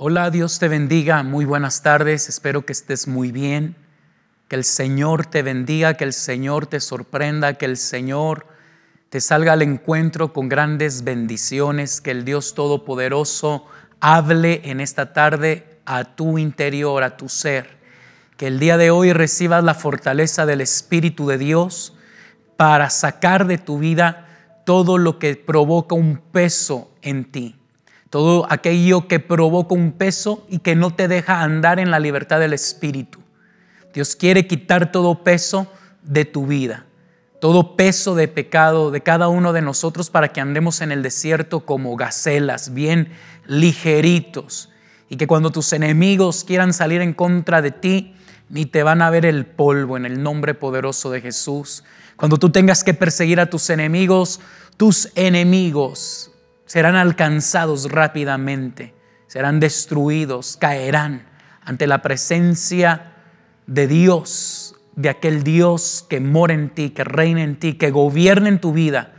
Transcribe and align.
Hola, 0.00 0.30
Dios 0.30 0.60
te 0.60 0.68
bendiga, 0.68 1.24
muy 1.24 1.44
buenas 1.44 1.82
tardes, 1.82 2.28
espero 2.28 2.64
que 2.64 2.72
estés 2.72 3.08
muy 3.08 3.32
bien, 3.32 3.74
que 4.46 4.54
el 4.54 4.62
Señor 4.62 5.26
te 5.26 5.42
bendiga, 5.42 5.94
que 5.94 6.04
el 6.04 6.12
Señor 6.12 6.68
te 6.68 6.78
sorprenda, 6.78 7.54
que 7.54 7.64
el 7.64 7.76
Señor 7.76 8.46
te 9.08 9.20
salga 9.20 9.54
al 9.54 9.62
encuentro 9.62 10.32
con 10.32 10.48
grandes 10.48 11.02
bendiciones, 11.02 12.00
que 12.00 12.12
el 12.12 12.24
Dios 12.24 12.54
Todopoderoso 12.54 13.66
hable 13.98 14.60
en 14.70 14.78
esta 14.80 15.12
tarde 15.12 15.80
a 15.84 16.04
tu 16.04 16.38
interior, 16.38 17.02
a 17.02 17.16
tu 17.16 17.28
ser, 17.28 17.78
que 18.36 18.46
el 18.46 18.60
día 18.60 18.76
de 18.76 18.92
hoy 18.92 19.12
recibas 19.12 19.64
la 19.64 19.74
fortaleza 19.74 20.46
del 20.46 20.60
Espíritu 20.60 21.26
de 21.26 21.38
Dios 21.38 21.96
para 22.56 22.88
sacar 22.90 23.48
de 23.48 23.58
tu 23.58 23.80
vida 23.80 24.62
todo 24.64 24.96
lo 24.96 25.18
que 25.18 25.34
provoca 25.34 25.96
un 25.96 26.18
peso 26.18 26.94
en 27.02 27.24
ti 27.32 27.57
todo 28.10 28.46
aquello 28.50 29.06
que 29.06 29.20
provoca 29.20 29.74
un 29.74 29.92
peso 29.92 30.46
y 30.48 30.60
que 30.60 30.74
no 30.74 30.94
te 30.94 31.08
deja 31.08 31.42
andar 31.42 31.78
en 31.78 31.90
la 31.90 31.98
libertad 31.98 32.40
del 32.40 32.52
Espíritu. 32.52 33.20
Dios 33.92 34.16
quiere 34.16 34.46
quitar 34.46 34.92
todo 34.92 35.22
peso 35.22 35.70
de 36.02 36.24
tu 36.24 36.46
vida, 36.46 36.86
todo 37.40 37.76
peso 37.76 38.14
de 38.14 38.28
pecado 38.28 38.90
de 38.90 39.02
cada 39.02 39.28
uno 39.28 39.52
de 39.52 39.62
nosotros 39.62 40.10
para 40.10 40.28
que 40.28 40.40
andemos 40.40 40.80
en 40.80 40.92
el 40.92 41.02
desierto 41.02 41.60
como 41.60 41.96
gacelas, 41.96 42.72
bien 42.72 43.12
ligeritos, 43.46 44.70
y 45.10 45.16
que 45.16 45.26
cuando 45.26 45.50
tus 45.50 45.72
enemigos 45.72 46.44
quieran 46.44 46.72
salir 46.72 47.00
en 47.00 47.14
contra 47.14 47.62
de 47.62 47.70
ti, 47.70 48.14
ni 48.50 48.66
te 48.66 48.82
van 48.82 49.02
a 49.02 49.10
ver 49.10 49.26
el 49.26 49.44
polvo 49.46 49.96
en 49.96 50.06
el 50.06 50.22
nombre 50.22 50.54
poderoso 50.54 51.10
de 51.10 51.20
Jesús. 51.20 51.84
Cuando 52.16 52.38
tú 52.38 52.50
tengas 52.50 52.82
que 52.82 52.94
perseguir 52.94 53.40
a 53.40 53.50
tus 53.50 53.68
enemigos, 53.70 54.40
tus 54.76 55.10
enemigos 55.14 56.27
serán 56.68 56.96
alcanzados 56.96 57.90
rápidamente, 57.90 58.94
serán 59.26 59.58
destruidos, 59.58 60.56
caerán 60.58 61.26
ante 61.62 61.86
la 61.86 62.02
presencia 62.02 63.14
de 63.66 63.88
Dios, 63.88 64.76
de 64.94 65.08
aquel 65.08 65.42
Dios 65.42 66.04
que 66.08 66.20
mora 66.20 66.52
en 66.52 66.68
ti, 66.68 66.90
que 66.90 67.04
reina 67.04 67.42
en 67.42 67.58
ti, 67.58 67.74
que 67.74 67.90
gobierna 67.90 68.50
en 68.50 68.60
tu 68.60 68.72
vida, 68.72 69.14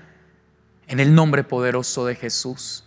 en 0.87 0.99
el 0.99 1.15
nombre 1.15 1.43
poderoso 1.43 2.05
de 2.05 2.15
Jesús. 2.15 2.85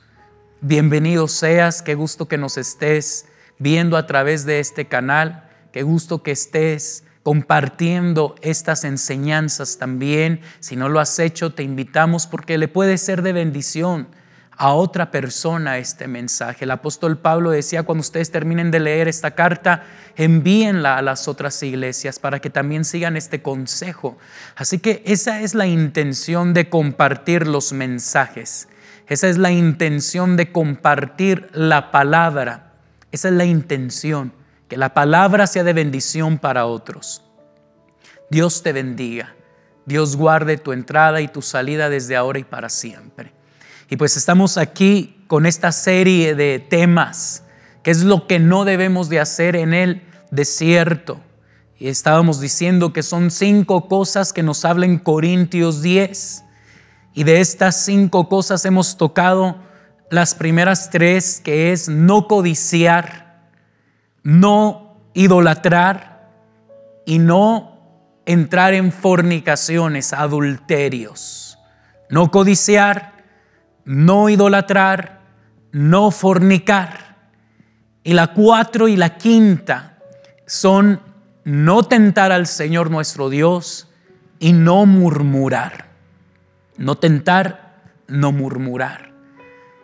Bienvenido 0.61 1.27
seas, 1.27 1.83
qué 1.83 1.97
gusto 1.97 2.29
que 2.29 2.39
nos 2.39 2.57
estés 2.57 3.27
viendo 3.59 3.97
a 3.97 4.07
través 4.07 4.47
de 4.47 4.61
este 4.61 4.87
canal, 4.87 5.51
qué 5.73 5.83
gusto 5.83 6.23
que 6.23 6.31
estés 6.31 7.03
compartiendo 7.25 8.37
estas 8.43 8.85
enseñanzas 8.85 9.79
también. 9.79 10.41
Si 10.61 10.77
no 10.77 10.89
lo 10.89 11.01
has 11.01 11.19
hecho, 11.19 11.53
te 11.53 11.65
invitamos 11.65 12.29
porque 12.29 12.59
le 12.59 12.69
puede 12.69 12.97
ser 12.97 13.23
de 13.23 13.33
bendición 13.33 14.22
a 14.63 14.75
otra 14.75 15.11
persona 15.11 15.79
este 15.79 16.07
mensaje. 16.07 16.67
El 16.67 16.71
apóstol 16.71 17.19
Pablo 17.19 17.51
decía, 17.51 17.83
cuando 17.83 18.03
ustedes 18.03 18.31
terminen 18.31 18.71
de 18.71 18.79
leer 18.79 19.09
esta 19.09 19.33
carta, 19.33 19.83
envíenla 20.15 20.99
a 20.99 21.03
las 21.03 21.27
otras 21.27 21.61
iglesias 21.65 22.21
para 22.21 22.39
que 22.39 22.49
también 22.49 22.85
sigan 22.85 23.17
este 23.17 23.43
consejo. 23.43 24.19
Así 24.55 24.79
que 24.79 25.03
esa 25.05 25.41
es 25.41 25.57
la 25.57 25.67
intención 25.67 26.55
de 26.55 26.71
compartir 26.71 27.49
los 27.49 27.73
mensajes. 27.73 28.69
Esa 29.09 29.29
es 29.29 29.37
la 29.37 29.51
intención 29.51 30.37
de 30.37 30.53
compartir 30.53 31.49
la 31.53 31.91
palabra. 31.91 32.75
Esa 33.11 33.31
es 33.31 33.35
la 33.35 33.47
intención, 33.47 34.33
que 34.69 34.77
la 34.77 34.95
palabra 34.95 35.49
sea 35.49 35.65
de 35.65 35.73
bendición 35.73 36.39
para 36.39 36.67
otros. 36.67 37.25
Dios 38.31 38.63
te 38.63 38.73
bendiga. 38.73 39.35
Dios 39.87 40.15
guarde 40.15 40.57
tu 40.57 40.71
entrada 40.71 41.21
y 41.21 41.27
tu 41.27 41.43
salida 41.43 41.89
desde 41.89 42.15
ahora 42.15 42.39
y 42.39 42.45
para 42.45 42.69
siempre. 42.69 43.42
Y 43.93 43.97
pues 43.99 44.17
estamos 44.17 44.57
aquí 44.57 45.23
con 45.27 45.45
esta 45.45 45.71
serie 45.71 46.35
de 46.35 46.61
temas, 46.61 47.45
que 47.83 47.91
es 47.91 48.05
lo 48.05 48.27
que 48.27 48.39
no 48.39 48.65
debemos 48.65 49.11
de 49.11 49.21
hacer 49.21 49.55
en 49.55 49.75
el 49.75 50.01
desierto. 50.31 51.21
Y 51.79 51.89
estábamos 51.89 52.41
diciendo 52.41 52.95
que 52.95 53.03
son 53.03 53.31
cinco 53.31 53.89
cosas 53.89 54.33
que 54.33 54.43
nos 54.43 54.65
habla 54.65 54.87
en 54.87 54.99
Corintios 54.99 55.83
10. 55.83 56.43
Y 57.13 57.25
de 57.25 57.43
estas 57.43 57.85
cinco 57.85 58.31
cosas 58.31 58.65
hemos 58.65 58.97
tocado 58.97 59.57
las 60.09 60.35
primeras 60.35 60.89
tres, 60.89 61.43
que 61.45 61.71
es 61.73 61.91
no 61.91 62.29
codiciar, 62.29 63.51
no 64.23 65.03
idolatrar 65.13 66.31
y 67.05 67.19
no 67.19 67.79
entrar 68.25 68.73
en 68.73 68.91
fornicaciones, 68.91 70.15
adulterios. 70.15 71.59
No 72.09 72.31
codiciar, 72.31 73.12
no 73.85 74.29
idolatrar, 74.29 75.21
no 75.73 76.11
fornicar. 76.11 77.13
Y 78.05 78.15
la 78.15 78.33
cuatro 78.33 78.89
y 78.89 78.97
la 78.97 79.17
quinta 79.17 79.99
son 80.47 81.01
no 81.45 81.83
tentar 81.85 82.33
al 82.33 82.47
Señor 82.47 82.91
nuestro 82.91 83.31
Dios 83.31 83.89
y 84.39 84.53
no 84.53 84.87
murmurar. 84.87 85.91
No 86.77 86.97
tentar, 86.97 87.77
no 88.09 88.33
murmurar. 88.33 89.13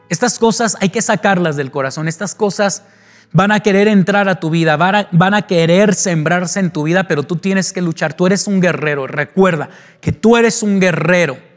Estas 0.09 0.39
cosas 0.39 0.77
hay 0.81 0.89
que 0.89 1.03
sacarlas 1.03 1.57
del 1.57 1.71
corazón. 1.71 2.09
Estas 2.09 2.35
cosas 2.35 2.83
van 3.31 3.53
a 3.53 3.61
querer 3.61 3.89
entrar 3.89 4.29
a 4.29 4.41
tu 4.41 4.51
vida, 4.51 4.77
van 4.77 4.95
a, 4.95 5.09
van 5.13 5.35
a, 5.35 5.43
querer 5.43 5.95
sembrarse 5.95 6.61
en 6.61 6.71
tu 6.71 6.85
vida, 6.85 7.05
pero 7.05 7.23
tú 7.23 7.37
tienes 7.37 7.73
que 7.73 7.83
luchar. 7.83 8.15
Tú 8.15 8.27
eres 8.27 8.47
un 8.47 8.61
guerrero. 8.61 9.07
Recuerda 9.07 9.69
que 10.01 10.13
tú 10.13 10.37
eres 10.37 10.63
un 10.63 10.81
guerrero 10.81 11.48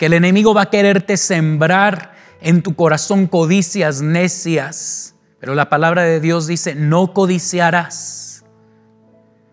que 0.00 0.06
el 0.06 0.14
enemigo 0.14 0.54
va 0.54 0.62
a 0.62 0.70
quererte 0.70 1.18
sembrar 1.18 2.14
en 2.40 2.62
tu 2.62 2.74
corazón 2.74 3.26
codicias 3.26 4.00
necias. 4.00 5.14
Pero 5.38 5.54
la 5.54 5.68
palabra 5.68 6.04
de 6.04 6.20
Dios 6.20 6.46
dice, 6.46 6.74
no 6.74 7.12
codiciarás. 7.12 8.46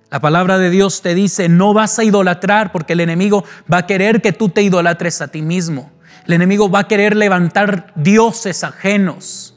La 0.09 0.21
palabra 0.21 0.57
de 0.57 0.69
Dios 0.69 1.01
te 1.01 1.15
dice, 1.15 1.49
no 1.49 1.73
vas 1.73 1.99
a 1.99 2.05
idolatrar 2.05 2.71
porque 2.71 2.93
el 2.93 3.01
enemigo 3.01 3.43
va 3.71 3.79
a 3.79 3.87
querer 3.87 4.21
que 4.21 4.31
tú 4.31 4.47
te 4.47 4.61
idolatres 4.61 5.21
a 5.21 5.27
ti 5.27 5.41
mismo. 5.41 5.91
El 6.25 6.35
enemigo 6.35 6.69
va 6.69 6.79
a 6.79 6.87
querer 6.87 7.17
levantar 7.17 7.91
dioses 7.97 8.63
ajenos. 8.63 9.53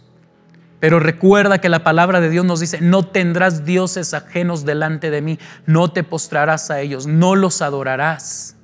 Pero 0.80 0.98
recuerda 0.98 1.58
que 1.58 1.68
la 1.68 1.84
palabra 1.84 2.20
de 2.20 2.30
Dios 2.30 2.44
nos 2.44 2.58
dice, 2.58 2.80
no 2.80 3.06
tendrás 3.06 3.64
dioses 3.64 4.12
ajenos 4.12 4.64
delante 4.64 5.12
de 5.12 5.22
mí, 5.22 5.38
no 5.66 5.92
te 5.92 6.02
postrarás 6.02 6.68
a 6.72 6.80
ellos, 6.80 7.06
no 7.06 7.36
los 7.36 7.62
adorarás. 7.62 8.56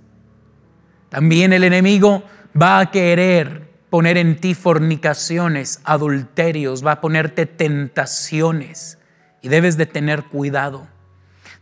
También 1.09 1.53
el 1.53 1.65
enemigo 1.65 2.25
va 2.61 2.81
a 2.81 2.91
querer 2.91 3.71
poner 3.91 4.19
en 4.19 4.41
ti 4.41 4.55
fornicaciones, 4.55 5.81
adulterios, 5.85 6.85
va 6.85 6.93
a 6.93 7.01
ponerte 7.01 7.47
tentaciones 7.47 8.99
y 9.43 9.49
debes 9.49 9.77
de 9.77 9.87
tener 9.87 10.25
cuidado. 10.25 10.89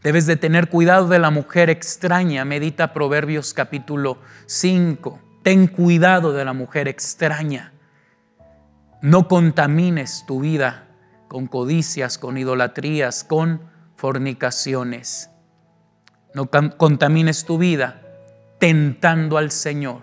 Debes 0.03 0.27
de 0.27 0.37
tener 0.37 0.69
cuidado 0.69 1.09
de 1.09 1.19
la 1.19 1.31
mujer 1.31 1.71
extraña. 1.71 2.45
Medita 2.45 2.93
Proverbios 2.93 3.55
capítulo 3.55 4.19
5. 4.47 5.21
Ten 5.43 5.67
cuidado 5.67 6.33
de 6.33 6.45
la 6.45 6.53
mujer 6.53 6.89
extraña. 6.89 7.73
No 9.01 9.29
contamines 9.29 10.25
tu 10.27 10.41
vida 10.41 10.89
con 11.29 11.47
codicias, 11.47 12.19
con 12.19 12.37
idolatrías, 12.37 13.25
con 13.25 13.63
fornicaciones. 13.97 15.31
No 16.35 16.51
contamines 16.51 17.45
tu 17.45 17.59
vida 17.59 18.04
tentando 18.59 19.39
al 19.39 19.51
Señor, 19.51 20.03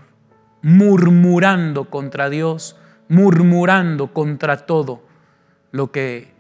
murmurando 0.62 1.90
contra 1.90 2.30
Dios, 2.30 2.78
murmurando 3.08 4.14
contra 4.14 4.66
todo 4.66 5.04
lo 5.72 5.92
que 5.92 6.34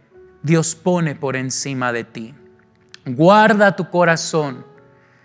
Dios 0.43 0.75
pone 0.75 1.15
por 1.15 1.35
encima 1.35 1.91
de 1.91 2.03
ti. 2.03 2.35
Guarda 3.05 3.75
tu 3.75 3.89
corazón. 3.89 4.65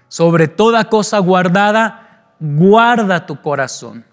Sobre 0.09 0.49
toda 0.49 0.89
cosa 0.89 1.19
guardada, 1.19 2.35
guarda 2.39 3.27
tu 3.27 3.41
corazón. 3.43 4.05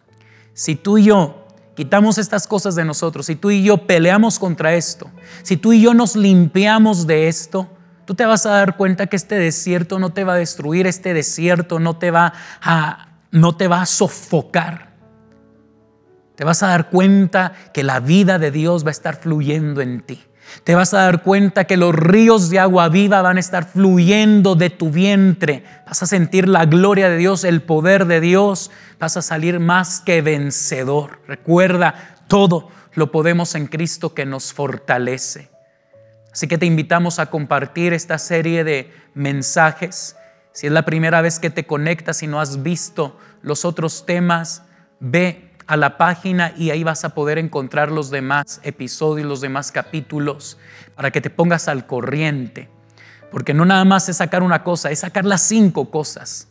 Si 0.54 0.76
tú 0.76 0.98
y 0.98 1.06
yo 1.06 1.48
quitamos 1.76 2.18
estas 2.18 2.48
cosas 2.48 2.76
de 2.76 2.86
nosotros, 2.86 3.26
si 3.26 3.36
tú 3.36 3.52
y 3.52 3.64
yo 3.64 3.86
peleamos 3.88 4.40
contra 4.40 4.74
esto, 4.74 5.10
si 5.44 5.58
tú 5.58 5.74
y 5.74 5.82
yo 5.82 5.94
nos 5.94 6.16
limpiamos 6.16 7.08
de 7.08 7.28
esto, 7.28 7.70
Tú 8.06 8.16
te 8.16 8.26
vas 8.26 8.46
a 8.46 8.52
dar 8.52 8.76
cuenta 8.76 9.08
que 9.08 9.16
este 9.16 9.36
desierto 9.36 10.00
no 10.00 10.12
te 10.12 10.24
va 10.24 10.34
a 10.34 10.38
destruir, 10.38 10.88
este 10.88 11.14
desierto 11.14 11.80
no 11.80 11.98
te 11.98 12.12
va 12.12 12.34
a, 12.62 13.08
no 13.32 13.56
te 13.56 13.68
va 13.68 13.82
a 13.82 13.86
sofocar. 13.86 14.94
Te 16.36 16.44
vas 16.44 16.64
a 16.64 16.68
dar 16.68 16.90
cuenta 16.90 17.54
que 17.74 17.84
la 17.84 18.00
vida 18.00 18.40
de 18.40 18.52
Dios 18.52 18.84
va 18.84 18.90
a 18.90 18.92
estar 18.92 19.16
fluyendo 19.16 19.82
en 19.82 20.02
ti. 20.02 20.22
Te 20.64 20.76
vas 20.76 20.94
a 20.94 21.04
dar 21.04 21.24
cuenta 21.24 21.66
que 21.66 21.78
los 21.78 21.96
ríos 21.96 22.50
de 22.50 22.60
agua 22.60 22.90
viva 22.90 23.22
van 23.22 23.38
a 23.38 23.40
estar 23.40 23.66
fluyendo 23.66 24.56
de 24.56 24.70
tu 24.70 24.90
vientre. 24.90 25.64
Vas 25.88 26.04
a 26.04 26.08
sentir 26.08 26.48
la 26.48 26.66
gloria 26.66 27.10
de 27.10 27.18
Dios, 27.18 27.44
el 27.44 27.62
poder 27.62 28.06
de 28.06 28.20
Dios. 28.20 28.72
Vas 29.00 29.16
a 29.16 29.22
salir 29.22 29.60
más 29.60 30.00
que 30.00 30.22
vencedor. 30.22 31.22
Recuerda, 31.28 32.18
todo 32.28 32.70
lo 32.94 33.12
podemos 33.12 33.56
en 33.56 33.68
Cristo 33.68 34.14
que 34.14 34.26
nos 34.26 34.54
fortalece. 34.54 35.53
Así 36.34 36.48
que 36.48 36.58
te 36.58 36.66
invitamos 36.66 37.20
a 37.20 37.28
compartir 37.28 37.94
esta 37.94 38.18
serie 38.18 38.64
de 38.64 38.92
mensajes. 39.14 40.16
Si 40.52 40.66
es 40.66 40.74
la 40.74 40.84
primera 40.84 41.22
vez 41.22 41.38
que 41.38 41.52
te 41.52 41.68
conectas 41.68 42.24
y 42.24 42.28
no 42.28 42.42
has 42.42 42.64
visto 42.64 43.20
los 43.44 43.66
otros 43.66 44.08
temas, 44.08 44.64
ve 45.00 45.52
a 45.68 45.78
la 45.78 45.96
página 45.96 46.52
y 46.58 46.72
ahí 46.72 46.84
vas 46.84 47.06
a 47.06 47.14
poder 47.14 47.38
encontrar 47.38 47.92
los 47.92 48.10
demás 48.10 48.60
episodios, 48.64 49.28
los 49.28 49.42
demás 49.42 49.72
capítulos, 49.72 50.58
para 50.96 51.12
que 51.12 51.22
te 51.22 51.30
pongas 51.30 51.68
al 51.68 51.86
corriente. 51.86 52.68
Porque 53.32 53.54
no 53.54 53.64
nada 53.64 53.86
más 53.86 54.10
es 54.10 54.18
sacar 54.18 54.42
una 54.42 54.64
cosa, 54.64 54.90
es 54.90 55.00
sacar 55.00 55.26
las 55.26 55.42
cinco 55.44 55.92
cosas 55.92 56.48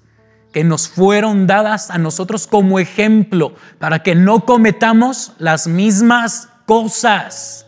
que 0.52 0.62
nos 0.62 0.88
fueron 0.88 1.48
dadas 1.48 1.90
a 1.90 1.98
nosotros 1.98 2.46
como 2.46 2.78
ejemplo 2.78 3.56
para 3.80 4.04
que 4.04 4.14
no 4.14 4.44
cometamos 4.44 5.32
las 5.38 5.66
mismas 5.66 6.50
cosas. 6.66 7.66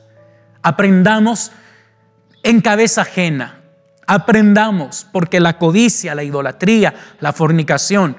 Aprendamos 0.62 1.50
en 2.44 2.60
cabeza 2.60 3.02
ajena. 3.02 3.62
Aprendamos, 4.06 5.06
porque 5.10 5.40
la 5.40 5.58
codicia, 5.58 6.14
la 6.14 6.22
idolatría, 6.22 6.94
la 7.20 7.32
fornicación, 7.32 8.16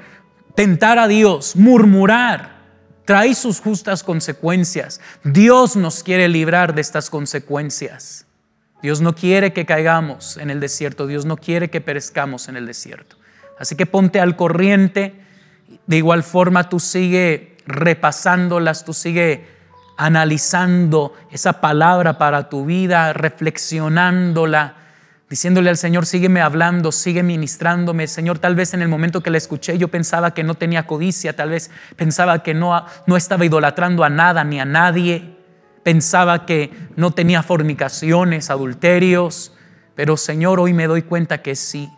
tentar 0.55 0.99
a 0.99 1.07
Dios, 1.07 1.55
murmurar, 1.55 2.55
trae 3.05 3.35
sus 3.35 3.61
justas 3.61 4.03
consecuencias. 4.03 4.99
Dios 5.23 5.75
nos 5.75 6.03
quiere 6.03 6.27
librar 6.27 6.73
de 6.73 6.81
estas 6.81 7.09
consecuencias. 7.09 8.25
Dios 8.81 8.99
no 8.99 9.15
quiere 9.15 9.53
que 9.53 9.65
caigamos 9.65 10.37
en 10.37 10.49
el 10.49 10.59
desierto, 10.59 11.07
Dios 11.07 11.25
no 11.25 11.37
quiere 11.37 11.69
que 11.69 11.81
perezcamos 11.81 12.49
en 12.49 12.57
el 12.57 12.65
desierto. 12.65 13.17
Así 13.59 13.75
que 13.75 13.85
ponte 13.85 14.19
al 14.19 14.35
corriente, 14.35 15.23
de 15.87 15.97
igual 15.97 16.23
forma 16.23 16.67
tú 16.67 16.79
sigue 16.79 17.57
repasándolas, 17.67 18.85
tú 18.85 18.93
sigue 18.93 19.54
analizando 19.97 21.13
esa 21.31 21.61
palabra 21.61 22.17
para 22.17 22.49
tu 22.49 22.65
vida, 22.65 23.13
reflexionándola 23.13 24.85
diciéndole 25.29 25.69
al 25.69 25.77
Señor, 25.77 26.05
sígueme 26.05 26.41
hablando, 26.41 26.91
sigue 26.91 27.23
ministrándome. 27.23 28.07
Señor, 28.07 28.39
tal 28.39 28.55
vez 28.55 28.73
en 28.73 28.81
el 28.81 28.87
momento 28.87 29.21
que 29.21 29.29
la 29.29 29.37
escuché 29.37 29.77
yo 29.77 29.87
pensaba 29.87 30.33
que 30.33 30.43
no 30.43 30.55
tenía 30.55 30.85
codicia, 30.85 31.35
tal 31.35 31.49
vez 31.49 31.71
pensaba 31.95 32.43
que 32.43 32.53
no, 32.53 32.85
no 33.07 33.17
estaba 33.17 33.45
idolatrando 33.45 34.03
a 34.03 34.09
nada 34.09 34.43
ni 34.43 34.59
a 34.59 34.65
nadie, 34.65 35.35
pensaba 35.83 36.45
que 36.45 36.71
no 36.95 37.11
tenía 37.11 37.43
fornicaciones, 37.43 38.49
adulterios, 38.49 39.53
pero 39.95 40.17
Señor, 40.17 40.59
hoy 40.59 40.73
me 40.73 40.87
doy 40.87 41.01
cuenta 41.01 41.41
que 41.41 41.55
sí, 41.55 41.89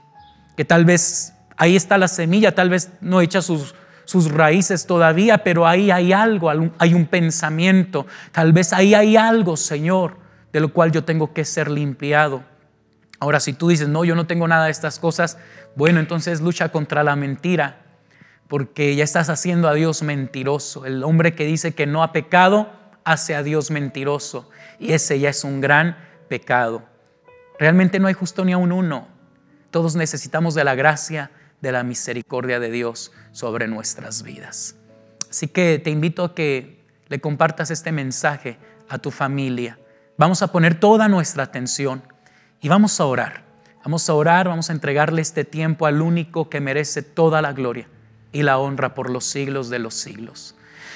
que 0.56 0.66
tal 0.66 0.86
vez 0.86 1.34
ahí 1.58 1.76
está 1.76 1.98
la 1.98 2.08
semilla, 2.08 2.56
tal 2.56 2.70
vez 2.70 2.92
no 3.02 3.22
echa 3.22 3.42
sus, 3.42 3.76
sus 4.08 4.32
raíces 4.32 4.88
todavía, 4.88 5.40
pero 5.40 5.68
ahí 5.68 5.92
hay 5.92 6.14
algo, 6.14 6.50
hay 6.50 6.94
un 6.94 7.08
pensamiento, 7.08 8.08
tal 8.32 8.54
vez 8.54 8.72
ahí 8.72 8.94
hay 8.94 9.18
algo, 9.18 9.58
Señor, 9.58 10.16
de 10.54 10.62
lo 10.62 10.72
cual 10.72 10.94
yo 10.94 11.04
tengo 11.04 11.34
que 11.34 11.44
ser 11.44 11.70
limpiado. 11.70 12.42
Ahora, 13.20 13.42
si 13.42 13.52
tú 13.52 13.68
dices, 13.68 13.90
no, 13.90 14.06
yo 14.06 14.16
no 14.16 14.26
tengo 14.26 14.48
nada 14.48 14.66
de 14.66 14.72
estas 14.72 14.98
cosas, 15.00 15.38
bueno, 15.76 16.00
entonces 16.00 16.40
lucha 16.40 16.70
contra 16.70 17.04
la 17.04 17.18
mentira, 17.18 17.82
porque 18.48 18.96
ya 18.96 19.04
estás 19.04 19.30
haciendo 19.30 19.68
a 19.68 19.74
Dios 19.74 20.02
mentiroso. 20.04 20.86
El 20.86 21.04
hombre 21.04 21.36
que 21.36 21.44
dice 21.44 21.76
que 21.76 21.86
no 21.86 22.02
ha 22.02 22.14
pecado, 22.14 22.72
hace 23.04 23.36
a 23.36 23.44
Dios 23.44 23.72
mentiroso, 23.72 24.50
y 24.80 24.94
ese 24.94 25.20
ya 25.20 25.30
es 25.30 25.44
un 25.44 25.60
gran 25.60 25.98
pecado. 26.30 26.82
Realmente 27.60 28.00
no 28.00 28.08
hay 28.08 28.14
justo 28.14 28.46
ni 28.46 28.54
a 28.54 28.58
un 28.58 28.72
uno. 28.72 29.10
Todos 29.70 29.98
necesitamos 29.98 30.56
de 30.56 30.64
la 30.64 30.76
gracia, 30.76 31.30
de 31.60 31.74
la 31.74 31.84
misericordia 31.84 32.62
de 32.62 32.72
Dios 32.72 33.12
sobre 33.38 33.68
nuestras 33.68 34.24
vidas. 34.24 34.74
Así 35.30 35.48
que 35.48 35.78
te 35.78 35.92
invito 35.92 36.24
a 36.24 36.34
que 36.34 36.84
le 37.08 37.22
compartas 37.22 37.70
este 37.70 37.92
mensaje 37.92 38.58
a 38.90 38.98
tu 38.98 39.12
familia. 39.12 39.78
Vamos 40.18 40.42
a 40.42 40.52
poner 40.52 40.80
toda 40.80 41.08
nuestra 41.08 41.44
atención 41.44 42.02
y 42.62 42.68
vamos 42.68 43.00
a 43.00 43.06
orar. 43.06 43.44
Vamos 43.84 44.10
a 44.10 44.16
orar, 44.16 44.48
vamos 44.48 44.72
a 44.72 44.74
entregarle 44.74 45.22
este 45.22 45.46
tiempo 45.46 45.86
al 45.86 46.02
único 46.02 46.50
que 46.50 46.62
merece 46.62 47.04
toda 47.04 47.44
la 47.44 47.54
gloria 47.54 47.88
y 48.32 48.42
la 48.42 48.58
honra 48.58 48.96
por 48.96 49.12
los 49.12 49.26
siglos 49.26 49.70
de 49.70 49.78
los 49.78 49.94
siglos. 49.94 50.56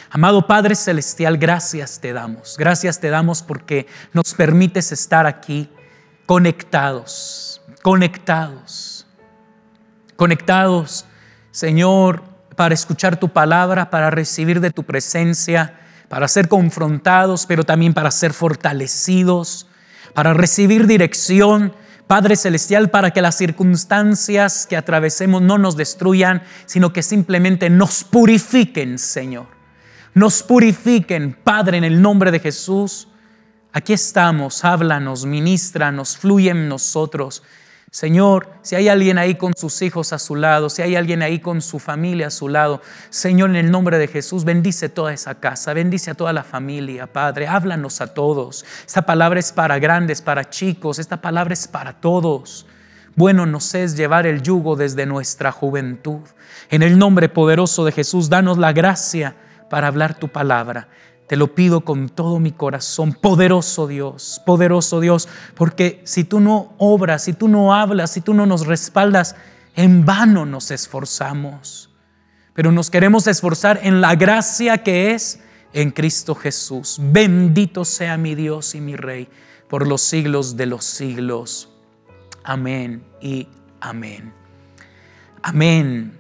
Amado 0.10 0.48
Padre 0.48 0.74
Celestial, 0.74 1.38
gracias 1.38 2.02
te 2.02 2.12
damos. 2.12 2.58
Gracias 2.58 3.00
te 3.00 3.12
damos 3.12 3.44
porque 3.44 3.86
nos 4.14 4.34
permites 4.34 4.92
estar 4.92 5.28
aquí 5.28 5.70
conectados, 6.26 7.62
conectados, 7.84 9.06
conectados, 10.16 11.06
Señor, 11.52 12.31
para 12.56 12.74
escuchar 12.74 13.18
tu 13.18 13.30
palabra, 13.30 13.90
para 13.90 14.10
recibir 14.10 14.60
de 14.60 14.72
tu 14.72 14.84
presencia, 14.84 15.80
para 16.10 16.28
ser 16.28 16.48
confrontados, 16.48 17.46
pero 17.46 17.64
también 17.64 17.94
para 17.94 18.12
ser 18.12 18.34
fortalecidos 18.34 19.68
para 20.14 20.34
recibir 20.34 20.88
dirección, 20.88 21.74
Padre 22.08 22.36
Celestial, 22.36 22.90
para 22.90 23.12
que 23.12 23.22
las 23.22 23.38
circunstancias 23.38 24.68
que 24.68 24.76
atravesemos 24.76 25.42
no 25.42 25.58
nos 25.58 25.78
destruyan, 25.78 26.44
sino 26.66 26.92
que 26.92 27.04
simplemente 27.04 27.70
nos 27.70 28.04
purifiquen, 28.04 29.00
Señor. 29.00 29.48
Nos 30.14 30.44
purifiquen, 30.44 31.38
Padre, 31.42 31.78
en 31.78 31.86
el 31.86 32.02
nombre 32.02 32.32
de 32.32 32.40
Jesús. 32.40 33.08
Aquí 33.72 33.94
estamos, 33.94 34.66
háblanos, 34.66 35.26
ministranos, 35.26 36.18
fluye 36.18 36.50
en 36.50 36.68
nosotros. 36.68 37.44
Señor, 37.94 38.48
si 38.62 38.76
hay 38.76 38.88
alguien 38.88 39.18
ahí 39.18 39.36
con 39.36 39.54
sus 39.54 39.82
hijos 39.82 40.14
a 40.14 40.20
su 40.20 40.38
lado, 40.38 40.70
si 40.70 40.82
hay 40.82 40.96
alguien 40.96 41.22
ahí 41.22 41.40
con 41.40 41.62
su 41.62 41.78
familia 41.78 42.28
a 42.28 42.32
su 42.32 42.48
lado, 42.48 42.82
Señor, 43.10 43.50
en 43.50 43.58
el 43.58 43.70
nombre 43.70 43.98
de 43.98 44.08
Jesús, 44.08 44.46
bendice 44.46 44.88
toda 44.88 45.12
esa 45.12 45.42
casa, 45.42 45.74
bendice 45.74 46.10
a 46.10 46.14
toda 46.14 46.32
la 46.32 46.46
familia, 46.46 47.08
Padre, 47.08 47.50
háblanos 47.50 48.00
a 48.00 48.14
todos. 48.14 48.64
Esta 48.88 49.02
palabra 49.02 49.42
es 49.42 49.52
para 49.52 49.78
grandes, 49.78 50.22
para 50.22 50.50
chicos, 50.50 51.00
esta 51.00 51.20
palabra 51.20 51.54
es 51.54 51.68
para 51.68 51.92
todos. 52.00 52.66
Bueno 53.18 53.46
nos 53.46 53.76
es 53.76 53.98
llevar 53.98 54.26
el 54.26 54.42
yugo 54.42 54.78
desde 54.78 55.06
nuestra 55.06 55.52
juventud. 55.52 56.22
En 56.70 56.84
el 56.84 56.98
nombre 56.98 57.28
poderoso 57.28 57.84
de 57.84 57.92
Jesús, 57.92 58.30
danos 58.30 58.58
la 58.58 58.72
gracia 58.72 59.36
para 59.70 59.88
hablar 59.88 60.18
tu 60.18 60.30
palabra. 60.30 60.88
Te 61.32 61.38
lo 61.38 61.56
pido 61.56 61.80
con 61.86 62.10
todo 62.10 62.42
mi 62.42 62.52
corazón, 62.52 63.14
poderoso 63.14 63.88
Dios, 63.88 64.42
poderoso 64.46 65.00
Dios, 65.00 65.30
porque 65.56 66.02
si 66.04 66.26
tú 66.26 66.42
no 66.42 66.74
obras, 66.78 67.24
si 67.24 67.32
tú 67.32 67.48
no 67.48 67.74
hablas, 67.74 68.12
si 68.12 68.20
tú 68.20 68.34
no 68.34 68.46
nos 68.46 68.66
respaldas, 68.66 69.38
en 69.78 70.06
vano 70.06 70.46
nos 70.46 70.72
esforzamos. 70.72 71.90
Pero 72.54 72.74
nos 72.74 72.90
queremos 72.90 73.28
esforzar 73.28 73.80
en 73.82 74.02
la 74.02 74.16
gracia 74.16 74.80
que 74.80 75.14
es 75.14 75.40
en 75.72 75.92
Cristo 75.92 76.36
Jesús. 76.36 77.00
Bendito 77.02 77.86
sea 77.86 78.18
mi 78.18 78.36
Dios 78.36 78.76
y 78.76 78.82
mi 78.82 78.98
Rey 78.98 79.30
por 79.70 79.88
los 79.88 80.02
siglos 80.02 80.58
de 80.58 80.66
los 80.66 80.84
siglos. 80.84 81.70
Amén 82.44 83.06
y 83.22 83.48
amén. 83.80 84.34
Amén. 85.42 86.20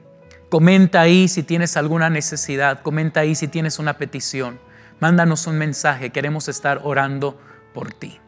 Comenta 0.49 1.01
ahí 1.01 1.27
si 1.27 1.43
tienes 1.43 1.75
alguna 1.75 2.09
necesidad, 2.09 2.81
comenta 2.81 3.19
ahí 3.19 3.35
si 3.35 3.49
tienes 3.49 3.77
una 3.77 3.97
petición 3.97 4.70
mándanos 5.01 5.47
un 5.47 5.57
mensaje, 5.57 6.11
queremos 6.11 6.47
estar 6.47 6.79
orando 6.83 7.37
por 7.73 7.91
ti. 7.91 8.19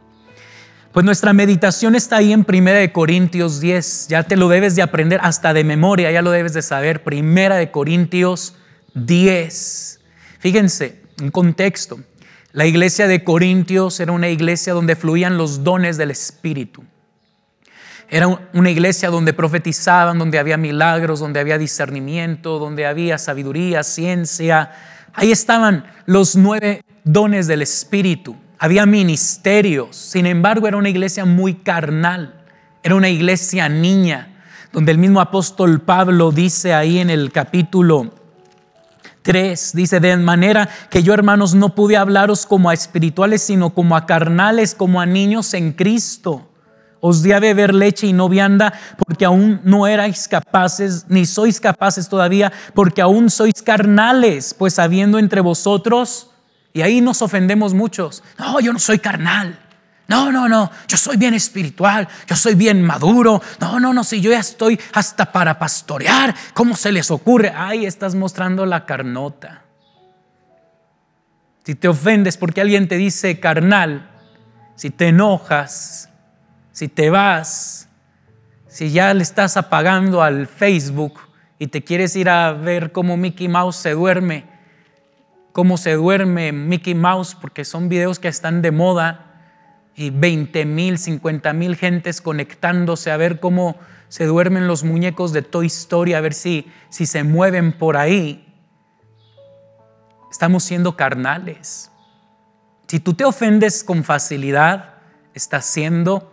Pues 0.91 1.05
nuestra 1.05 1.31
meditación 1.31 1.95
está 1.95 2.17
ahí 2.17 2.33
en 2.33 2.43
Primera 2.43 2.79
de 2.79 2.91
Corintios 2.91 3.59
10, 3.59 4.07
ya 4.09 4.23
te 4.23 4.35
lo 4.35 4.49
debes 4.49 4.75
de 4.75 4.81
aprender 4.81 5.19
hasta 5.23 5.53
de 5.53 5.63
memoria, 5.63 6.11
ya 6.11 6.21
lo 6.21 6.31
debes 6.31 6.53
de 6.53 6.61
saber, 6.61 7.03
Primera 7.03 7.55
de 7.55 7.71
Corintios 7.71 8.55
10. 8.95 9.99
Fíjense, 10.39 11.01
un 11.21 11.31
contexto. 11.31 11.99
La 12.51 12.65
iglesia 12.65 13.07
de 13.07 13.23
Corintios 13.23 13.99
era 13.99 14.11
una 14.11 14.29
iglesia 14.29 14.73
donde 14.73 14.95
fluían 14.95 15.37
los 15.37 15.63
dones 15.63 15.97
del 15.97 16.11
Espíritu. 16.11 16.83
Era 18.09 18.27
una 18.53 18.69
iglesia 18.69 19.09
donde 19.09 19.33
profetizaban, 19.33 20.19
donde 20.19 20.37
había 20.37 20.57
milagros, 20.57 21.19
donde 21.19 21.39
había 21.39 21.57
discernimiento, 21.57 22.59
donde 22.59 22.85
había 22.85 23.17
sabiduría, 23.17 23.81
ciencia, 23.81 24.71
Ahí 25.13 25.31
estaban 25.31 25.85
los 26.05 26.35
nueve 26.35 26.83
dones 27.03 27.47
del 27.47 27.61
Espíritu. 27.61 28.35
Había 28.57 28.85
ministerios. 28.85 29.95
Sin 29.95 30.25
embargo, 30.25 30.67
era 30.67 30.77
una 30.77 30.89
iglesia 30.89 31.25
muy 31.25 31.55
carnal. 31.55 32.43
Era 32.81 32.95
una 32.95 33.09
iglesia 33.09 33.69
niña, 33.69 34.43
donde 34.71 34.91
el 34.91 34.97
mismo 34.97 35.21
apóstol 35.21 35.81
Pablo 35.81 36.31
dice 36.31 36.73
ahí 36.73 36.99
en 36.99 37.09
el 37.09 37.31
capítulo 37.31 38.13
3, 39.21 39.71
dice, 39.73 39.99
de 39.99 40.17
manera 40.17 40.69
que 40.89 41.01
yo 41.01 41.13
hermanos 41.13 41.55
no 41.55 41.75
pude 41.75 41.95
hablaros 41.95 42.45
como 42.45 42.69
a 42.69 42.73
espirituales, 42.73 43.41
sino 43.41 43.73
como 43.73 43.95
a 43.95 44.05
carnales, 44.05 44.75
como 44.75 44.99
a 44.99 45.05
niños 45.05 45.53
en 45.53 45.71
Cristo. 45.71 46.49
Os 47.05 47.21
di 47.21 47.33
a 47.33 47.39
beber 47.41 47.73
leche 47.73 48.07
y 48.07 48.13
no 48.13 48.29
vianda 48.29 48.71
porque 48.95 49.25
aún 49.25 49.59
no 49.65 49.87
erais 49.87 50.25
capaces, 50.29 51.05
ni 51.09 51.25
sois 51.25 51.59
capaces 51.59 52.07
todavía, 52.07 52.53
porque 52.73 53.01
aún 53.01 53.29
sois 53.29 53.61
carnales, 53.61 54.53
pues 54.53 54.79
habiendo 54.79 55.19
entre 55.19 55.41
vosotros, 55.41 56.29
y 56.71 56.81
ahí 56.81 57.01
nos 57.01 57.21
ofendemos 57.21 57.73
muchos, 57.73 58.23
no, 58.39 58.57
yo 58.61 58.71
no 58.71 58.79
soy 58.79 58.99
carnal. 58.99 59.59
No, 60.07 60.31
no, 60.31 60.47
no, 60.47 60.71
yo 60.87 60.95
soy 60.95 61.17
bien 61.17 61.33
espiritual, 61.33 62.07
yo 62.25 62.37
soy 62.37 62.55
bien 62.55 62.81
maduro. 62.81 63.41
No, 63.59 63.81
no, 63.81 63.93
no, 63.93 64.05
si 64.05 64.21
yo 64.21 64.31
ya 64.31 64.39
estoy 64.39 64.79
hasta 64.93 65.29
para 65.29 65.59
pastorear, 65.59 66.33
¿cómo 66.53 66.73
se 66.77 66.93
les 66.93 67.11
ocurre? 67.11 67.51
Ay, 67.53 67.85
estás 67.85 68.15
mostrando 68.15 68.65
la 68.65 68.85
carnota. 68.85 69.63
Si 71.65 71.75
te 71.75 71.89
ofendes 71.89 72.37
porque 72.37 72.61
alguien 72.61 72.87
te 72.87 72.95
dice 72.95 73.41
carnal, 73.41 74.09
si 74.77 74.89
te 74.89 75.09
enojas, 75.09 76.12
si 76.73 76.87
te 76.87 77.11
vas, 77.11 77.87
si 78.67 78.91
ya 78.91 79.13
le 79.13 79.21
estás 79.21 79.55
apagando 79.57 80.23
al 80.23 80.47
Facebook 80.47 81.19
y 81.59 81.67
te 81.67 81.83
quieres 81.83 82.15
ir 82.15 82.29
a 82.29 82.51
ver 82.51 82.91
cómo 82.91 83.15
Mickey 83.15 83.47
Mouse 83.47 83.75
se 83.75 83.91
duerme, 83.91 84.45
cómo 85.51 85.77
se 85.77 85.93
duerme 85.93 86.51
Mickey 86.51 86.95
Mouse, 86.95 87.35
porque 87.35 87.63
son 87.63 87.89
videos 87.89 88.17
que 88.17 88.27
están 88.27 88.63
de 88.63 88.71
moda 88.71 89.29
y 89.95 90.09
20 90.09 90.65
mil, 90.65 90.97
50 90.97 91.53
mil 91.53 91.75
gentes 91.75 92.21
conectándose 92.21 93.11
a 93.11 93.17
ver 93.17 93.39
cómo 93.39 93.77
se 94.09 94.25
duermen 94.25 94.67
los 94.67 94.83
muñecos 94.83 95.31
de 95.31 95.43
Toy 95.43 95.67
Story, 95.67 96.15
a 96.15 96.21
ver 96.21 96.33
si, 96.33 96.71
si 96.89 97.05
se 97.05 97.23
mueven 97.23 97.71
por 97.71 97.97
ahí. 97.97 98.51
Estamos 100.31 100.63
siendo 100.63 100.95
carnales. 100.97 101.91
Si 102.87 102.99
tú 102.99 103.13
te 103.13 103.25
ofendes 103.25 103.83
con 103.83 104.03
facilidad, 104.03 104.95
estás 105.35 105.65
siendo 105.65 106.32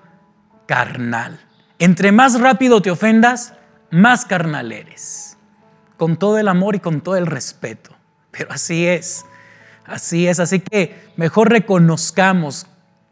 carnal. 0.71 1.41
Entre 1.81 2.13
más 2.13 2.41
rápido 2.41 2.81
te 2.81 2.93
ofendas, 2.93 3.55
más 3.91 4.25
carnal 4.25 4.71
eres. 4.71 5.37
Con 5.97 6.17
todo 6.17 6.39
el 6.39 6.47
amor 6.47 6.77
y 6.77 6.79
con 6.79 7.01
todo 7.01 7.17
el 7.17 7.27
respeto. 7.27 7.91
Pero 8.31 8.53
así 8.53 8.87
es. 8.87 9.25
Así 9.85 10.29
es. 10.29 10.39
Así 10.39 10.61
que 10.61 11.11
mejor 11.17 11.51
reconozcamos 11.51 12.69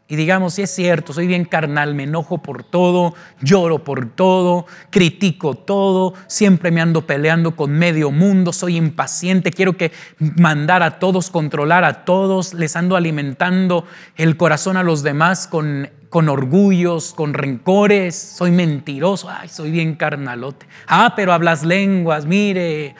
y 0.07 0.15
digamos, 0.15 0.53
si 0.53 0.61
es 0.61 0.71
cierto, 0.71 1.11
soy 1.11 1.27
bien 1.27 1.43
carnal, 1.43 1.93
me 1.95 2.03
enojo 2.03 2.37
por 2.39 2.63
todo, 2.63 3.13
lloro 3.41 3.83
por 3.83 4.09
todo, 4.09 4.65
critico 4.89 5.53
todo, 5.53 6.13
siempre 6.25 6.71
me 6.71 6.81
ando 6.81 7.05
peleando 7.05 7.55
con 7.55 7.73
medio 7.73 8.09
mundo, 8.09 8.51
soy 8.51 8.77
impaciente, 8.77 9.51
quiero 9.51 9.77
que 9.77 9.91
mandar 10.17 10.81
a 10.81 10.97
todos, 10.97 11.29
controlar 11.29 11.83
a 11.83 12.05
todos, 12.05 12.55
les 12.55 12.75
ando 12.75 12.95
alimentando 12.95 13.85
el 14.15 14.35
corazón 14.35 14.77
a 14.77 14.83
los 14.83 15.03
demás 15.03 15.45
con, 15.45 15.91
con 16.09 16.29
orgullos, 16.29 17.13
con 17.13 17.33
rencores, 17.33 18.15
soy 18.15 18.51
mentiroso, 18.51 19.29
ay, 19.29 19.49
soy 19.49 19.71
bien 19.71 19.95
carnalote. 19.95 20.67
Ah, 20.87 21.13
pero 21.15 21.33
hablas 21.33 21.63
lenguas, 21.63 22.25
mire, 22.25 22.95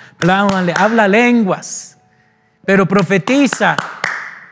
habla 0.75 1.07
lenguas, 1.07 1.97
pero 2.65 2.87
profetiza 2.87 3.75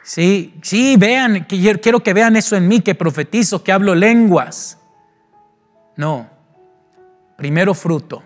Sí, 0.08 0.54
sí, 0.62 0.96
vean, 0.96 1.46
quiero 1.50 2.02
que 2.02 2.14
vean 2.14 2.38
eso 2.38 2.56
en 2.56 2.66
mí, 2.70 2.80
que 2.80 2.96
profetizo, 2.96 3.62
que 3.62 3.74
hablo 3.74 3.94
lenguas. 3.94 4.78
No, 5.98 6.30
primero 7.36 7.74
fruto, 7.74 8.24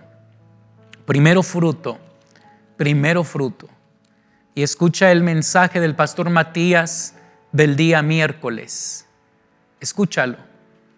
primero 1.08 1.42
fruto, 1.42 1.98
primero 2.78 3.24
fruto. 3.24 3.68
Y 4.54 4.62
escucha 4.62 5.12
el 5.12 5.24
mensaje 5.24 5.80
del 5.80 5.96
pastor 5.96 6.30
Matías 6.30 7.16
del 7.52 7.76
día 7.76 8.04
miércoles. 8.04 9.08
Escúchalo, 9.82 10.38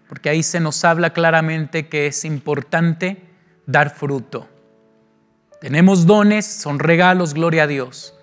porque 0.09 0.29
ahí 0.29 0.43
se 0.43 0.59
nos 0.59 0.83
habla 0.83 1.13
claramente 1.13 1.87
que 1.87 2.05
es 2.07 2.25
importante 2.25 3.23
dar 3.65 3.95
fruto. 3.95 4.49
Tenemos 5.61 6.05
dones, 6.05 6.45
son 6.45 6.79
regalos, 6.79 7.33
gloria 7.33 7.63
a 7.63 7.67
Dios. 7.67 8.13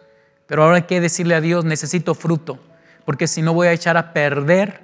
Pero 0.46 0.62
ahora 0.62 0.76
hay 0.76 0.82
que 0.82 1.00
decirle 1.00 1.34
a 1.34 1.40
Dios, 1.40 1.64
necesito 1.64 2.14
fruto, 2.14 2.60
porque 3.06 3.26
si 3.26 3.40
no 3.40 3.54
voy 3.54 3.68
a 3.68 3.72
echar 3.72 3.96
a 3.96 4.12
perder 4.12 4.82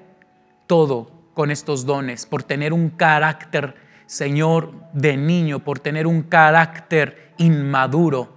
todo 0.67 1.11
con 1.35 1.51
estos 1.51 1.85
dones, 1.85 2.25
por 2.25 2.43
tener 2.43 2.73
un 2.73 2.89
carácter, 2.89 3.75
Señor, 4.07 4.73
de 4.95 5.19
niño, 5.19 5.59
por 5.63 5.79
tener 5.79 6.07
un 6.07 6.23
carácter 6.23 7.35
inmaduro. 7.37 8.35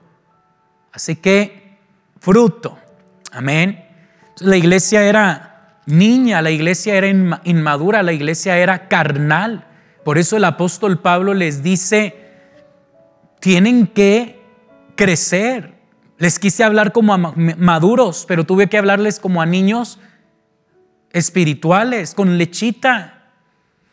Así 0.92 1.16
que, 1.16 1.78
fruto. 2.20 2.78
Amén. 3.32 3.86
la 4.40 4.58
iglesia 4.58 5.04
era 5.04 5.49
niña, 5.90 6.42
la 6.42 6.52
iglesia 6.52 6.96
era 6.96 7.08
inmadura, 7.08 8.04
la 8.04 8.14
iglesia 8.14 8.58
era 8.58 8.88
carnal. 8.88 9.68
Por 10.04 10.18
eso 10.18 10.38
el 10.38 10.46
apóstol 10.46 11.00
Pablo 11.00 11.34
les 11.34 11.62
dice, 11.62 12.16
tienen 13.40 13.88
que 13.88 14.40
crecer, 14.96 15.74
les 16.18 16.40
quise 16.40 16.64
hablar 16.64 16.92
como 16.92 17.14
a 17.14 17.18
maduros, 17.18 18.26
pero 18.28 18.44
tuve 18.44 18.68
que 18.68 18.78
hablarles 18.78 19.20
como 19.20 19.42
a 19.42 19.46
niños 19.46 20.00
espirituales, 21.12 22.14
con 22.14 22.38
lechita. 22.38 23.16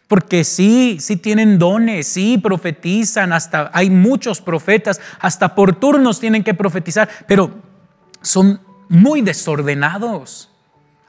Porque 0.09 0.45
sí, 0.45 0.99
sí 1.01 1.17
tienen 1.17 1.59
dones, 1.59 2.07
sí 2.07 2.39
profetizan, 2.39 3.33
hasta 3.33 3.71
hay 3.75 3.91
muchos 3.91 4.41
profetas, 4.41 5.01
hasta 5.19 5.55
por 5.55 5.75
turnos 5.75 6.21
tienen 6.21 6.45
que 6.45 6.55
profetizar, 6.55 7.09
pero 7.27 7.51
son 8.23 8.61
muy 8.89 9.21
desordenados. 9.21 10.51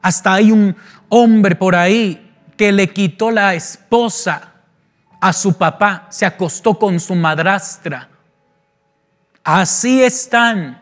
Hasta 0.02 0.34
hay 0.34 0.52
un 0.52 0.76
hombre 1.10 1.56
por 1.56 1.76
ahí 1.76 2.32
que 2.56 2.72
le 2.72 2.90
quitó 2.90 3.32
la 3.32 3.54
esposa 3.56 4.54
a 5.20 5.34
su 5.34 5.54
papá, 5.54 6.08
se 6.10 6.26
acostó 6.26 6.78
con 6.78 7.00
su 7.00 7.16
madrastra. 7.16 8.10
Así 9.44 10.04
están 10.04 10.82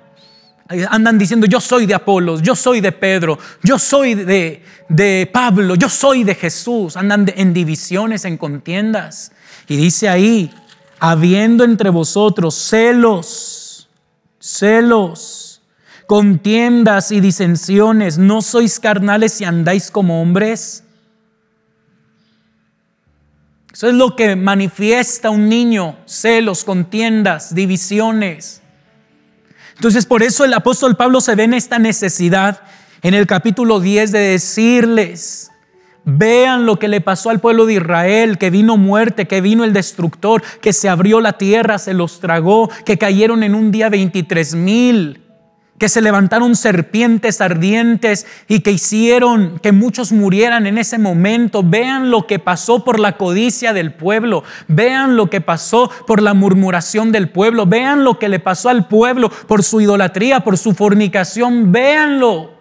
Andan 0.89 1.19
diciendo, 1.19 1.45
yo 1.45 1.61
soy 1.61 1.85
de 1.85 1.93
Apolos, 1.93 2.41
yo 2.41 2.55
soy 2.55 2.81
de 2.81 2.91
Pedro, 2.91 3.37
yo 3.61 3.77
soy 3.77 4.15
de, 4.15 4.63
de 4.89 5.29
Pablo, 5.31 5.75
yo 5.75 5.89
soy 5.89 6.23
de 6.23 6.33
Jesús. 6.33 6.97
Andan 6.97 7.31
en 7.35 7.53
divisiones, 7.53 8.25
en 8.25 8.35
contiendas. 8.37 9.31
Y 9.67 9.77
dice 9.77 10.09
ahí, 10.09 10.51
habiendo 10.99 11.63
entre 11.63 11.91
vosotros 11.91 12.55
celos, 12.55 13.89
celos, 14.39 15.54
contiendas 16.07 17.11
y 17.11 17.19
disensiones, 17.19 18.17
¿no 18.17 18.41
sois 18.41 18.79
carnales 18.79 19.41
y 19.41 19.45
andáis 19.45 19.91
como 19.91 20.21
hombres? 20.21 20.83
Eso 23.73 23.89
es 23.89 23.93
lo 23.95 24.15
que 24.15 24.35
manifiesta 24.35 25.29
un 25.29 25.49
niño, 25.49 25.97
celos, 26.05 26.63
contiendas, 26.63 27.53
divisiones. 27.53 28.61
Entonces 29.75 30.05
por 30.05 30.23
eso 30.23 30.45
el 30.45 30.53
apóstol 30.53 30.95
Pablo 30.95 31.19
se 31.19 31.35
ve 31.35 31.43
en 31.43 31.53
esta 31.53 31.79
necesidad 31.79 32.61
en 33.01 33.13
el 33.13 33.27
capítulo 33.27 33.81
10 33.81 34.11
de 34.13 34.19
decirles, 34.19 35.51
vean 36.05 36.65
lo 36.65 36.79
que 36.79 36.87
le 36.87 37.01
pasó 37.01 37.29
al 37.29 37.41
pueblo 37.41 37.65
de 37.65 37.73
Israel, 37.73 38.37
que 38.37 38.49
vino 38.49 38.77
muerte, 38.77 39.27
que 39.27 39.41
vino 39.41 39.63
el 39.63 39.73
destructor, 39.73 40.41
que 40.61 40.71
se 40.71 40.87
abrió 40.87 41.19
la 41.19 41.33
tierra, 41.33 41.77
se 41.77 41.93
los 41.93 42.19
tragó, 42.19 42.69
que 42.85 42.97
cayeron 42.97 43.43
en 43.43 43.53
un 43.53 43.71
día 43.71 43.89
23 43.89 44.55
mil 44.55 45.24
que 45.77 45.89
se 45.89 46.01
levantaron 46.01 46.55
serpientes 46.55 47.41
ardientes 47.41 48.25
y 48.47 48.61
que 48.61 48.71
hicieron 48.71 49.59
que 49.59 49.73
muchos 49.73 50.11
murieran 50.13 50.67
en 50.67 50.77
ese 50.77 50.97
momento. 50.97 51.63
Vean 51.63 52.11
lo 52.11 52.27
que 52.27 52.39
pasó 52.39 52.85
por 52.85 52.99
la 52.99 53.17
codicia 53.17 53.73
del 53.73 53.93
pueblo, 53.93 54.43
vean 54.67 55.17
lo 55.17 55.29
que 55.29 55.41
pasó 55.41 55.91
por 56.07 56.21
la 56.21 56.33
murmuración 56.33 57.11
del 57.11 57.29
pueblo, 57.29 57.65
vean 57.65 58.03
lo 58.03 58.19
que 58.19 58.29
le 58.29 58.39
pasó 58.39 58.69
al 58.69 58.87
pueblo 58.87 59.29
por 59.29 59.63
su 59.63 59.81
idolatría, 59.81 60.41
por 60.41 60.57
su 60.57 60.73
fornicación, 60.73 61.71
véanlo. 61.71 62.53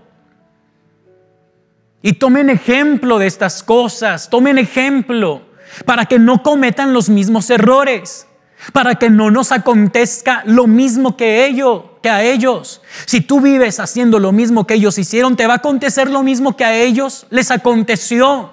Y 2.02 2.14
tomen 2.14 2.50
ejemplo 2.50 3.18
de 3.18 3.26
estas 3.26 3.62
cosas, 3.62 4.28
tomen 4.28 4.58
ejemplo 4.58 5.42
para 5.86 6.06
que 6.06 6.18
no 6.18 6.42
cometan 6.42 6.92
los 6.92 7.08
mismos 7.08 7.48
errores 7.48 8.26
para 8.72 8.94
que 8.94 9.10
no 9.10 9.30
nos 9.30 9.52
acontezca 9.52 10.42
lo 10.46 10.66
mismo 10.66 11.16
que 11.16 11.46
ellos, 11.46 11.82
a 12.08 12.22
ellos. 12.22 12.82
Si 13.06 13.20
tú 13.20 13.40
vives 13.40 13.80
haciendo 13.80 14.18
lo 14.18 14.32
mismo 14.32 14.66
que 14.66 14.74
ellos 14.74 14.98
hicieron, 14.98 15.36
te 15.36 15.46
va 15.46 15.54
a 15.54 15.56
acontecer 15.58 16.10
lo 16.10 16.22
mismo 16.22 16.56
que 16.56 16.64
a 16.64 16.76
ellos 16.76 17.26
les 17.30 17.50
aconteció. 17.50 18.50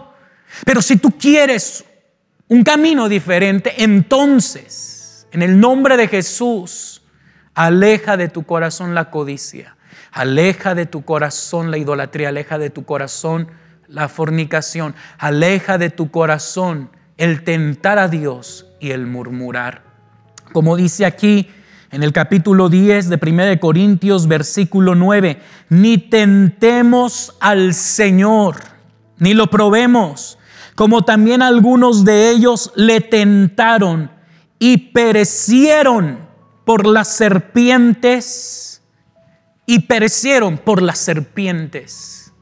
Pero 0.65 0.81
si 0.81 0.98
tú 0.98 1.12
quieres 1.12 1.86
un 2.48 2.63
camino 2.63 3.08
diferente, 3.08 3.84
entonces, 3.84 5.27
en 5.31 5.41
el 5.41 5.60
nombre 5.60 5.98
de 5.98 6.08
Jesús, 6.08 7.01
aleja 7.53 8.17
de 8.17 8.27
tu 8.27 8.43
corazón 8.43 8.96
la 8.96 9.10
codicia, 9.10 9.77
aleja 10.12 10.75
de 10.75 10.86
tu 10.86 11.03
corazón 11.03 11.72
la 11.72 11.77
idolatría, 11.77 12.29
aleja 12.29 12.58
de 12.58 12.70
tu 12.70 12.86
corazón 12.86 13.48
la 13.88 14.10
fornicación, 14.10 14.96
aleja 15.17 15.77
de 15.77 15.89
tu 15.89 16.12
corazón 16.12 16.89
el 17.17 17.43
tentar 17.43 18.00
a 18.00 18.08
Dios 18.08 18.67
y 18.79 18.91
el 18.91 19.05
murmurar. 19.05 19.84
Como 20.53 20.75
dice 20.75 21.05
aquí 21.05 21.50
en 21.91 22.03
el 22.03 22.13
capítulo 22.13 22.69
10 22.69 23.10
de 23.10 23.19
1 23.21 23.60
Corintios, 23.60 24.27
versículo 24.27 24.95
9, 24.95 25.41
ni 25.69 25.98
tentemos 25.98 27.36
al 27.41 27.74
Señor, 27.74 28.62
ni 29.17 29.33
lo 29.33 29.48
probemos, 29.48 30.38
como 30.75 31.03
también 31.03 31.41
algunos 31.41 32.05
de 32.05 32.29
ellos 32.29 32.71
le 32.75 33.01
tentaron 33.01 34.10
y 34.57 34.77
perecieron 34.77 36.19
por 36.63 36.88
las 36.88 37.10
serpientes, 37.10 38.81
y 39.65 39.79
perecieron 39.79 40.57
por 40.57 40.81
las 40.81 40.98
serpientes. 40.98 42.33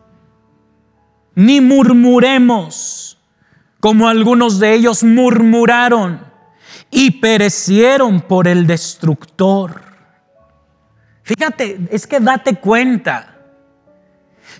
Ni 1.35 1.59
murmuremos, 1.59 3.19
como 3.79 4.07
algunos 4.07 4.59
de 4.59 4.73
ellos 4.73 5.03
murmuraron 5.03 6.28
y 6.91 7.11
perecieron 7.19 8.21
por 8.21 8.47
el 8.47 8.65
destructor. 8.65 9.81
Fíjate, 11.23 11.79
es 11.91 12.07
que 12.07 12.19
date 12.19 12.55
cuenta. 12.55 13.35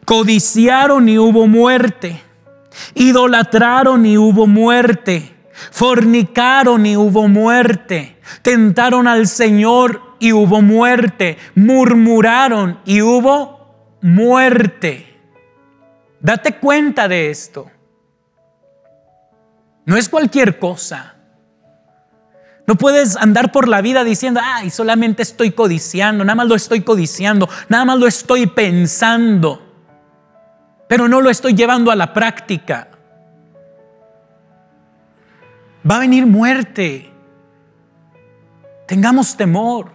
Codiciaron 0.05 1.09
y 1.09 1.17
hubo 1.17 1.47
muerte. 1.47 2.21
Idolatraron 2.93 4.05
y 4.05 4.17
hubo 4.17 4.45
muerte. 4.45 5.35
Fornicaron 5.71 6.85
y 6.85 6.95
hubo 6.95 7.27
muerte. 7.27 8.17
Tentaron 8.41 9.07
al 9.07 9.27
Señor 9.27 10.01
y 10.19 10.31
hubo 10.31 10.61
muerte. 10.61 11.37
Murmuraron 11.55 12.79
y 12.85 13.01
hubo 13.01 13.97
muerte. 14.01 15.07
Date 16.19 16.53
cuenta 16.59 17.07
de 17.07 17.31
esto. 17.31 17.71
No 19.85 19.97
es 19.97 20.07
cualquier 20.07 20.59
cosa. 20.59 21.18
No 22.69 22.75
puedes 22.75 23.17
andar 23.17 23.51
por 23.51 23.67
la 23.67 23.81
vida 23.81 24.03
diciendo, 24.03 24.39
ay, 24.43 24.69
solamente 24.69 25.23
estoy 25.23 25.53
codiciando, 25.53 26.23
nada 26.23 26.35
más 26.35 26.47
lo 26.47 26.53
estoy 26.53 26.81
codiciando, 26.81 27.49
nada 27.67 27.83
más 27.83 27.97
lo 27.97 28.05
estoy 28.05 28.45
pensando, 28.45 29.59
pero 30.87 31.07
no 31.07 31.19
lo 31.19 31.31
estoy 31.31 31.55
llevando 31.55 31.89
a 31.89 31.95
la 31.95 32.13
práctica. 32.13 32.89
Va 35.89 35.95
a 35.95 35.99
venir 35.99 36.27
muerte. 36.27 37.11
Tengamos 38.87 39.35
temor. 39.35 39.89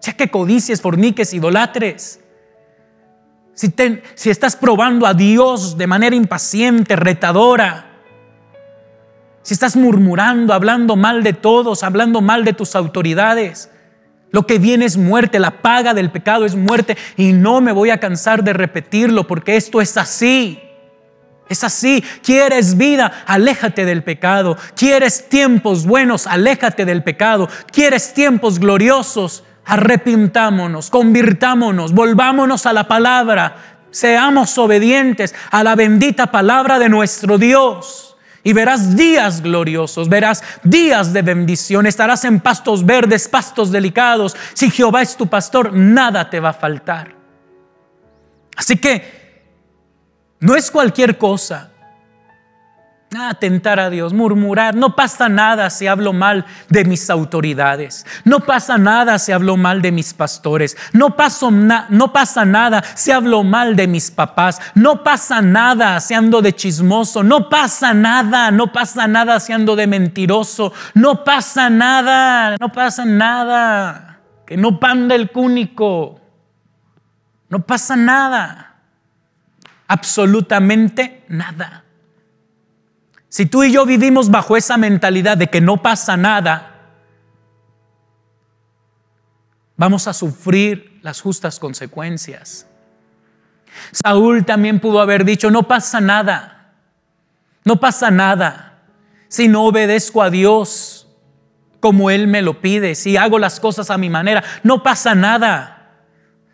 Sea 0.00 0.14
que 0.14 0.30
codicies, 0.30 0.80
forniques, 0.80 1.34
idolatres. 1.34 2.18
Si, 3.52 3.70
si 4.14 4.30
estás 4.30 4.56
probando 4.56 5.06
a 5.06 5.12
Dios 5.12 5.76
de 5.76 5.86
manera 5.86 6.16
impaciente, 6.16 6.96
retadora, 6.96 7.91
si 9.42 9.54
estás 9.54 9.76
murmurando, 9.76 10.54
hablando 10.54 10.96
mal 10.96 11.22
de 11.22 11.32
todos, 11.32 11.82
hablando 11.82 12.20
mal 12.20 12.44
de 12.44 12.52
tus 12.52 12.76
autoridades, 12.76 13.70
lo 14.32 14.46
que 14.46 14.58
viene 14.58 14.86
es 14.86 14.96
muerte, 14.96 15.38
la 15.38 15.62
paga 15.62 15.92
del 15.92 16.10
pecado 16.10 16.46
es 16.46 16.56
muerte 16.56 16.96
y 17.16 17.32
no 17.32 17.60
me 17.60 17.70
voy 17.70 17.90
a 17.90 18.00
cansar 18.00 18.42
de 18.42 18.54
repetirlo 18.54 19.26
porque 19.26 19.56
esto 19.56 19.80
es 19.80 19.96
así. 19.96 20.58
Es 21.48 21.64
así, 21.64 22.02
quieres 22.22 22.78
vida, 22.78 23.24
aléjate 23.26 23.84
del 23.84 24.02
pecado. 24.02 24.56
Quieres 24.74 25.28
tiempos 25.28 25.84
buenos, 25.84 26.26
aléjate 26.26 26.86
del 26.86 27.02
pecado. 27.02 27.46
Quieres 27.70 28.14
tiempos 28.14 28.58
gloriosos, 28.58 29.44
arrepintámonos, 29.66 30.88
convirtámonos, 30.88 31.92
volvámonos 31.92 32.64
a 32.64 32.72
la 32.72 32.88
palabra. 32.88 33.80
Seamos 33.90 34.56
obedientes 34.56 35.34
a 35.50 35.62
la 35.62 35.74
bendita 35.74 36.28
palabra 36.28 36.78
de 36.78 36.88
nuestro 36.88 37.36
Dios. 37.36 38.11
Y 38.44 38.52
verás 38.52 38.96
días 38.96 39.40
gloriosos, 39.40 40.08
verás 40.08 40.42
días 40.64 41.12
de 41.12 41.22
bendición, 41.22 41.86
estarás 41.86 42.24
en 42.24 42.40
pastos 42.40 42.84
verdes, 42.84 43.28
pastos 43.28 43.70
delicados. 43.70 44.36
Si 44.54 44.70
Jehová 44.70 45.02
es 45.02 45.16
tu 45.16 45.28
pastor, 45.28 45.72
nada 45.72 46.28
te 46.28 46.40
va 46.40 46.50
a 46.50 46.54
faltar. 46.54 47.14
Así 48.56 48.76
que 48.76 49.22
no 50.40 50.56
es 50.56 50.70
cualquier 50.70 51.18
cosa. 51.18 51.71
Ah, 53.14 53.34
tentar 53.34 53.78
a 53.78 53.90
Dios, 53.90 54.14
murmurar. 54.14 54.74
No 54.74 54.96
pasa 54.96 55.28
nada 55.28 55.68
si 55.68 55.86
hablo 55.86 56.14
mal 56.14 56.46
de 56.70 56.84
mis 56.84 57.10
autoridades. 57.10 58.06
No 58.24 58.40
pasa 58.40 58.78
nada 58.78 59.18
si 59.18 59.32
hablo 59.32 59.58
mal 59.58 59.82
de 59.82 59.92
mis 59.92 60.14
pastores. 60.14 60.76
No, 60.92 61.14
no 61.90 62.12
pasa 62.12 62.44
nada 62.46 62.82
si 62.94 63.10
hablo 63.10 63.44
mal 63.44 63.76
de 63.76 63.86
mis 63.86 64.10
papás. 64.10 64.60
No 64.74 65.04
pasa 65.04 65.42
nada 65.42 66.00
si 66.00 66.14
ando 66.14 66.40
de 66.40 66.54
chismoso. 66.54 67.22
No 67.22 67.50
pasa 67.50 67.92
nada. 67.92 68.50
No 68.50 68.72
pasa 68.72 69.06
nada 69.06 69.40
si 69.40 69.52
ando 69.52 69.76
de 69.76 69.86
mentiroso. 69.86 70.72
No 70.94 71.22
pasa 71.22 71.68
nada. 71.68 72.56
No 72.58 72.72
pasa 72.72 73.04
nada. 73.04 74.20
Que 74.46 74.56
no 74.56 74.80
panda 74.80 75.14
el 75.14 75.30
cúnico. 75.30 76.18
No 77.50 77.60
pasa 77.60 77.94
nada. 77.94 78.76
Absolutamente 79.86 81.24
nada. 81.28 81.81
Si 83.32 83.46
tú 83.46 83.64
y 83.64 83.72
yo 83.72 83.86
vivimos 83.86 84.30
bajo 84.30 84.58
esa 84.58 84.76
mentalidad 84.76 85.38
de 85.38 85.46
que 85.46 85.62
no 85.62 85.80
pasa 85.80 86.18
nada, 86.18 86.74
vamos 89.74 90.06
a 90.06 90.12
sufrir 90.12 90.98
las 91.00 91.22
justas 91.22 91.58
consecuencias. 91.58 92.66
Saúl 93.90 94.44
también 94.44 94.80
pudo 94.80 95.00
haber 95.00 95.24
dicho, 95.24 95.50
no 95.50 95.62
pasa 95.62 95.98
nada, 95.98 96.74
no 97.64 97.80
pasa 97.80 98.10
nada 98.10 98.82
si 99.28 99.48
no 99.48 99.64
obedezco 99.64 100.22
a 100.22 100.28
Dios 100.28 101.08
como 101.80 102.10
Él 102.10 102.26
me 102.26 102.42
lo 102.42 102.60
pide, 102.60 102.94
si 102.94 103.16
hago 103.16 103.38
las 103.38 103.60
cosas 103.60 103.88
a 103.88 103.96
mi 103.96 104.10
manera, 104.10 104.44
no 104.62 104.82
pasa 104.82 105.14
nada. 105.14 106.02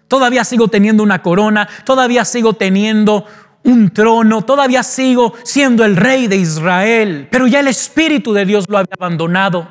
Todavía 0.07 0.45
sigo 0.45 0.69
teniendo 0.69 1.03
una 1.03 1.23
corona, 1.23 1.69
todavía 1.85 2.25
sigo 2.25 2.53
teniendo 2.53 3.27
un 3.65 3.91
trono, 3.91 4.43
todavía 4.43 4.83
sigo 4.83 5.35
siendo 5.45 5.85
el 5.85 5.97
rey 5.97 6.27
de 6.27 6.37
Israel, 6.37 7.29
pero 7.31 7.47
ya 7.47 7.61
el 7.61 7.69
Espíritu 7.69 8.33
de 8.33 8.45
Dios 8.45 8.67
lo 8.69 8.79
había 8.79 8.95
abandonado. 8.99 9.69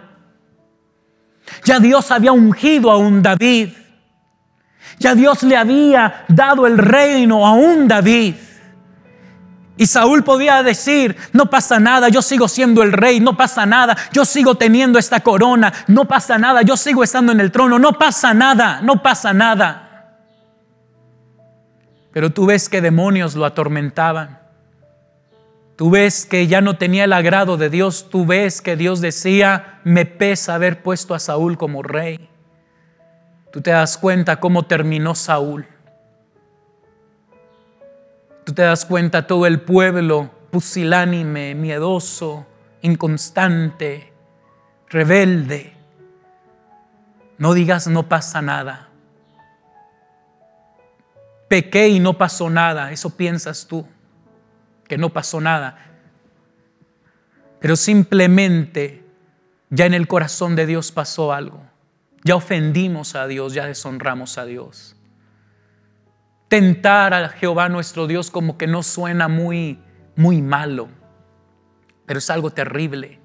Ya 1.64 1.80
Dios 1.80 2.12
había 2.12 2.32
ungido 2.32 2.92
a 2.92 2.98
un 2.98 3.22
David. 3.22 3.70
Ya 5.00 5.16
Dios 5.16 5.44
le 5.44 5.56
había 5.56 6.26
dado 6.28 6.68
el 6.68 6.78
reino 6.78 7.46
a 7.46 7.54
un 7.54 7.88
David. 7.88 8.36
Y 9.78 9.86
Saúl 9.86 10.24
podía 10.24 10.64
decir, 10.64 11.16
no 11.34 11.52
pasa 11.52 11.80
nada, 11.80 12.10
yo 12.10 12.24
sigo 12.24 12.48
siendo 12.48 12.82
el 12.82 12.92
rey, 12.92 13.20
no 13.20 13.38
pasa 13.38 13.66
nada, 13.68 13.96
yo 14.12 14.26
sigo 14.26 14.56
teniendo 14.56 14.98
esta 14.98 15.20
corona, 15.20 15.72
no 15.88 16.06
pasa 16.06 16.40
nada, 16.40 16.64
yo 16.64 16.76
sigo 16.76 17.04
estando 17.04 17.32
en 17.32 17.40
el 17.40 17.52
trono, 17.52 17.78
no 17.78 17.94
pasa 17.94 18.34
nada, 18.34 18.82
no 18.82 19.04
pasa 19.04 19.34
nada. 19.34 19.87
Pero 22.18 22.32
tú 22.32 22.48
ves 22.48 22.68
que 22.68 22.82
demonios 22.82 23.36
lo 23.36 23.46
atormentaban. 23.46 24.40
Tú 25.76 25.92
ves 25.92 26.26
que 26.26 26.48
ya 26.48 26.62
no 26.62 26.76
tenía 26.76 27.04
el 27.04 27.14
agrado 27.14 27.58
de 27.58 27.70
Dios. 27.70 28.08
Tú 28.10 28.26
ves 28.26 28.60
que 28.60 28.76
Dios 28.76 29.02
decía, 29.02 29.82
me 29.84 30.08
pesa 30.08 30.56
haber 30.56 30.82
puesto 30.82 31.14
a 31.14 31.20
Saúl 31.20 31.60
como 31.60 31.84
rey. 31.84 32.28
Tú 33.52 33.62
te 33.62 33.70
das 33.70 34.00
cuenta 34.00 34.40
cómo 34.40 34.66
terminó 34.66 35.14
Saúl. 35.14 35.68
Tú 38.46 38.52
te 38.52 38.64
das 38.64 38.84
cuenta 38.86 39.28
todo 39.28 39.46
el 39.46 39.62
pueblo 39.62 40.32
pusilánime, 40.50 41.54
miedoso, 41.54 42.48
inconstante, 42.82 44.12
rebelde. 44.90 45.76
No 47.38 47.54
digas 47.54 47.86
no 47.86 48.10
pasa 48.10 48.42
nada 48.42 48.87
pequé 51.48 51.90
y 51.90 52.00
no 52.00 52.18
pasó 52.18 52.50
nada. 52.50 52.92
Eso 52.92 53.16
piensas 53.16 53.68
tú, 53.68 53.88
que 54.88 54.98
no 54.98 55.10
pasó 55.10 55.42
nada. 55.42 55.78
Pero 57.60 57.76
simplemente 57.76 59.04
ya 59.70 59.86
en 59.86 59.94
el 59.94 60.08
corazón 60.08 60.56
de 60.56 60.66
Dios 60.66 60.92
pasó 60.92 61.34
algo. 61.34 61.62
Ya 62.24 62.36
ofendimos 62.36 63.16
a 63.16 63.28
Dios, 63.28 63.54
ya 63.54 63.66
deshonramos 63.66 64.38
a 64.38 64.46
Dios. 64.46 64.96
Tentar 66.50 67.14
a 67.14 67.30
Jehová 67.30 67.70
nuestro 67.70 68.08
Dios 68.08 68.32
como 68.32 68.58
que 68.58 68.68
no 68.68 68.84
suena 68.84 69.28
muy, 69.28 69.80
muy 70.16 70.42
malo, 70.42 70.90
pero 72.06 72.20
es 72.20 72.30
algo 72.30 72.52
terrible. 72.52 73.20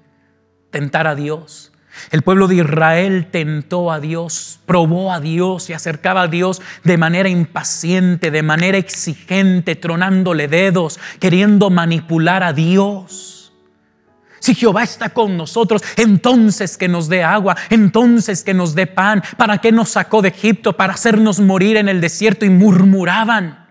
Tentar 0.71 1.07
a 1.07 1.15
Dios. 1.15 1.72
El 2.11 2.21
pueblo 2.21 2.47
de 2.47 2.55
Israel 2.55 3.27
tentó 3.31 3.91
a 3.91 3.99
Dios, 3.99 4.59
probó 4.65 5.11
a 5.11 5.19
Dios 5.19 5.69
y 5.69 5.73
acercaba 5.73 6.23
a 6.23 6.27
Dios 6.27 6.61
de 6.83 6.97
manera 6.97 7.29
impaciente, 7.29 8.31
de 8.31 8.43
manera 8.43 8.77
exigente, 8.77 9.75
tronándole 9.75 10.47
dedos, 10.47 10.99
queriendo 11.19 11.69
manipular 11.69 12.43
a 12.43 12.53
Dios. 12.53 13.53
Si 14.39 14.55
Jehová 14.55 14.83
está 14.83 15.09
con 15.09 15.37
nosotros, 15.37 15.81
entonces 15.95 16.77
que 16.77 16.89
nos 16.89 17.07
dé 17.07 17.23
agua, 17.23 17.55
entonces 17.69 18.43
que 18.43 18.53
nos 18.53 18.75
dé 18.75 18.87
pan. 18.87 19.23
¿Para 19.37 19.59
qué 19.59 19.71
nos 19.71 19.91
sacó 19.91 20.21
de 20.21 20.29
Egipto? 20.29 20.73
Para 20.73 20.95
hacernos 20.95 21.39
morir 21.39 21.77
en 21.77 21.87
el 21.87 22.01
desierto 22.01 22.43
y 22.43 22.49
murmuraban 22.49 23.69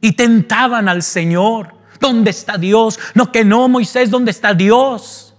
y 0.00 0.12
tentaban 0.12 0.88
al 0.88 1.02
Señor. 1.02 1.74
¿Dónde 2.00 2.30
está 2.30 2.56
Dios? 2.56 2.98
No 3.14 3.30
que 3.30 3.44
no, 3.44 3.68
Moisés, 3.68 4.10
¿dónde 4.10 4.30
está 4.30 4.54
Dios? 4.54 5.31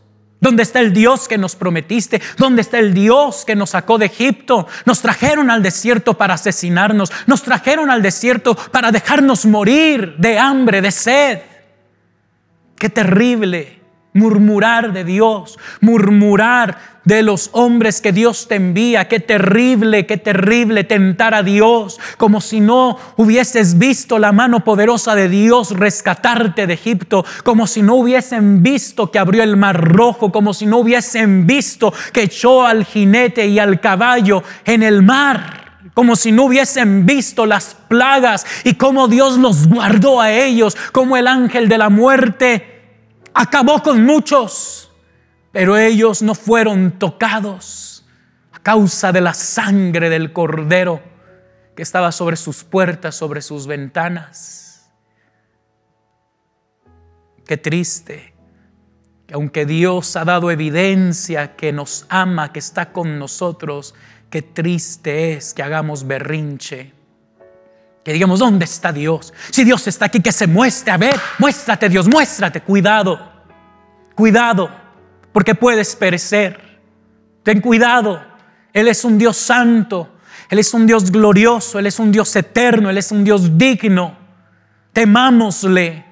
¿Dónde 0.43 0.63
está 0.63 0.81
el 0.81 0.91
Dios 0.91 1.29
que 1.29 1.37
nos 1.37 1.55
prometiste? 1.55 2.21
¿Dónde 2.37 2.63
está 2.63 2.77
el 2.77 2.93
Dios 2.93 3.45
que 3.45 3.55
nos 3.55 3.69
sacó 3.69 3.97
de 3.97 4.07
Egipto? 4.07 4.67
Nos 4.83 5.01
trajeron 5.01 5.49
al 5.49 5.63
desierto 5.63 6.15
para 6.15 6.33
asesinarnos. 6.33 7.13
Nos 7.27 7.43
trajeron 7.43 7.89
al 7.89 8.01
desierto 8.01 8.53
para 8.53 8.91
dejarnos 8.91 9.45
morir 9.45 10.15
de 10.17 10.37
hambre, 10.37 10.81
de 10.81 10.91
sed. 10.91 11.39
Qué 12.75 12.89
terrible 12.89 13.82
murmurar 14.13 14.93
de 14.93 15.03
Dios, 15.03 15.57
murmurar 15.81 16.93
de 17.03 17.21
los 17.21 17.49
hombres 17.53 17.99
que 17.99 18.11
Dios 18.11 18.47
te 18.47 18.55
envía. 18.55 19.07
Qué 19.07 19.19
terrible, 19.19 20.05
qué 20.05 20.17
terrible 20.17 20.83
tentar 20.83 21.33
a 21.33 21.43
Dios, 21.43 21.99
como 22.17 22.39
si 22.39 22.59
no 22.59 22.97
hubieses 23.17 23.77
visto 23.77 24.19
la 24.19 24.31
mano 24.31 24.63
poderosa 24.63 25.15
de 25.15 25.29
Dios 25.29 25.71
rescatarte 25.71 26.67
de 26.67 26.73
Egipto, 26.73 27.25
como 27.43 27.67
si 27.67 27.81
no 27.81 27.95
hubiesen 27.95 28.63
visto 28.63 29.11
que 29.11 29.19
abrió 29.19 29.43
el 29.43 29.57
mar 29.57 29.83
rojo, 29.83 30.31
como 30.31 30.53
si 30.53 30.65
no 30.65 30.77
hubiesen 30.77 31.45
visto 31.45 31.93
que 32.13 32.23
echó 32.23 32.65
al 32.65 32.85
jinete 32.85 33.47
y 33.47 33.59
al 33.59 33.79
caballo 33.79 34.43
en 34.65 34.83
el 34.83 35.01
mar 35.01 35.61
como 35.93 36.15
si 36.15 36.31
no 36.31 36.45
hubiesen 36.45 37.05
visto 37.05 37.45
las 37.45 37.77
plagas 37.87 38.47
y 38.63 38.73
cómo 38.73 39.07
Dios 39.07 39.37
los 39.37 39.67
guardó 39.67 40.21
a 40.21 40.31
ellos, 40.31 40.75
como 40.91 41.17
el 41.17 41.27
ángel 41.27 41.69
de 41.69 41.77
la 41.77 41.89
muerte 41.89 42.72
acabó 43.33 43.81
con 43.81 44.03
muchos, 44.05 44.91
pero 45.51 45.77
ellos 45.77 46.21
no 46.21 46.35
fueron 46.35 46.97
tocados 46.99 48.05
a 48.51 48.59
causa 48.59 49.11
de 49.11 49.21
la 49.21 49.33
sangre 49.33 50.09
del 50.09 50.33
cordero 50.33 51.01
que 51.75 51.83
estaba 51.83 52.11
sobre 52.11 52.35
sus 52.35 52.63
puertas, 52.63 53.15
sobre 53.15 53.41
sus 53.41 53.67
ventanas. 53.67 54.91
Qué 57.45 57.57
triste 57.57 58.33
que 59.27 59.33
aunque 59.33 59.65
Dios 59.65 60.15
ha 60.15 60.25
dado 60.25 60.51
evidencia 60.51 61.55
que 61.55 61.71
nos 61.71 62.05
ama, 62.09 62.51
que 62.51 62.59
está 62.59 62.91
con 62.91 63.19
nosotros, 63.19 63.95
qué 64.29 64.41
triste 64.41 65.33
es 65.33 65.53
que 65.53 65.63
hagamos 65.63 66.07
berrinche. 66.07 66.93
Que 68.03 68.11
digamos, 68.11 68.39
¿dónde 68.39 68.65
está 68.65 68.91
Dios? 68.91 69.33
Si 69.49 69.63
Dios 69.63 69.87
está 69.87 70.05
aquí, 70.05 70.21
que 70.21 70.31
se 70.31 70.45
muestre. 70.45 70.91
A 70.91 70.97
ver, 70.97 71.15
muéstrate 71.39 71.87
Dios, 71.87 72.07
muéstrate. 72.07 72.61
Cuidado, 72.61 73.31
cuidado, 74.15 74.69
porque 75.31 75.55
puedes 75.55 75.95
perecer. 75.95 76.79
Ten 77.43 77.61
cuidado. 77.61 78.21
Él 78.73 78.87
es 78.87 79.05
un 79.05 79.17
Dios 79.17 79.37
santo. 79.37 80.17
Él 80.49 80.59
es 80.59 80.73
un 80.73 80.85
Dios 80.85 81.11
glorioso. 81.11 81.79
Él 81.79 81.87
es 81.87 81.99
un 81.99 82.11
Dios 82.11 82.35
eterno. 82.35 82.89
Él 82.89 82.97
es 82.97 83.11
un 83.11 83.23
Dios 83.23 83.57
digno. 83.57 84.17
Temámosle. 84.91 86.05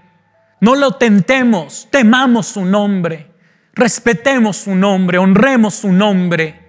No 0.60 0.76
lo 0.76 0.94
tentemos. 0.94 1.88
Temamos 1.90 2.48
su 2.48 2.64
nombre. 2.64 3.32
Respetemos 3.74 4.58
su 4.58 4.76
nombre. 4.76 5.18
Honremos 5.18 5.76
su 5.76 5.92
nombre. 5.92 6.60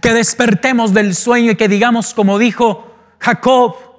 Que 0.00 0.12
despertemos 0.12 0.92
del 0.92 1.14
sueño 1.14 1.52
y 1.52 1.56
que 1.56 1.68
digamos 1.68 2.14
como 2.14 2.38
dijo 2.38 2.94
Jacob. 3.18 3.91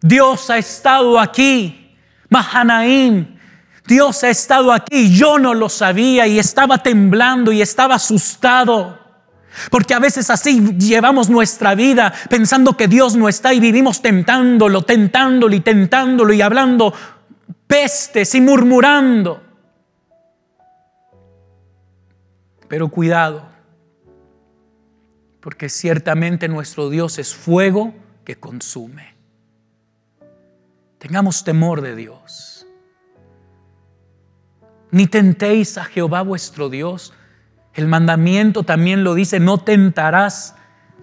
Dios 0.00 0.50
ha 0.50 0.58
estado 0.58 1.18
aquí. 1.18 1.96
Mahanaim. 2.28 3.38
Dios 3.86 4.22
ha 4.24 4.30
estado 4.30 4.72
aquí. 4.72 5.14
Yo 5.14 5.38
no 5.38 5.54
lo 5.54 5.68
sabía 5.68 6.26
y 6.26 6.38
estaba 6.38 6.78
temblando 6.78 7.52
y 7.52 7.60
estaba 7.60 7.96
asustado. 7.96 8.98
Porque 9.70 9.94
a 9.94 9.98
veces 9.98 10.30
así 10.30 10.76
llevamos 10.78 11.28
nuestra 11.28 11.74
vida 11.74 12.12
pensando 12.28 12.76
que 12.76 12.88
Dios 12.88 13.16
no 13.16 13.28
está 13.28 13.52
y 13.52 13.60
vivimos 13.60 14.00
tentándolo, 14.00 14.82
tentándolo 14.82 15.54
y 15.54 15.60
tentándolo 15.60 16.32
y 16.32 16.40
hablando 16.40 16.94
pestes 17.66 18.34
y 18.34 18.40
murmurando. 18.40 19.42
Pero 22.68 22.88
cuidado, 22.88 23.48
porque 25.40 25.68
ciertamente 25.68 26.46
nuestro 26.46 26.88
Dios 26.88 27.18
es 27.18 27.34
fuego 27.34 27.92
que 28.24 28.36
consume. 28.36 29.19
Tengamos 31.00 31.42
temor 31.42 31.80
de 31.80 31.96
Dios. 31.96 32.68
Ni 34.92 35.08
tentéis 35.08 35.76
a 35.78 35.84
Jehová 35.84 36.22
vuestro 36.22 36.68
Dios 36.68 37.12
el 37.74 37.86
mandamiento 37.86 38.64
también 38.64 39.04
lo 39.04 39.14
dice, 39.14 39.40
no 39.40 39.58
tentarás 39.58 40.54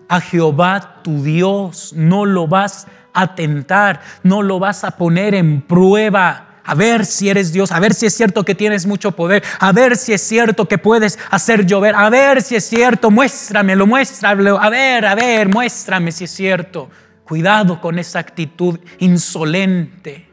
a 0.10 0.20
Jehová 0.20 1.02
tu 1.04 1.24
Dios, 1.24 1.94
no 1.96 2.26
lo 2.26 2.48
vas 2.48 2.88
a 3.14 3.36
tentar, 3.36 4.02
no 4.24 4.42
lo 4.42 4.60
vas 4.60 4.84
a 4.84 4.92
poner 4.92 5.34
en 5.34 5.62
prueba. 5.62 6.44
A 6.64 6.76
ver 6.76 7.06
si 7.06 7.30
eres 7.30 7.54
Dios, 7.54 7.72
a 7.72 7.80
ver 7.80 7.94
si 7.94 8.06
es 8.06 8.14
cierto 8.14 8.44
que 8.44 8.54
tienes 8.54 8.86
mucho 8.86 9.14
poder, 9.14 9.42
a 9.60 9.72
ver 9.72 9.96
si 9.96 10.12
es 10.12 10.22
cierto 10.22 10.68
que 10.68 10.78
puedes 10.78 11.18
hacer 11.32 11.66
llover, 11.66 11.96
a 11.96 12.10
ver 12.10 12.42
si 12.42 12.58
es 12.58 12.66
cierto, 12.66 13.10
muéstramelo, 13.10 13.88
muéstramelo, 13.88 14.62
a 14.62 14.70
ver, 14.70 15.06
a 15.06 15.16
ver, 15.16 15.48
muéstrame 15.48 16.12
si 16.12 16.26
es 16.26 16.32
cierto. 16.32 16.90
Cuidado 17.28 17.82
con 17.82 18.00
esa 18.00 18.20
actitud 18.20 18.80
insolente. 19.00 20.30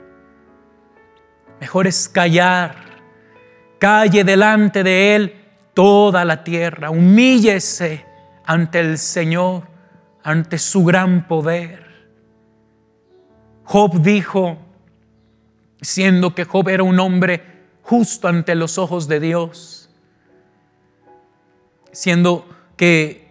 Mejor 1.60 1.88
es 1.88 2.08
callar, 2.08 2.76
calle 3.80 4.22
delante 4.22 4.84
de 4.84 5.16
Él 5.16 5.44
toda 5.74 6.24
la 6.24 6.44
tierra, 6.44 6.90
humíllese 6.90 8.04
ante 8.44 8.78
el 8.78 8.98
Señor, 8.98 9.64
ante 10.22 10.56
su 10.58 10.84
gran 10.84 11.26
poder. 11.26 11.84
Job 13.64 14.00
dijo, 14.00 14.58
siendo 15.80 16.34
que 16.34 16.44
Job 16.44 16.68
era 16.68 16.84
un 16.84 17.00
hombre 17.00 17.42
justo 17.82 18.28
ante 18.28 18.54
los 18.54 18.78
ojos 18.78 19.08
de 19.08 19.18
Dios, 19.18 19.90
siendo 21.90 22.48
que, 22.76 23.23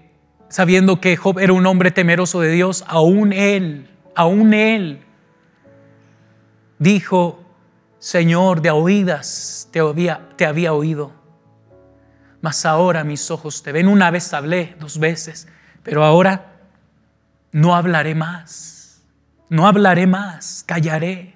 sabiendo 0.53 1.01
que 1.01 1.17
Job 1.17 1.39
era 1.39 1.51
un 1.51 1.65
hombre 1.65 1.89
temeroso 1.89 2.39
de 2.39 2.51
Dios, 2.51 2.85
aún 2.87 3.33
él, 3.33 3.89
aún 4.15 4.53
él, 4.53 5.01
dijo, 6.77 7.43
Señor, 7.97 8.61
de 8.61 8.69
oídas 8.69 9.67
te 9.71 9.79
había, 9.79 10.29
te 10.37 10.45
había 10.45 10.73
oído 10.73 11.23
mas 12.43 12.65
ahora 12.65 13.05
mis 13.05 13.31
ojos 13.31 13.63
te 13.63 13.71
ven. 13.71 13.87
Una 13.87 14.11
vez 14.11 14.33
hablé, 14.33 14.75
dos 14.77 14.99
veces, 14.99 15.47
pero 15.81 16.03
ahora 16.03 16.57
no 17.53 17.73
hablaré 17.73 18.15
más, 18.15 19.01
no 19.47 19.65
hablaré 19.65 20.07
más, 20.07 20.65
callaré. 20.67 21.33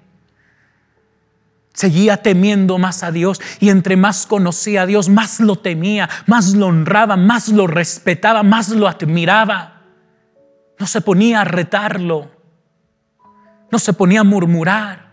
Seguía 1.78 2.16
temiendo 2.16 2.76
más 2.76 3.04
a 3.04 3.12
Dios 3.12 3.40
y 3.60 3.68
entre 3.68 3.96
más 3.96 4.26
conocía 4.26 4.82
a 4.82 4.86
Dios, 4.86 5.08
más 5.08 5.38
lo 5.38 5.54
temía, 5.54 6.08
más 6.26 6.54
lo 6.54 6.66
honraba, 6.66 7.16
más 7.16 7.50
lo 7.50 7.68
respetaba, 7.68 8.42
más 8.42 8.70
lo 8.70 8.88
admiraba. 8.88 9.82
No 10.76 10.88
se 10.88 11.00
ponía 11.00 11.42
a 11.42 11.44
retarlo, 11.44 12.32
no 13.70 13.78
se 13.78 13.92
ponía 13.92 14.22
a 14.22 14.24
murmurar 14.24 15.06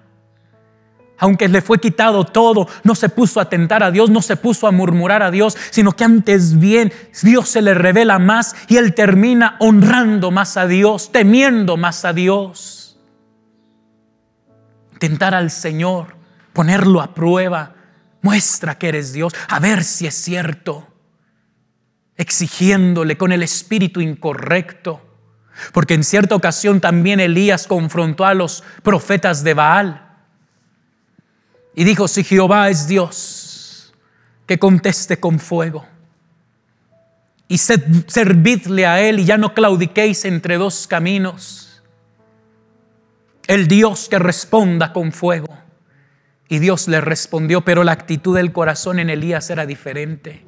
aunque 1.19 1.47
le 1.47 1.61
fue 1.61 1.79
quitado 1.79 2.25
todo, 2.25 2.67
no 2.83 2.95
se 2.95 3.09
puso 3.09 3.39
a 3.39 3.47
tentar 3.47 3.83
a 3.83 3.91
Dios, 3.91 4.09
no 4.09 4.23
se 4.23 4.35
puso 4.35 4.65
a 4.65 4.71
murmurar 4.71 5.21
a 5.21 5.29
Dios, 5.29 5.55
sino 5.69 5.91
que 5.91 6.03
antes 6.03 6.57
bien 6.57 6.91
Dios 7.21 7.47
se 7.47 7.61
le 7.61 7.75
revela 7.75 8.17
más 8.17 8.55
y 8.67 8.77
él 8.77 8.95
termina 8.95 9.55
honrando 9.59 10.31
más 10.31 10.57
a 10.57 10.65
Dios, 10.65 11.11
temiendo 11.11 11.77
más 11.77 12.05
a 12.05 12.13
Dios. 12.13 12.97
Tentar 14.99 15.35
al 15.35 15.51
Señor, 15.51 16.15
ponerlo 16.55 17.01
a 17.01 17.13
prueba, 17.13 17.75
muestra 18.21 18.79
que 18.79 18.87
eres 18.87 19.13
Dios, 19.13 19.33
a 19.49 19.59
ver 19.59 19.83
si 19.83 20.07
es 20.07 20.15
cierto, 20.15 20.87
exigiéndole 22.15 23.17
con 23.17 23.31
el 23.31 23.43
espíritu 23.43 24.01
incorrecto. 24.01 25.01
Porque 25.73 25.93
en 25.93 26.03
cierta 26.03 26.33
ocasión 26.33 26.81
también 26.81 27.19
Elías 27.19 27.67
confrontó 27.67 28.25
a 28.25 28.33
los 28.33 28.63
profetas 28.81 29.43
de 29.43 29.53
Baal 29.53 30.01
y 31.75 31.83
dijo, 31.83 32.07
si 32.07 32.23
Jehová 32.23 32.69
es 32.69 32.87
Dios, 32.87 33.93
que 34.47 34.57
conteste 34.57 35.19
con 35.19 35.39
fuego. 35.39 35.85
Y 37.47 37.57
servidle 37.57 38.87
a 38.87 39.01
Él 39.01 39.19
y 39.19 39.25
ya 39.25 39.37
no 39.37 39.53
claudiquéis 39.53 40.25
entre 40.25 40.57
dos 40.57 40.87
caminos. 40.87 41.83
El 43.45 43.67
Dios 43.67 44.07
que 44.09 44.19
responda 44.19 44.93
con 44.93 45.11
fuego. 45.11 45.64
Y 46.47 46.59
Dios 46.59 46.87
le 46.87 47.01
respondió, 47.01 47.61
pero 47.61 47.83
la 47.83 47.91
actitud 47.91 48.35
del 48.35 48.51
corazón 48.51 48.99
en 48.99 49.09
Elías 49.09 49.49
era 49.49 49.65
diferente. 49.65 50.45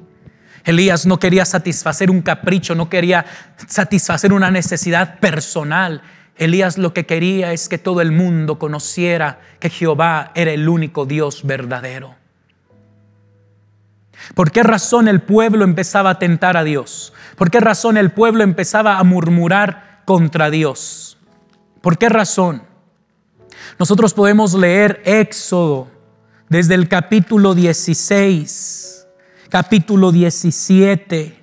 Elías 0.64 1.06
no 1.06 1.18
quería 1.18 1.44
satisfacer 1.44 2.10
un 2.10 2.22
capricho, 2.22 2.74
no 2.74 2.88
quería 2.88 3.24
satisfacer 3.66 4.32
una 4.32 4.50
necesidad 4.50 5.18
personal. 5.18 6.02
Elías 6.36 6.78
lo 6.78 6.92
que 6.92 7.06
quería 7.06 7.52
es 7.52 7.68
que 7.68 7.78
todo 7.78 8.00
el 8.00 8.12
mundo 8.12 8.58
conociera 8.58 9.40
que 9.60 9.70
Jehová 9.70 10.30
era 10.34 10.52
el 10.52 10.68
único 10.68 11.04
Dios 11.04 11.44
verdadero. 11.44 12.16
¿Por 14.34 14.52
qué 14.52 14.62
razón 14.62 15.08
el 15.08 15.20
pueblo 15.20 15.64
empezaba 15.64 16.10
a 16.10 16.18
tentar 16.18 16.56
a 16.56 16.64
Dios? 16.64 17.12
¿Por 17.36 17.50
qué 17.50 17.60
razón 17.60 17.96
el 17.96 18.10
pueblo 18.10 18.44
empezaba 18.44 18.98
a 18.98 19.04
murmurar 19.04 20.02
contra 20.04 20.50
Dios? 20.50 21.18
¿Por 21.80 21.98
qué 21.98 22.08
razón? 22.08 22.67
Nosotros 23.78 24.12
podemos 24.12 24.54
leer 24.54 25.00
Éxodo 25.04 25.86
desde 26.48 26.74
el 26.74 26.88
capítulo 26.88 27.54
16, 27.54 29.06
capítulo 29.48 30.10
17, 30.10 31.36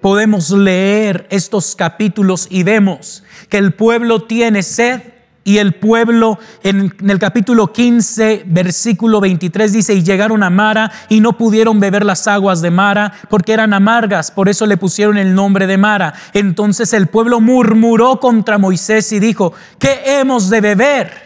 podemos 0.00 0.50
leer 0.50 1.28
estos 1.30 1.76
capítulos 1.76 2.48
y 2.50 2.64
vemos 2.64 3.22
que 3.48 3.58
el 3.58 3.72
pueblo 3.72 4.24
tiene 4.24 4.64
sed 4.64 5.00
y 5.44 5.58
el 5.58 5.74
pueblo 5.76 6.40
en, 6.64 6.92
el 7.08 7.18
capítulo 7.20 7.72
15, 7.72 8.42
versículo 8.46 9.20
23 9.20 9.72
dice, 9.72 9.94
y 9.94 10.02
llegaron 10.02 10.42
a 10.42 10.50
Mara 10.50 10.90
y 11.08 11.20
no 11.20 11.38
pudieron 11.38 11.78
beber 11.78 12.04
las 12.04 12.26
aguas 12.26 12.62
de 12.62 12.72
Mara 12.72 13.12
porque 13.30 13.52
eran 13.52 13.72
amargas, 13.72 14.32
por 14.32 14.48
eso 14.48 14.66
le 14.66 14.76
pusieron 14.76 15.18
el 15.18 15.36
nombre 15.36 15.68
de 15.68 15.78
Mara. 15.78 16.14
Entonces 16.32 16.92
el 16.94 17.06
pueblo 17.06 17.40
murmuró 17.40 18.18
contra 18.18 18.58
Moisés 18.58 19.12
y 19.12 19.20
dijo, 19.20 19.52
¿qué 19.78 20.18
hemos 20.18 20.50
de 20.50 20.60
beber? 20.60 21.25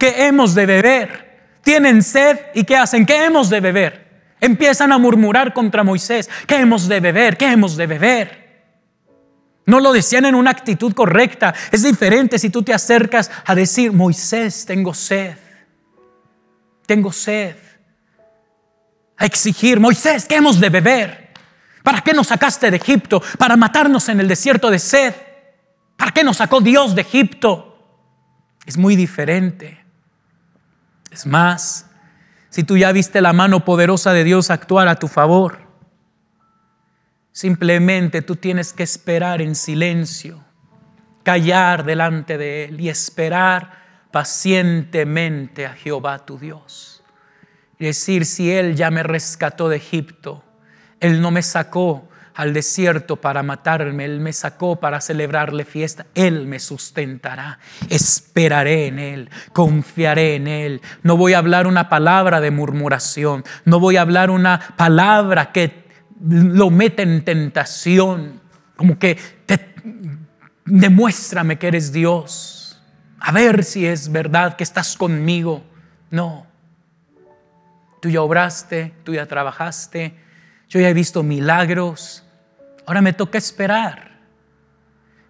¿Qué 0.00 0.26
hemos 0.26 0.54
de 0.54 0.64
beber? 0.64 1.60
Tienen 1.62 2.02
sed 2.02 2.40
y 2.54 2.64
¿qué 2.64 2.74
hacen? 2.74 3.04
¿Qué 3.04 3.22
hemos 3.26 3.50
de 3.50 3.60
beber? 3.60 4.32
Empiezan 4.40 4.92
a 4.92 4.98
murmurar 4.98 5.52
contra 5.52 5.84
Moisés. 5.84 6.30
¿Qué 6.46 6.56
hemos 6.56 6.88
de 6.88 7.00
beber? 7.00 7.36
¿Qué 7.36 7.52
hemos 7.52 7.76
de 7.76 7.86
beber? 7.86 8.40
No 9.66 9.78
lo 9.78 9.92
decían 9.92 10.24
en 10.24 10.34
una 10.34 10.52
actitud 10.52 10.94
correcta. 10.94 11.54
Es 11.70 11.82
diferente 11.82 12.38
si 12.38 12.48
tú 12.48 12.62
te 12.62 12.72
acercas 12.72 13.30
a 13.44 13.54
decir, 13.54 13.92
Moisés, 13.92 14.64
tengo 14.64 14.94
sed. 14.94 15.36
Tengo 16.86 17.12
sed. 17.12 17.56
A 19.18 19.26
exigir, 19.26 19.78
Moisés, 19.78 20.24
¿qué 20.24 20.36
hemos 20.36 20.58
de 20.58 20.70
beber? 20.70 21.34
¿Para 21.82 22.00
qué 22.00 22.14
nos 22.14 22.28
sacaste 22.28 22.70
de 22.70 22.78
Egipto? 22.78 23.22
Para 23.36 23.58
matarnos 23.58 24.08
en 24.08 24.20
el 24.20 24.28
desierto 24.28 24.70
de 24.70 24.78
sed. 24.78 25.14
¿Para 25.98 26.12
qué 26.12 26.24
nos 26.24 26.38
sacó 26.38 26.62
Dios 26.62 26.94
de 26.94 27.02
Egipto? 27.02 27.66
Es 28.64 28.78
muy 28.78 28.96
diferente. 28.96 29.80
Es 31.10 31.26
más, 31.26 31.90
si 32.50 32.64
tú 32.64 32.76
ya 32.76 32.92
viste 32.92 33.20
la 33.20 33.32
mano 33.32 33.64
poderosa 33.64 34.12
de 34.12 34.24
Dios 34.24 34.50
actuar 34.50 34.88
a 34.88 34.96
tu 34.96 35.08
favor, 35.08 35.58
simplemente 37.32 38.22
tú 38.22 38.36
tienes 38.36 38.72
que 38.72 38.82
esperar 38.82 39.40
en 39.40 39.54
silencio, 39.54 40.44
callar 41.22 41.84
delante 41.84 42.38
de 42.38 42.64
Él 42.64 42.80
y 42.80 42.88
esperar 42.88 43.80
pacientemente 44.10 45.66
a 45.66 45.74
Jehová 45.74 46.26
tu 46.26 46.38
Dios. 46.38 47.02
Y 47.78 47.86
decir, 47.86 48.26
si 48.26 48.52
Él 48.52 48.76
ya 48.76 48.90
me 48.90 49.02
rescató 49.02 49.68
de 49.68 49.76
Egipto, 49.76 50.44
Él 51.00 51.22
no 51.22 51.30
me 51.30 51.42
sacó 51.42 52.09
al 52.40 52.54
desierto 52.54 53.16
para 53.16 53.42
matarme, 53.42 54.06
Él 54.06 54.18
me 54.18 54.32
sacó 54.32 54.80
para 54.80 55.02
celebrarle 55.02 55.66
fiesta, 55.66 56.06
Él 56.14 56.46
me 56.46 56.58
sustentará, 56.58 57.58
esperaré 57.90 58.86
en 58.86 58.98
Él, 58.98 59.30
confiaré 59.52 60.36
en 60.36 60.48
Él, 60.48 60.80
no 61.02 61.18
voy 61.18 61.34
a 61.34 61.38
hablar 61.38 61.66
una 61.66 61.90
palabra 61.90 62.40
de 62.40 62.50
murmuración, 62.50 63.44
no 63.66 63.78
voy 63.78 63.98
a 63.98 64.00
hablar 64.00 64.30
una 64.30 64.58
palabra 64.78 65.52
que 65.52 65.84
lo 66.18 66.70
mete 66.70 67.02
en 67.02 67.26
tentación, 67.26 68.40
como 68.74 68.98
que 68.98 69.18
te, 69.44 69.74
demuéstrame 70.64 71.58
que 71.58 71.68
eres 71.68 71.92
Dios, 71.92 72.80
a 73.18 73.32
ver 73.32 73.64
si 73.64 73.84
es 73.84 74.10
verdad 74.10 74.56
que 74.56 74.64
estás 74.64 74.96
conmigo, 74.96 75.62
no. 76.10 76.46
Tú 78.00 78.08
ya 78.08 78.22
obraste, 78.22 78.94
tú 79.04 79.12
ya 79.12 79.26
trabajaste, 79.26 80.14
yo 80.70 80.80
ya 80.80 80.88
he 80.88 80.94
visto 80.94 81.22
milagros. 81.22 82.24
Ahora 82.86 83.02
me 83.02 83.12
toca 83.12 83.38
esperar. 83.38 84.10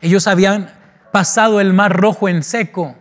Ellos 0.00 0.26
habían 0.26 0.70
pasado 1.12 1.60
el 1.60 1.72
mar 1.72 1.94
rojo 1.94 2.28
en 2.28 2.42
seco. 2.42 2.96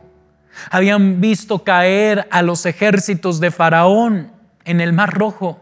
Habían 0.70 1.22
visto 1.22 1.64
caer 1.64 2.28
a 2.32 2.42
los 2.42 2.66
ejércitos 2.66 3.40
de 3.40 3.52
Faraón 3.52 4.34
en 4.66 4.82
el 4.82 4.94
mar 4.94 5.14
rojo. 5.14 5.62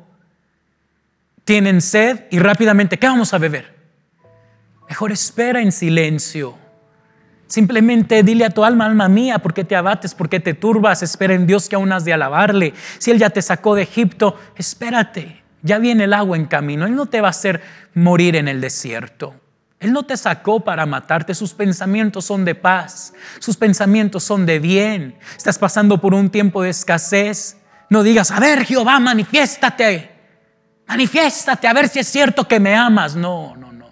Tienen 1.43 1.81
sed 1.81 2.25
y 2.31 2.39
rápidamente, 2.39 2.97
¿qué 2.97 3.07
vamos 3.07 3.33
a 3.33 3.37
beber? 3.37 3.75
Mejor 4.89 5.11
espera 5.11 5.61
en 5.61 5.71
silencio. 5.71 6.57
Simplemente 7.47 8.23
dile 8.23 8.45
a 8.45 8.49
tu 8.49 8.65
alma, 8.65 8.85
alma 8.85 9.07
mía, 9.07 9.39
¿por 9.39 9.53
qué 9.53 9.63
te 9.63 9.75
abates? 9.75 10.13
¿Por 10.13 10.27
qué 10.27 10.39
te 10.39 10.53
turbas? 10.53 11.01
Espera 11.01 11.33
en 11.33 11.47
Dios 11.47 11.69
que 11.69 11.75
aún 11.75 11.91
has 11.93 12.03
de 12.03 12.13
alabarle. 12.13 12.73
Si 12.97 13.11
Él 13.11 13.19
ya 13.19 13.29
te 13.29 13.41
sacó 13.41 13.75
de 13.75 13.83
Egipto, 13.83 14.37
espérate. 14.55 15.43
Ya 15.61 15.79
viene 15.79 16.05
el 16.05 16.13
agua 16.13 16.37
en 16.37 16.45
camino. 16.45 16.85
Él 16.85 16.95
no 16.95 17.07
te 17.07 17.21
va 17.21 17.27
a 17.27 17.31
hacer 17.31 17.61
morir 17.93 18.35
en 18.35 18.47
el 18.47 18.61
desierto. 18.61 19.35
Él 19.79 19.93
no 19.93 20.03
te 20.03 20.17
sacó 20.17 20.59
para 20.61 20.85
matarte. 20.85 21.35
Sus 21.35 21.53
pensamientos 21.53 22.25
son 22.25 22.45
de 22.45 22.55
paz. 22.55 23.13
Sus 23.39 23.57
pensamientos 23.57 24.23
son 24.23 24.45
de 24.45 24.59
bien. 24.59 25.17
Estás 25.35 25.59
pasando 25.59 25.99
por 26.01 26.13
un 26.13 26.29
tiempo 26.29 26.63
de 26.63 26.69
escasez. 26.69 27.57
No 27.89 28.03
digas, 28.03 28.31
a 28.31 28.39
ver 28.39 28.65
Jehová, 28.65 28.99
manifiéstate. 28.99 30.11
Manifiéstate, 30.87 31.67
a 31.67 31.73
ver 31.73 31.89
si 31.89 31.99
es 31.99 32.07
cierto 32.07 32.47
que 32.47 32.59
me 32.59 32.75
amas. 32.75 33.15
No, 33.15 33.55
no, 33.55 33.71
no. 33.71 33.87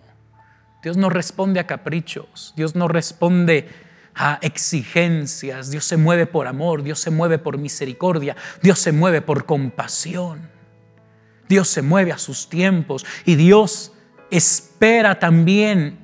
Dios 0.81 0.97
no 0.97 1.09
responde 1.09 1.59
a 1.59 1.67
caprichos. 1.67 2.53
Dios 2.55 2.75
no 2.75 2.87
responde 2.87 3.69
a 4.15 4.39
exigencias. 4.41 5.69
Dios 5.69 5.85
se 5.85 5.97
mueve 5.97 6.25
por 6.25 6.47
amor. 6.47 6.83
Dios 6.83 6.99
se 6.99 7.11
mueve 7.11 7.37
por 7.37 7.57
misericordia. 7.57 8.35
Dios 8.61 8.79
se 8.79 8.91
mueve 8.91 9.21
por 9.21 9.45
compasión. 9.45 10.54
Dios 11.47 11.67
se 11.67 11.81
mueve 11.81 12.11
a 12.11 12.17
sus 12.17 12.49
tiempos 12.49 13.05
y 13.25 13.35
Dios 13.35 13.91
espera 14.31 15.19
también 15.19 15.99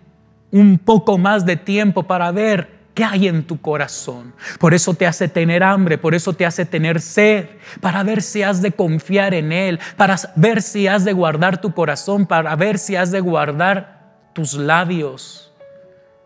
un 0.52 0.78
poco 0.78 1.18
más 1.18 1.46
de 1.46 1.56
tiempo 1.56 2.04
para 2.04 2.32
ver 2.32 2.82
qué 2.94 3.04
hay 3.04 3.28
en 3.28 3.44
tu 3.44 3.60
corazón. 3.62 4.34
Por 4.60 4.74
eso 4.74 4.94
te 4.94 5.08
hace 5.08 5.28
tener 5.28 5.64
hambre, 5.64 5.98
por 5.98 6.14
eso 6.14 6.34
te 6.34 6.46
hace 6.46 6.66
tener 6.66 7.02
sed, 7.02 7.46
para 7.80 8.04
ver 8.04 8.22
si 8.22 8.44
has 8.44 8.62
de 8.62 8.72
confiar 8.72 9.34
en 9.34 9.52
Él, 9.52 9.80
para 9.96 10.18
ver 10.36 10.62
si 10.62 10.88
has 10.88 11.06
de 11.06 11.14
guardar 11.14 11.62
tu 11.62 11.74
corazón, 11.74 12.26
para 12.26 12.56
ver 12.56 12.78
si 12.78 12.96
has 12.96 13.12
de 13.12 13.22
guardar 13.22 14.02
tus 14.34 14.54
labios, 14.54 15.54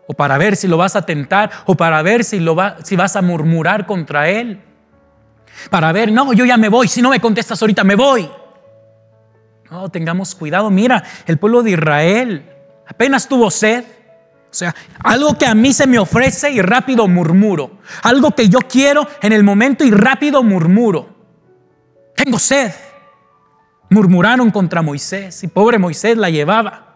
o 0.08 0.14
para 0.14 0.38
ver 0.38 0.56
si 0.56 0.68
lo 0.68 0.76
vas 0.76 0.96
a 0.96 1.02
tentar, 1.02 1.50
o 1.66 1.76
para 1.76 2.02
ver 2.02 2.24
si, 2.24 2.40
lo 2.40 2.54
vas 2.54 3.16
a 3.16 3.22
murmurar 3.22 3.86
contra 3.86 4.28
Él. 4.28 4.60
Para 5.70 5.92
ver, 5.92 6.12
no, 6.12 6.32
yo 6.32 6.44
ya 6.44 6.56
me 6.56 6.68
voy, 6.68 6.88
si 6.88 7.00
no 7.00 7.10
me 7.10 7.20
contestas 7.20 7.60
ahorita, 7.62 7.82
me 7.84 7.94
voy. 7.94 8.28
No, 9.70 9.88
tengamos 9.88 10.34
cuidado. 10.34 10.70
Mira, 10.70 11.02
el 11.26 11.38
pueblo 11.38 11.62
de 11.62 11.72
Israel 11.72 12.44
apenas 12.86 13.28
tuvo 13.28 13.50
sed. 13.50 13.84
O 14.50 14.54
sea, 14.58 14.74
algo 15.02 15.36
que 15.36 15.46
a 15.46 15.54
mí 15.54 15.72
se 15.72 15.86
me 15.86 15.98
ofrece 15.98 16.50
y 16.50 16.62
rápido 16.62 17.08
murmuro. 17.08 17.78
Algo 18.02 18.34
que 18.34 18.48
yo 18.48 18.60
quiero 18.60 19.06
en 19.20 19.32
el 19.32 19.42
momento 19.42 19.84
y 19.84 19.90
rápido 19.90 20.42
murmuro. 20.42 21.14
Tengo 22.14 22.38
sed. 22.38 22.72
Murmuraron 23.90 24.50
contra 24.50 24.82
Moisés 24.82 25.42
y 25.44 25.48
pobre 25.48 25.78
Moisés 25.78 26.16
la 26.16 26.30
llevaba. 26.30 26.94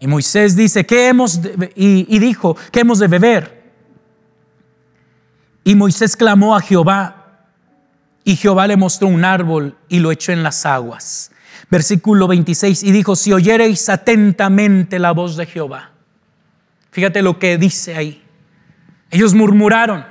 Y 0.00 0.06
Moisés 0.06 0.56
dice, 0.56 0.84
¿qué 0.84 1.08
hemos 1.08 1.40
y, 1.76 2.06
y 2.08 2.18
dijo, 2.18 2.56
¿qué 2.72 2.80
hemos 2.80 2.98
de 2.98 3.06
beber? 3.06 3.62
Y 5.62 5.76
Moisés 5.76 6.16
clamó 6.16 6.56
a 6.56 6.60
Jehová 6.60 7.21
y 8.24 8.36
Jehová 8.36 8.66
le 8.66 8.76
mostró 8.76 9.08
un 9.08 9.24
árbol 9.24 9.76
y 9.88 9.98
lo 9.98 10.12
echó 10.12 10.32
en 10.32 10.42
las 10.42 10.64
aguas. 10.66 11.32
Versículo 11.70 12.28
26, 12.28 12.82
y 12.82 12.92
dijo, 12.92 13.16
si 13.16 13.32
oyereis 13.32 13.88
atentamente 13.88 14.98
la 14.98 15.12
voz 15.12 15.36
de 15.36 15.46
Jehová. 15.46 15.90
Fíjate 16.90 17.22
lo 17.22 17.38
que 17.38 17.56
dice 17.56 17.96
ahí. 17.96 18.22
Ellos 19.10 19.34
murmuraron 19.34 20.04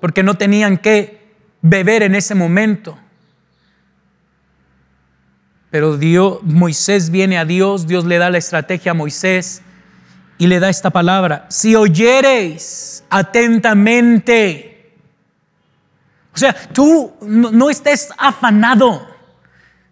porque 0.00 0.22
no 0.22 0.34
tenían 0.34 0.76
que 0.76 1.32
beber 1.62 2.02
en 2.02 2.14
ese 2.14 2.34
momento. 2.34 2.98
Pero 5.70 5.96
Dios, 5.96 6.38
Moisés 6.42 7.10
viene 7.10 7.38
a 7.38 7.44
Dios, 7.44 7.86
Dios 7.86 8.04
le 8.04 8.18
da 8.18 8.30
la 8.30 8.38
estrategia 8.38 8.92
a 8.92 8.94
Moisés 8.94 9.62
y 10.38 10.46
le 10.46 10.60
da 10.60 10.68
esta 10.68 10.90
palabra, 10.90 11.46
si 11.48 11.74
oyereis 11.74 13.02
atentamente 13.08 14.73
o 16.34 16.38
sea, 16.38 16.54
tú 16.72 17.12
no, 17.20 17.70
estés 17.70 18.08
afanado. 18.18 19.14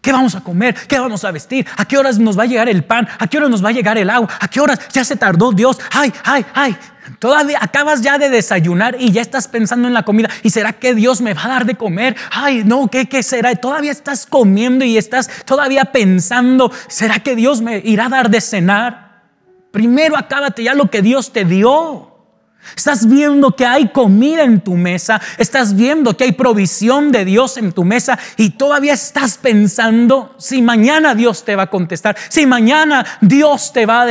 ¿Qué 0.00 0.10
vamos 0.10 0.34
a 0.34 0.40
comer? 0.40 0.74
¿Qué 0.88 0.98
vamos 0.98 1.24
a 1.24 1.30
vestir? 1.30 1.64
¿A 1.76 1.84
qué 1.84 1.96
horas 1.96 2.18
nos 2.18 2.36
va 2.36 2.42
a 2.42 2.46
llegar 2.46 2.68
el 2.68 2.82
pan? 2.82 3.06
¿A 3.20 3.28
qué 3.28 3.38
horas 3.38 3.50
nos 3.50 3.64
va 3.64 3.68
a 3.68 3.72
llegar 3.72 3.96
el 3.96 4.10
agua? 4.10 4.28
¿A 4.40 4.48
qué 4.48 4.60
horas 4.60 4.80
ya 4.92 5.04
se 5.04 5.14
tardó 5.14 5.52
Dios? 5.52 5.78
Ay, 5.92 6.12
ay, 6.24 6.44
ay. 6.54 6.76
Todavía 7.20 7.58
acabas 7.60 8.02
ya 8.02 8.18
de 8.18 8.28
desayunar 8.28 8.96
y 8.98 9.12
ya 9.12 9.22
estás 9.22 9.46
pensando 9.46 9.86
en 9.86 9.94
la 9.94 10.02
comida. 10.02 10.28
¿Y 10.42 10.50
será 10.50 10.72
que 10.72 10.94
Dios 10.94 11.20
me 11.20 11.34
va 11.34 11.44
a 11.44 11.48
dar 11.48 11.64
de 11.64 11.76
comer? 11.76 12.16
Ay, 12.32 12.64
no, 12.64 12.88
¿qué, 12.88 13.08
qué 13.08 13.22
será? 13.22 13.54
Todavía 13.54 13.92
estás 13.92 14.26
comiendo 14.26 14.84
y 14.84 14.98
estás 14.98 15.30
todavía 15.44 15.84
pensando, 15.86 16.72
¿será 16.88 17.20
que 17.20 17.36
Dios 17.36 17.60
me 17.60 17.78
irá 17.84 18.06
a 18.06 18.08
dar 18.08 18.30
de 18.30 18.40
cenar? 18.40 19.22
Primero 19.70 20.16
acábate 20.16 20.64
ya 20.64 20.74
lo 20.74 20.90
que 20.90 21.02
Dios 21.02 21.32
te 21.32 21.44
dio. 21.44 22.11
Estás 22.76 23.08
viendo 23.08 23.54
que 23.54 23.66
hay 23.66 23.88
comida 23.88 24.44
en 24.44 24.60
tu 24.60 24.74
mesa, 24.74 25.20
estás 25.36 25.74
viendo 25.76 26.16
que 26.16 26.24
hay 26.24 26.32
provisión 26.32 27.12
de 27.12 27.24
Dios 27.24 27.56
en 27.56 27.72
tu 27.72 27.84
mesa 27.84 28.18
y 28.36 28.50
todavía 28.50 28.92
estás 28.94 29.36
pensando 29.36 30.34
si 30.38 30.62
mañana 30.62 31.14
Dios 31.14 31.44
te 31.44 31.56
va 31.56 31.64
a 31.64 31.70
contestar, 31.70 32.16
si 32.28 32.46
mañana 32.46 33.04
Dios 33.20 33.72
te 33.72 33.84
va 33.84 34.02
a 34.02 34.06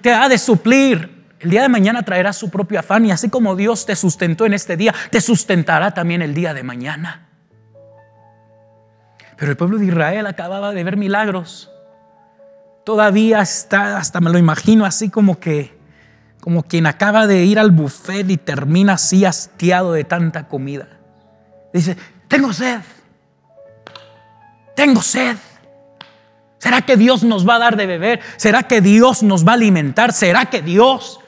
te 0.00 0.12
ha 0.12 0.28
de 0.28 0.38
suplir. 0.38 1.14
El 1.40 1.50
día 1.50 1.62
de 1.62 1.68
mañana 1.68 2.02
traerá 2.02 2.32
su 2.32 2.50
propio 2.50 2.80
afán 2.80 3.04
y 3.04 3.10
así 3.10 3.28
como 3.28 3.54
Dios 3.54 3.84
te 3.84 3.96
sustentó 3.96 4.46
en 4.46 4.54
este 4.54 4.76
día, 4.76 4.94
te 5.10 5.20
sustentará 5.20 5.92
también 5.92 6.22
el 6.22 6.32
día 6.32 6.54
de 6.54 6.62
mañana. 6.62 7.28
Pero 9.36 9.50
el 9.50 9.56
pueblo 9.56 9.78
de 9.78 9.86
Israel 9.86 10.26
acababa 10.26 10.72
de 10.72 10.84
ver 10.84 10.96
milagros. 10.96 11.70
Todavía 12.84 13.40
está, 13.40 13.98
hasta 13.98 14.20
me 14.20 14.30
lo 14.30 14.38
imagino 14.38 14.84
así 14.84 15.10
como 15.10 15.38
que 15.38 15.76
como 16.44 16.62
quien 16.62 16.84
acaba 16.84 17.26
de 17.26 17.42
ir 17.46 17.58
al 17.58 17.70
buffet 17.70 18.28
y 18.28 18.36
termina 18.36 18.92
así 18.92 19.24
hastiado 19.24 19.94
de 19.94 20.04
tanta 20.04 20.46
comida. 20.46 20.86
Dice, 21.72 21.96
tengo 22.28 22.52
sed, 22.52 22.82
tengo 24.76 25.00
sed. 25.00 25.38
¿Será 26.58 26.82
que 26.82 26.98
Dios 26.98 27.24
nos 27.24 27.48
va 27.48 27.54
a 27.54 27.60
dar 27.60 27.76
de 27.78 27.86
beber? 27.86 28.20
¿Será 28.36 28.64
que 28.64 28.82
Dios 28.82 29.22
nos 29.22 29.46
va 29.46 29.52
a 29.52 29.54
alimentar? 29.54 30.12
¿Será 30.12 30.44
que 30.44 30.60
Dios 30.60 31.18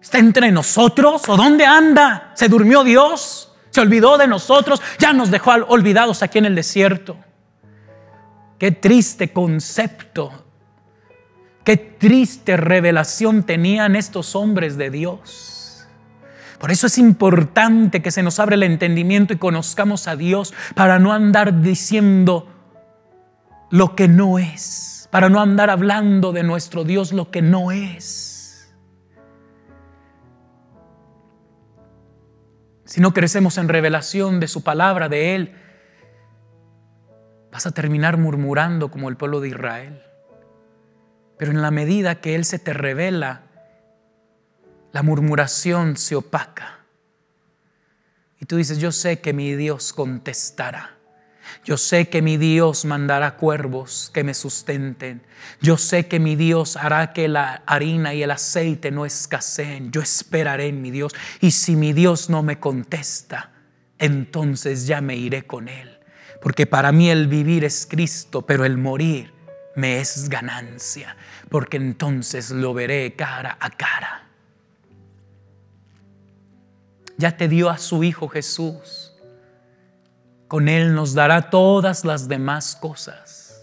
está 0.00 0.16
entre 0.16 0.50
nosotros? 0.50 1.28
¿O 1.28 1.36
dónde 1.36 1.66
anda? 1.66 2.32
¿Se 2.32 2.48
durmió 2.48 2.84
Dios? 2.84 3.52
¿Se 3.68 3.82
olvidó 3.82 4.16
de 4.16 4.28
nosotros? 4.28 4.80
¿Ya 4.98 5.12
nos 5.12 5.30
dejó 5.30 5.50
olvidados 5.68 6.22
aquí 6.22 6.38
en 6.38 6.46
el 6.46 6.54
desierto? 6.54 7.18
Qué 8.58 8.70
triste 8.70 9.30
concepto 9.30 10.47
Qué 11.68 11.76
triste 11.76 12.56
revelación 12.56 13.42
tenían 13.42 13.94
estos 13.94 14.34
hombres 14.34 14.78
de 14.78 14.88
Dios. 14.88 15.86
Por 16.58 16.70
eso 16.70 16.86
es 16.86 16.96
importante 16.96 18.00
que 18.00 18.10
se 18.10 18.22
nos 18.22 18.38
abra 18.40 18.54
el 18.54 18.62
entendimiento 18.62 19.34
y 19.34 19.36
conozcamos 19.36 20.08
a 20.08 20.16
Dios 20.16 20.54
para 20.74 20.98
no 20.98 21.12
andar 21.12 21.60
diciendo 21.60 22.48
lo 23.70 23.94
que 23.94 24.08
no 24.08 24.38
es, 24.38 25.10
para 25.10 25.28
no 25.28 25.42
andar 25.42 25.68
hablando 25.68 26.32
de 26.32 26.42
nuestro 26.42 26.84
Dios 26.84 27.12
lo 27.12 27.30
que 27.30 27.42
no 27.42 27.70
es. 27.70 28.74
si 32.86 33.02
no 33.02 33.12
crecemos 33.12 33.58
en 33.58 33.68
revelación 33.68 34.40
de 34.40 34.48
su 34.48 34.64
palabra, 34.64 35.10
de 35.10 35.34
Él, 35.34 35.54
vas 37.52 37.66
a 37.66 37.72
terminar 37.72 38.16
murmurando 38.16 38.90
como 38.90 39.10
el 39.10 39.18
pueblo 39.18 39.40
de 39.40 39.48
Israel. 39.48 40.07
Pero 41.38 41.52
en 41.52 41.62
la 41.62 41.70
medida 41.70 42.20
que 42.20 42.34
Él 42.34 42.44
se 42.44 42.58
te 42.58 42.72
revela, 42.72 43.42
la 44.92 45.02
murmuración 45.02 45.96
se 45.96 46.16
opaca. 46.16 46.80
Y 48.40 48.46
tú 48.46 48.56
dices, 48.56 48.78
yo 48.78 48.92
sé 48.92 49.20
que 49.20 49.32
mi 49.32 49.54
Dios 49.54 49.92
contestará. 49.92 50.96
Yo 51.64 51.76
sé 51.76 52.08
que 52.08 52.22
mi 52.22 52.36
Dios 52.36 52.84
mandará 52.84 53.36
cuervos 53.36 54.10
que 54.12 54.24
me 54.24 54.34
sustenten. 54.34 55.22
Yo 55.60 55.78
sé 55.78 56.06
que 56.06 56.20
mi 56.20 56.36
Dios 56.36 56.76
hará 56.76 57.12
que 57.12 57.28
la 57.28 57.62
harina 57.66 58.14
y 58.14 58.22
el 58.22 58.30
aceite 58.30 58.90
no 58.90 59.06
escaseen. 59.06 59.90
Yo 59.90 60.00
esperaré 60.00 60.68
en 60.68 60.82
mi 60.82 60.90
Dios. 60.90 61.12
Y 61.40 61.52
si 61.52 61.74
mi 61.74 61.92
Dios 61.92 62.28
no 62.28 62.42
me 62.42 62.58
contesta, 62.58 63.52
entonces 63.98 64.86
ya 64.86 65.00
me 65.00 65.16
iré 65.16 65.46
con 65.46 65.68
Él. 65.68 65.98
Porque 66.42 66.66
para 66.66 66.92
mí 66.92 67.10
el 67.10 67.28
vivir 67.28 67.64
es 67.64 67.86
Cristo, 67.88 68.42
pero 68.42 68.64
el 68.64 68.76
morir 68.76 69.37
me 69.78 70.00
es 70.00 70.28
ganancia. 70.28 71.16
Porque 71.48 71.76
entonces 71.76 72.50
lo 72.50 72.74
veré 72.74 73.14
cara 73.16 73.56
a 73.60 73.70
cara. 73.70 74.26
Ya 77.16 77.36
te 77.36 77.48
dio 77.48 77.70
a 77.70 77.78
su 77.78 78.04
Hijo 78.04 78.28
Jesús 78.28 79.08
con 80.48 80.68
Él 80.68 80.94
nos 80.94 81.12
dará 81.12 81.50
todas 81.50 82.04
las 82.04 82.26
demás 82.26 82.74
cosas. 82.74 83.60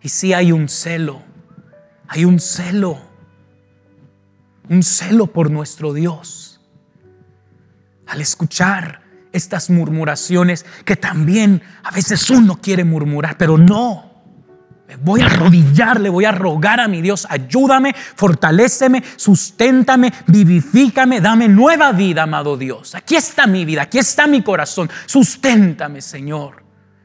Y 0.00 0.08
si 0.08 0.32
hay 0.32 0.52
un 0.52 0.68
celo, 0.68 1.20
hay 2.06 2.24
un 2.24 2.38
celo, 2.38 2.98
un 4.68 4.84
celo 4.84 5.26
por 5.26 5.50
nuestro 5.50 5.92
Dios. 5.92 6.60
Al 8.06 8.20
escuchar 8.20 9.02
estas 9.32 9.68
murmuraciones 9.68 10.64
que 10.84 10.96
también 10.96 11.60
a 11.82 11.90
veces 11.90 12.30
uno 12.30 12.60
quiere 12.62 12.84
murmurar, 12.84 13.36
pero 13.36 13.58
no. 13.58 14.07
Voy 14.96 15.20
a 15.20 15.26
arrodillar, 15.26 16.00
le 16.00 16.08
voy 16.08 16.24
a 16.24 16.32
rogar 16.32 16.80
a 16.80 16.88
mi 16.88 17.02
Dios, 17.02 17.26
ayúdame, 17.28 17.94
fortaléceme, 17.94 19.02
susténtame, 19.16 20.12
vivifícame, 20.26 21.20
dame 21.20 21.46
nueva 21.46 21.92
vida, 21.92 22.22
amado 22.22 22.56
Dios. 22.56 22.94
Aquí 22.94 23.14
está 23.14 23.46
mi 23.46 23.66
vida, 23.66 23.82
aquí 23.82 23.98
está 23.98 24.26
mi 24.26 24.40
corazón. 24.40 24.90
Susténtame, 25.04 26.00
Señor. 26.00 26.62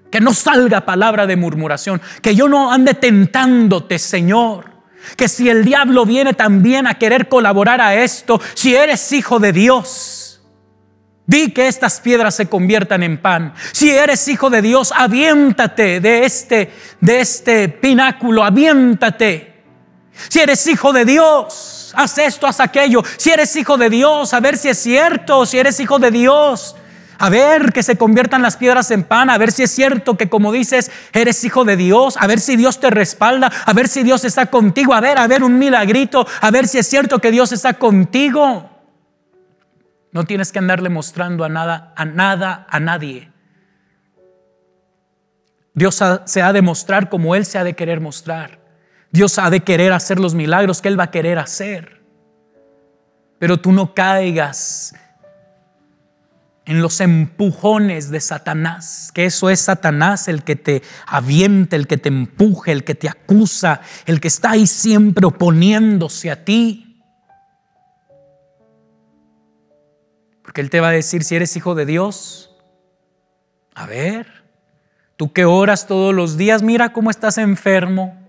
Que 0.09 0.21
no 0.21 0.33
salga 0.33 0.85
palabra 0.85 1.27
de 1.27 1.35
murmuración, 1.35 2.01
que 2.21 2.35
yo 2.35 2.47
no 2.47 2.71
ande 2.71 2.93
tentándote, 2.93 3.99
Señor. 3.99 4.71
Que 5.17 5.27
si 5.27 5.49
el 5.49 5.65
diablo 5.65 6.05
viene 6.05 6.33
también 6.33 6.87
a 6.87 6.93
querer 6.93 7.27
colaborar 7.27 7.81
a 7.81 7.95
esto, 7.95 8.39
si 8.53 8.75
eres 8.75 9.11
hijo 9.11 9.39
de 9.39 9.51
Dios, 9.51 10.22
Di 11.33 11.49
que 11.51 11.67
estas 11.67 11.99
piedras 11.99 12.35
se 12.35 12.45
conviertan 12.45 13.01
en 13.01 13.17
pan. 13.17 13.55
Si 13.71 13.89
eres 13.89 14.27
hijo 14.27 14.51
de 14.51 14.61
Dios, 14.61 14.93
aviéntate 14.95 15.99
de 15.99 16.25
este, 16.25 16.71
de 17.01 17.21
este 17.21 17.69
pináculo, 17.69 18.43
aviéntate. 18.43 19.63
Si 20.29 20.39
eres 20.39 20.67
hijo 20.67 20.93
de 20.93 21.05
Dios, 21.05 21.91
haz 21.95 22.19
esto, 22.19 22.45
haz 22.45 22.59
aquello. 22.59 23.01
Si 23.17 23.31
eres 23.31 23.55
hijo 23.55 23.79
de 23.79 23.89
Dios, 23.89 24.31
a 24.31 24.39
ver 24.41 24.59
si 24.59 24.69
es 24.69 24.77
cierto. 24.77 25.47
Si 25.47 25.57
eres 25.57 25.79
hijo 25.79 25.97
de 25.97 26.11
Dios, 26.11 26.75
a 27.17 27.29
ver 27.31 27.73
que 27.73 27.81
se 27.81 27.97
conviertan 27.97 28.43
las 28.43 28.57
piedras 28.57 28.91
en 28.91 29.03
pan, 29.03 29.31
a 29.31 29.39
ver 29.39 29.51
si 29.51 29.63
es 29.63 29.71
cierto 29.71 30.15
que 30.15 30.29
como 30.29 30.51
dices, 30.51 30.91
eres 31.13 31.43
hijo 31.43 31.65
de 31.65 31.77
Dios, 31.77 32.15
a 32.19 32.27
ver 32.27 32.39
si 32.39 32.55
Dios 32.57 32.79
te 32.79 32.91
respalda, 32.91 33.51
a 33.65 33.73
ver 33.73 33.87
si 33.87 34.03
Dios 34.03 34.23
está 34.23 34.45
contigo, 34.51 34.93
a 34.93 35.01
ver, 35.01 35.17
a 35.17 35.25
ver 35.25 35.43
un 35.43 35.57
milagrito, 35.57 36.27
a 36.41 36.51
ver 36.51 36.67
si 36.67 36.77
es 36.77 36.87
cierto 36.87 37.17
que 37.17 37.31
Dios 37.31 37.51
está 37.51 37.73
contigo. 37.73 38.69
No 40.13 40.23
tienes 40.25 40.51
que 40.51 40.59
andarle 40.59 40.89
mostrando 40.89 41.43
a 41.43 41.49
nada, 41.49 41.93
a 41.97 42.05
nada, 42.05 42.67
a 42.69 42.79
nadie. 42.79 43.31
Dios 45.73 45.99
se 46.25 46.41
ha 46.41 46.53
de 46.53 46.61
mostrar 46.61 47.09
como 47.09 47.35
Él 47.35 47.45
se 47.45 47.57
ha 47.57 47.63
de 47.63 47.75
querer 47.75 47.99
mostrar. 47.99 48.59
Dios 49.11 49.39
ha 49.39 49.49
de 49.49 49.61
querer 49.61 49.91
hacer 49.91 50.19
los 50.19 50.35
milagros 50.35 50.81
que 50.81 50.87
Él 50.87 50.99
va 50.99 51.05
a 51.05 51.11
querer 51.11 51.39
hacer. 51.39 52.03
Pero 53.39 53.59
tú 53.59 53.71
no 53.71 53.93
caigas 53.93 54.95
en 56.65 56.81
los 56.81 57.01
empujones 57.01 58.09
de 58.09 58.21
Satanás, 58.21 59.11
que 59.13 59.25
eso 59.25 59.49
es 59.49 59.59
Satanás 59.59 60.27
el 60.27 60.43
que 60.43 60.55
te 60.55 60.81
avienta, 61.05 61.75
el 61.75 61.87
que 61.87 61.97
te 61.97 62.09
empuje, 62.09 62.71
el 62.71 62.83
que 62.83 62.95
te 62.95 63.09
acusa, 63.09 63.81
el 64.05 64.21
que 64.21 64.29
está 64.29 64.51
ahí 64.51 64.65
siempre 64.65 65.25
oponiéndose 65.25 66.31
a 66.31 66.45
ti. 66.45 66.82
Porque 70.53 70.61
Él 70.61 70.69
te 70.69 70.81
va 70.81 70.89
a 70.89 70.91
decir 70.91 71.23
si 71.23 71.35
eres 71.35 71.57
hijo 71.57 71.73
de 71.73 71.87
Dios. 71.87 72.51
A 73.73 73.87
ver, 73.87 74.27
tú 75.17 75.33
que 75.33 75.45
oras 75.45 75.87
todos 75.87 76.13
los 76.13 76.37
días, 76.37 76.61
mira 76.61 76.93
cómo 76.93 77.09
estás 77.09 77.39
enfermo. 77.39 78.22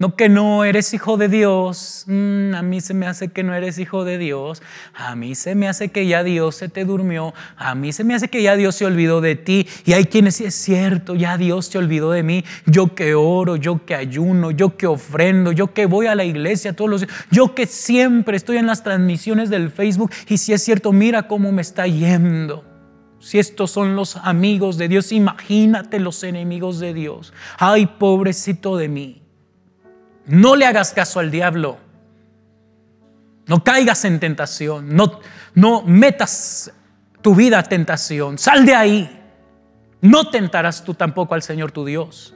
No 0.00 0.16
que 0.16 0.30
no 0.30 0.64
eres 0.64 0.94
hijo 0.94 1.18
de 1.18 1.28
Dios. 1.28 2.04
Mm, 2.06 2.54
a 2.54 2.62
mí 2.62 2.80
se 2.80 2.94
me 2.94 3.06
hace 3.06 3.28
que 3.28 3.42
no 3.42 3.54
eres 3.54 3.78
hijo 3.78 4.06
de 4.06 4.16
Dios. 4.16 4.62
A 4.94 5.14
mí 5.14 5.34
se 5.34 5.54
me 5.54 5.68
hace 5.68 5.90
que 5.90 6.06
ya 6.06 6.24
Dios 6.24 6.54
se 6.56 6.70
te 6.70 6.86
durmió. 6.86 7.34
A 7.58 7.74
mí 7.74 7.92
se 7.92 8.02
me 8.02 8.14
hace 8.14 8.28
que 8.28 8.42
ya 8.42 8.56
Dios 8.56 8.76
se 8.76 8.86
olvidó 8.86 9.20
de 9.20 9.36
ti. 9.36 9.68
Y 9.84 9.92
hay 9.92 10.06
quienes 10.06 10.36
sí 10.36 10.46
es 10.46 10.54
cierto, 10.54 11.16
ya 11.16 11.36
Dios 11.36 11.66
se 11.66 11.76
olvidó 11.76 12.12
de 12.12 12.22
mí. 12.22 12.46
Yo 12.64 12.94
que 12.94 13.14
oro, 13.14 13.56
yo 13.56 13.84
que 13.84 13.94
ayuno, 13.94 14.50
yo 14.50 14.74
que 14.78 14.86
ofrendo, 14.86 15.52
yo 15.52 15.74
que 15.74 15.84
voy 15.84 16.06
a 16.06 16.14
la 16.14 16.24
iglesia 16.24 16.72
todos 16.72 16.90
los 16.90 17.00
días. 17.02 17.12
Yo 17.30 17.54
que 17.54 17.66
siempre 17.66 18.38
estoy 18.38 18.56
en 18.56 18.68
las 18.68 18.82
transmisiones 18.82 19.50
del 19.50 19.70
Facebook. 19.70 20.12
Y 20.28 20.38
si 20.38 20.54
es 20.54 20.64
cierto, 20.64 20.92
mira 20.92 21.28
cómo 21.28 21.52
me 21.52 21.60
está 21.60 21.86
yendo. 21.86 22.64
Si 23.18 23.38
estos 23.38 23.70
son 23.70 23.96
los 23.96 24.16
amigos 24.16 24.78
de 24.78 24.88
Dios, 24.88 25.12
imagínate 25.12 26.00
los 26.00 26.24
enemigos 26.24 26.80
de 26.80 26.94
Dios. 26.94 27.34
Ay, 27.58 27.84
pobrecito 27.84 28.78
de 28.78 28.88
mí. 28.88 29.19
No 30.30 30.54
le 30.54 30.64
hagas 30.64 30.92
caso 30.92 31.18
al 31.18 31.32
diablo. 31.32 31.78
No 33.46 33.64
caigas 33.64 34.04
en 34.04 34.20
tentación. 34.20 34.94
No, 34.94 35.18
no 35.54 35.82
metas 35.82 36.72
tu 37.20 37.34
vida 37.34 37.58
a 37.58 37.62
tentación. 37.64 38.38
Sal 38.38 38.64
de 38.64 38.74
ahí. 38.76 39.20
No 40.00 40.30
tentarás 40.30 40.84
tú 40.84 40.94
tampoco 40.94 41.34
al 41.34 41.42
Señor 41.42 41.72
tu 41.72 41.84
Dios. 41.84 42.32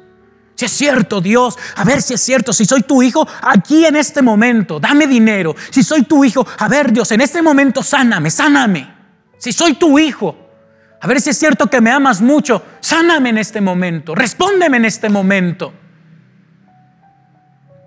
Si 0.57 0.65
es 0.65 0.73
cierto, 0.73 1.21
Dios, 1.21 1.57
a 1.77 1.85
ver 1.85 2.03
si 2.03 2.15
es 2.15 2.21
cierto, 2.21 2.53
si 2.53 2.65
soy 2.65 2.83
tu 2.83 3.01
hijo, 3.01 3.27
aquí 3.43 3.87
en 3.87 3.95
este 3.95 4.23
momento, 4.23 4.81
dame 4.81 5.07
dinero. 5.07 5.55
Si 5.71 5.85
soy 5.85 6.03
tu 6.03 6.25
hijo, 6.25 6.45
a 6.59 6.69
ver 6.69 6.93
Dios, 6.93 7.13
en 7.13 7.21
este 7.21 7.43
momento 7.43 7.83
sáname, 7.83 8.31
sáname. 8.31 8.93
Si 9.39 9.53
soy 9.53 9.75
tu 9.75 9.99
hijo, 10.01 10.37
a 11.01 11.07
ver 11.07 11.21
si 11.21 11.31
es 11.31 11.39
cierto 11.39 11.69
que 11.69 11.81
me 11.81 11.91
amas 11.91 12.21
mucho, 12.21 12.63
sáname 12.81 13.31
en 13.31 13.39
este 13.39 13.61
momento, 13.61 14.15
respóndeme 14.15 14.79
en 14.79 14.85
este 14.85 15.09
momento. 15.09 15.73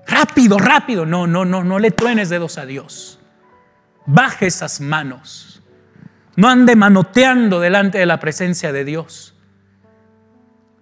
Rápido, 0.08 0.58
rápido. 0.58 1.06
No, 1.06 1.28
no, 1.28 1.46
no, 1.46 1.64
no 1.64 1.80
le 1.80 1.92
truenes 1.92 2.30
dedos 2.30 2.58
a 2.58 2.66
Dios. 2.66 3.20
Baje 4.06 4.48
esas 4.48 4.80
manos. 4.80 5.62
No 6.36 6.48
ande 6.48 6.76
manoteando 6.76 7.60
delante 7.60 7.98
de 7.98 8.06
la 8.06 8.20
presencia 8.20 8.72
de 8.72 8.86
Dios. 8.86 9.36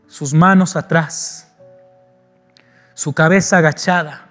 Sus 0.08 0.34
manos 0.34 0.76
atrás. 0.76 1.54
Su 2.94 3.14
cabeza 3.14 3.58
agachada. 3.58 4.30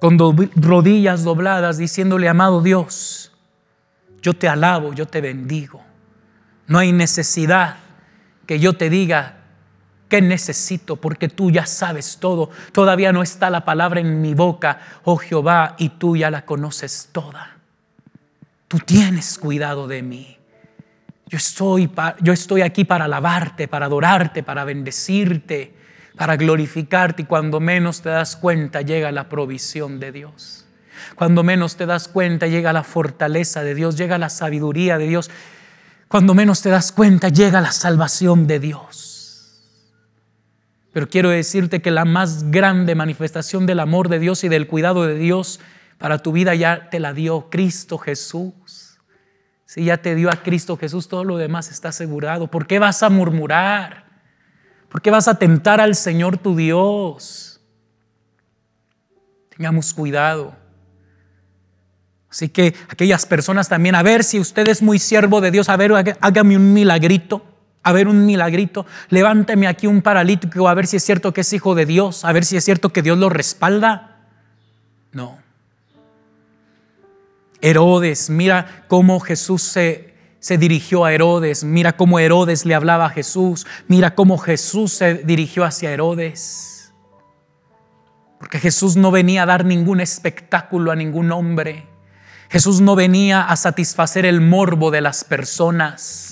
Con 0.00 0.16
rodillas 0.56 1.24
dobladas 1.24 1.76
diciéndole, 1.76 2.28
amado 2.28 2.62
Dios, 2.62 3.32
yo 4.22 4.32
te 4.34 4.48
alabo, 4.48 4.94
yo 4.94 5.06
te 5.06 5.20
bendigo. 5.20 5.82
No 6.66 6.78
hay 6.78 6.92
necesidad 6.92 7.76
que 8.46 8.58
yo 8.58 8.74
te 8.74 8.88
diga 8.88 9.39
¿Qué 10.10 10.20
necesito? 10.20 10.96
Porque 10.96 11.28
tú 11.28 11.52
ya 11.52 11.66
sabes 11.66 12.18
todo. 12.18 12.50
Todavía 12.72 13.12
no 13.12 13.22
está 13.22 13.48
la 13.48 13.64
palabra 13.64 14.00
en 14.00 14.20
mi 14.20 14.34
boca, 14.34 14.80
oh 15.04 15.16
Jehová, 15.16 15.76
y 15.78 15.90
tú 15.90 16.16
ya 16.16 16.32
la 16.32 16.44
conoces 16.44 17.10
toda. 17.12 17.58
Tú 18.66 18.80
tienes 18.80 19.38
cuidado 19.38 19.86
de 19.86 20.02
mí. 20.02 20.36
Yo 21.28 21.36
estoy, 21.38 21.88
yo 22.22 22.32
estoy 22.32 22.62
aquí 22.62 22.84
para 22.84 23.04
alabarte, 23.04 23.68
para 23.68 23.86
adorarte, 23.86 24.42
para 24.42 24.64
bendecirte, 24.64 25.74
para 26.16 26.36
glorificarte 26.36 27.22
y 27.22 27.26
cuando 27.26 27.60
menos 27.60 28.02
te 28.02 28.08
das 28.08 28.34
cuenta 28.34 28.82
llega 28.82 29.12
la 29.12 29.28
provisión 29.28 30.00
de 30.00 30.10
Dios. 30.10 30.66
Cuando 31.14 31.44
menos 31.44 31.76
te 31.76 31.86
das 31.86 32.08
cuenta 32.08 32.48
llega 32.48 32.72
la 32.72 32.82
fortaleza 32.82 33.62
de 33.62 33.76
Dios, 33.76 33.96
llega 33.96 34.18
la 34.18 34.28
sabiduría 34.28 34.98
de 34.98 35.06
Dios. 35.06 35.30
Cuando 36.08 36.34
menos 36.34 36.62
te 36.62 36.68
das 36.68 36.90
cuenta 36.90 37.28
llega 37.28 37.60
la 37.60 37.70
salvación 37.70 38.48
de 38.48 38.58
Dios. 38.58 39.09
Pero 40.92 41.08
quiero 41.08 41.30
decirte 41.30 41.80
que 41.80 41.90
la 41.90 42.04
más 42.04 42.50
grande 42.50 42.94
manifestación 42.94 43.66
del 43.66 43.80
amor 43.80 44.08
de 44.08 44.18
Dios 44.18 44.42
y 44.44 44.48
del 44.48 44.66
cuidado 44.66 45.06
de 45.06 45.14
Dios 45.14 45.60
para 45.98 46.18
tu 46.18 46.32
vida 46.32 46.54
ya 46.54 46.88
te 46.90 46.98
la 46.98 47.12
dio 47.12 47.48
Cristo 47.50 47.98
Jesús. 47.98 48.98
Si 49.66 49.84
ya 49.84 49.98
te 49.98 50.16
dio 50.16 50.30
a 50.30 50.42
Cristo 50.42 50.76
Jesús, 50.76 51.06
todo 51.06 51.22
lo 51.22 51.36
demás 51.36 51.70
está 51.70 51.90
asegurado. 51.90 52.48
¿Por 52.48 52.66
qué 52.66 52.80
vas 52.80 53.02
a 53.04 53.10
murmurar? 53.10 54.04
¿Por 54.88 55.00
qué 55.00 55.10
vas 55.10 55.28
a 55.28 55.38
tentar 55.38 55.80
al 55.80 55.94
Señor 55.94 56.38
tu 56.38 56.56
Dios? 56.56 57.60
Tengamos 59.50 59.94
cuidado. 59.94 60.56
Así 62.28 62.48
que 62.48 62.74
aquellas 62.88 63.26
personas 63.26 63.68
también, 63.68 63.94
a 63.94 64.02
ver 64.02 64.24
si 64.24 64.40
usted 64.40 64.66
es 64.68 64.82
muy 64.82 64.98
siervo 64.98 65.40
de 65.40 65.50
Dios, 65.50 65.68
a 65.68 65.76
ver, 65.76 66.16
hágame 66.20 66.56
un 66.56 66.72
milagrito, 66.72 67.44
a 67.82 67.92
ver 67.92 68.08
un 68.08 68.26
milagrito, 68.26 68.86
levánteme 69.08 69.66
aquí 69.66 69.86
un 69.86 70.02
paralítico, 70.02 70.68
a 70.68 70.74
ver 70.74 70.86
si 70.86 70.96
es 70.96 71.04
cierto 71.04 71.32
que 71.32 71.40
es 71.40 71.52
hijo 71.52 71.74
de 71.74 71.86
Dios, 71.86 72.24
a 72.24 72.32
ver 72.32 72.44
si 72.44 72.56
es 72.56 72.64
cierto 72.64 72.90
que 72.90 73.02
Dios 73.02 73.16
lo 73.16 73.28
respalda. 73.28 74.18
No. 75.12 75.38
Herodes, 77.62 78.30
mira 78.30 78.84
cómo 78.88 79.20
Jesús 79.20 79.62
se, 79.62 80.14
se 80.40 80.58
dirigió 80.58 81.04
a 81.04 81.12
Herodes, 81.12 81.64
mira 81.64 81.96
cómo 81.96 82.18
Herodes 82.18 82.66
le 82.66 82.74
hablaba 82.74 83.06
a 83.06 83.10
Jesús, 83.10 83.66
mira 83.88 84.14
cómo 84.14 84.38
Jesús 84.38 84.92
se 84.92 85.14
dirigió 85.14 85.64
hacia 85.64 85.90
Herodes. 85.90 86.92
Porque 88.38 88.58
Jesús 88.58 88.96
no 88.96 89.10
venía 89.10 89.42
a 89.42 89.46
dar 89.46 89.64
ningún 89.66 90.00
espectáculo 90.00 90.90
a 90.90 90.96
ningún 90.96 91.30
hombre. 91.32 91.86
Jesús 92.48 92.80
no 92.80 92.96
venía 92.96 93.42
a 93.42 93.54
satisfacer 93.56 94.24
el 94.24 94.40
morbo 94.40 94.90
de 94.90 95.02
las 95.02 95.24
personas. 95.24 96.29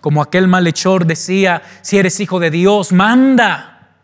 Como 0.00 0.22
aquel 0.22 0.48
malhechor 0.48 1.06
decía, 1.06 1.62
si 1.82 1.98
eres 1.98 2.20
hijo 2.20 2.40
de 2.40 2.50
Dios, 2.50 2.92
manda, 2.92 3.96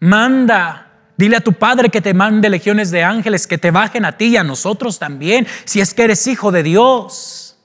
manda. 0.00 0.86
Dile 1.16 1.36
a 1.36 1.40
tu 1.40 1.52
Padre 1.52 1.90
que 1.90 2.00
te 2.00 2.14
mande 2.14 2.48
legiones 2.48 2.90
de 2.90 3.04
ángeles, 3.04 3.46
que 3.46 3.58
te 3.58 3.70
bajen 3.70 4.06
a 4.06 4.16
ti 4.16 4.28
y 4.28 4.36
a 4.38 4.44
nosotros 4.44 4.98
también, 4.98 5.46
si 5.66 5.80
es 5.80 5.92
que 5.92 6.04
eres 6.04 6.26
hijo 6.26 6.50
de 6.50 6.62
Dios. 6.62 7.58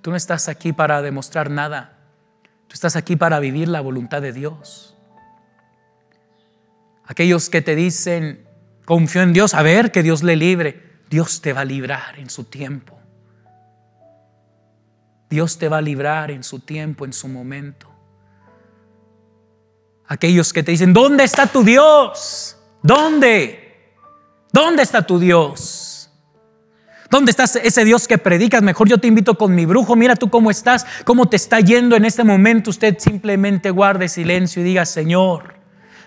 Tú 0.00 0.10
no 0.10 0.16
estás 0.16 0.48
aquí 0.48 0.72
para 0.72 1.02
demostrar 1.02 1.50
nada, 1.50 1.98
tú 2.66 2.74
estás 2.74 2.96
aquí 2.96 3.16
para 3.16 3.40
vivir 3.40 3.68
la 3.68 3.82
voluntad 3.82 4.22
de 4.22 4.32
Dios. 4.32 4.96
Aquellos 7.04 7.50
que 7.50 7.60
te 7.60 7.74
dicen, 7.74 8.46
confío 8.86 9.20
en 9.20 9.34
Dios, 9.34 9.52
a 9.52 9.60
ver 9.60 9.92
que 9.92 10.02
Dios 10.02 10.22
le 10.22 10.34
libre. 10.34 10.92
Dios 11.10 11.42
te 11.42 11.52
va 11.52 11.60
a 11.60 11.66
librar 11.66 12.18
en 12.18 12.30
su 12.30 12.44
tiempo. 12.44 13.01
Dios 15.32 15.56
te 15.56 15.66
va 15.66 15.78
a 15.78 15.80
librar 15.80 16.30
en 16.30 16.44
su 16.44 16.58
tiempo, 16.60 17.06
en 17.06 17.14
su 17.14 17.26
momento. 17.26 17.88
Aquellos 20.06 20.52
que 20.52 20.62
te 20.62 20.72
dicen, 20.72 20.92
¿dónde 20.92 21.24
está 21.24 21.46
tu 21.46 21.64
Dios? 21.64 22.58
¿Dónde? 22.82 23.94
¿Dónde 24.52 24.82
está 24.82 25.06
tu 25.06 25.18
Dios? 25.18 26.10
¿Dónde 27.08 27.30
está 27.30 27.44
ese 27.44 27.84
Dios 27.86 28.06
que 28.06 28.18
predicas? 28.18 28.60
Mejor 28.60 28.90
yo 28.90 28.98
te 28.98 29.06
invito 29.06 29.38
con 29.38 29.54
mi 29.54 29.64
brujo. 29.64 29.96
Mira 29.96 30.16
tú 30.16 30.28
cómo 30.28 30.50
estás, 30.50 30.84
cómo 31.06 31.26
te 31.26 31.36
está 31.36 31.60
yendo 31.60 31.96
en 31.96 32.04
este 32.04 32.24
momento. 32.24 32.68
Usted 32.68 32.98
simplemente 32.98 33.70
guarde 33.70 34.10
silencio 34.10 34.60
y 34.60 34.66
diga, 34.66 34.84
Señor, 34.84 35.61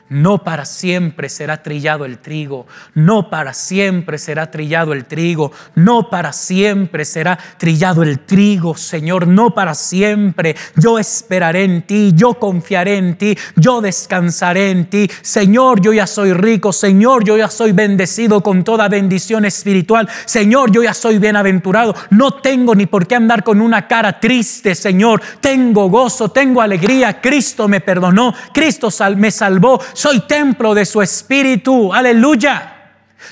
no 0.09 0.43
para 0.43 0.65
siempre 0.65 1.29
será 1.29 1.63
trillado 1.63 2.05
el 2.05 2.19
trigo, 2.19 2.67
no 2.93 3.29
para 3.29 3.53
siempre 3.53 4.17
será 4.19 4.51
trillado 4.51 4.93
el 4.93 5.05
trigo, 5.05 5.51
no 5.73 6.09
para 6.09 6.31
siempre 6.31 7.05
será 7.05 7.39
trillado 7.57 8.03
el 8.03 8.19
trigo, 8.19 8.77
Señor, 8.77 9.27
no 9.27 9.55
para 9.55 9.73
siempre. 9.73 10.55
Yo 10.75 10.99
esperaré 10.99 11.63
en 11.63 11.81
ti, 11.81 12.11
yo 12.13 12.35
confiaré 12.35 12.97
en 12.97 13.17
ti, 13.17 13.37
yo 13.55 13.81
descansaré 13.81 14.69
en 14.69 14.89
ti. 14.89 15.09
Señor, 15.21 15.81
yo 15.81 15.91
ya 15.91 16.05
soy 16.05 16.33
rico, 16.33 16.71
Señor, 16.71 17.23
yo 17.23 17.37
ya 17.37 17.49
soy 17.49 17.71
bendecido 17.71 18.41
con 18.41 18.63
toda 18.63 18.87
bendición 18.87 19.45
espiritual. 19.45 20.07
Señor, 20.25 20.71
yo 20.71 20.83
ya 20.83 20.93
soy 20.93 21.17
bienaventurado. 21.17 21.95
No 22.11 22.35
tengo 22.35 22.75
ni 22.75 22.85
por 22.85 23.07
qué 23.07 23.15
andar 23.15 23.43
con 23.43 23.59
una 23.59 23.87
cara 23.87 24.19
triste, 24.19 24.75
Señor. 24.75 25.21
Tengo 25.41 25.89
gozo, 25.89 26.29
tengo 26.29 26.61
alegría. 26.61 27.19
Cristo 27.21 27.67
me 27.67 27.81
perdonó, 27.81 28.35
Cristo 28.53 28.89
me 29.15 29.31
salvó 29.31 29.81
soy 29.95 30.19
templo 30.21 30.75
de 30.75 30.85
su 30.85 31.01
espíritu, 31.01 31.93
aleluya. 31.93 32.73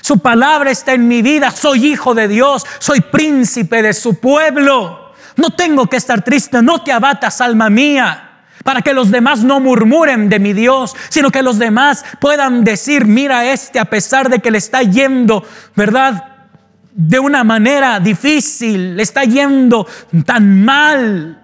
Su 0.00 0.18
palabra 0.18 0.70
está 0.70 0.92
en 0.94 1.06
mi 1.06 1.22
vida, 1.22 1.50
soy 1.50 1.86
hijo 1.86 2.14
de 2.14 2.26
Dios, 2.26 2.66
soy 2.78 3.00
príncipe 3.00 3.82
de 3.82 3.92
su 3.92 4.18
pueblo. 4.18 5.12
No 5.36 5.50
tengo 5.50 5.86
que 5.86 5.96
estar 5.96 6.22
triste, 6.22 6.62
no 6.62 6.82
te 6.82 6.92
abatas, 6.92 7.40
alma 7.40 7.70
mía 7.70 8.30
para 8.64 8.80
que 8.80 8.94
los 8.94 9.10
demás 9.10 9.44
no 9.44 9.60
murmuren 9.60 10.30
de 10.30 10.40
mi 10.40 10.54
Dios, 10.54 10.96
sino 11.10 11.30
que 11.30 11.42
los 11.42 11.58
demás 11.58 12.04
puedan 12.18 12.64
decir, 12.64 13.04
mira 13.04 13.52
este, 13.52 13.78
a 13.78 13.84
pesar 13.84 14.30
de 14.30 14.40
que 14.40 14.50
le 14.50 14.58
está 14.58 14.82
yendo, 14.82 15.44
¿verdad? 15.76 16.48
De 16.94 17.18
una 17.18 17.44
manera 17.44 18.00
difícil, 18.00 18.96
le 18.96 19.02
está 19.02 19.24
yendo 19.24 19.86
tan 20.24 20.64
mal. 20.64 21.43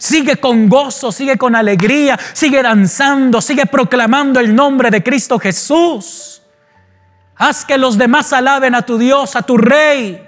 Sigue 0.00 0.36
con 0.36 0.70
gozo, 0.70 1.12
sigue 1.12 1.36
con 1.36 1.54
alegría, 1.54 2.18
sigue 2.32 2.62
danzando, 2.62 3.42
sigue 3.42 3.66
proclamando 3.66 4.40
el 4.40 4.54
nombre 4.54 4.90
de 4.90 5.02
Cristo 5.02 5.38
Jesús. 5.38 6.40
Haz 7.36 7.66
que 7.66 7.76
los 7.76 7.98
demás 7.98 8.32
alaben 8.32 8.74
a 8.74 8.80
tu 8.80 8.96
Dios, 8.96 9.36
a 9.36 9.42
tu 9.42 9.58
Rey. 9.58 10.26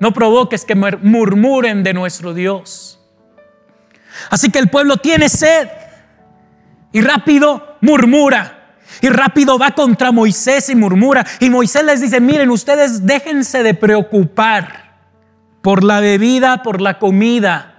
No 0.00 0.12
provoques 0.12 0.64
que 0.64 0.74
murmuren 0.74 1.84
de 1.84 1.94
nuestro 1.94 2.34
Dios. 2.34 2.98
Así 4.30 4.50
que 4.50 4.58
el 4.58 4.68
pueblo 4.68 4.96
tiene 4.96 5.28
sed 5.28 5.68
y 6.90 7.00
rápido 7.02 7.76
murmura. 7.82 8.74
Y 9.00 9.10
rápido 9.10 9.60
va 9.60 9.76
contra 9.76 10.10
Moisés 10.10 10.70
y 10.70 10.74
murmura. 10.74 11.24
Y 11.38 11.50
Moisés 11.50 11.84
les 11.84 12.00
dice, 12.00 12.20
miren, 12.20 12.50
ustedes 12.50 13.06
déjense 13.06 13.62
de 13.62 13.74
preocupar 13.74 14.96
por 15.62 15.84
la 15.84 16.00
bebida, 16.00 16.64
por 16.64 16.80
la 16.80 16.98
comida 16.98 17.74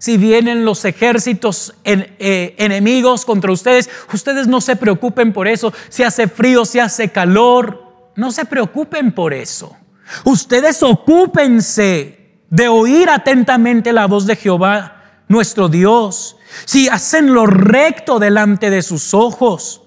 si 0.00 0.16
vienen 0.16 0.64
los 0.64 0.86
ejércitos 0.86 1.74
eh, 1.84 2.54
enemigos 2.56 3.26
contra 3.26 3.52
ustedes, 3.52 3.90
ustedes 4.14 4.48
no 4.48 4.62
se 4.62 4.74
preocupen 4.74 5.34
por 5.34 5.46
eso. 5.46 5.74
Si 5.90 6.02
hace 6.02 6.26
frío, 6.26 6.64
si 6.64 6.78
hace 6.78 7.10
calor, 7.10 8.12
no 8.16 8.32
se 8.32 8.46
preocupen 8.46 9.12
por 9.12 9.34
eso. 9.34 9.76
Ustedes 10.24 10.82
ocúpense 10.82 12.40
de 12.48 12.68
oír 12.68 13.10
atentamente 13.10 13.92
la 13.92 14.06
voz 14.06 14.24
de 14.26 14.36
Jehová, 14.36 15.22
nuestro 15.28 15.68
Dios. 15.68 16.38
Si 16.64 16.88
hacen 16.88 17.34
lo 17.34 17.44
recto 17.44 18.18
delante 18.18 18.70
de 18.70 18.80
sus 18.80 19.12
ojos 19.12 19.82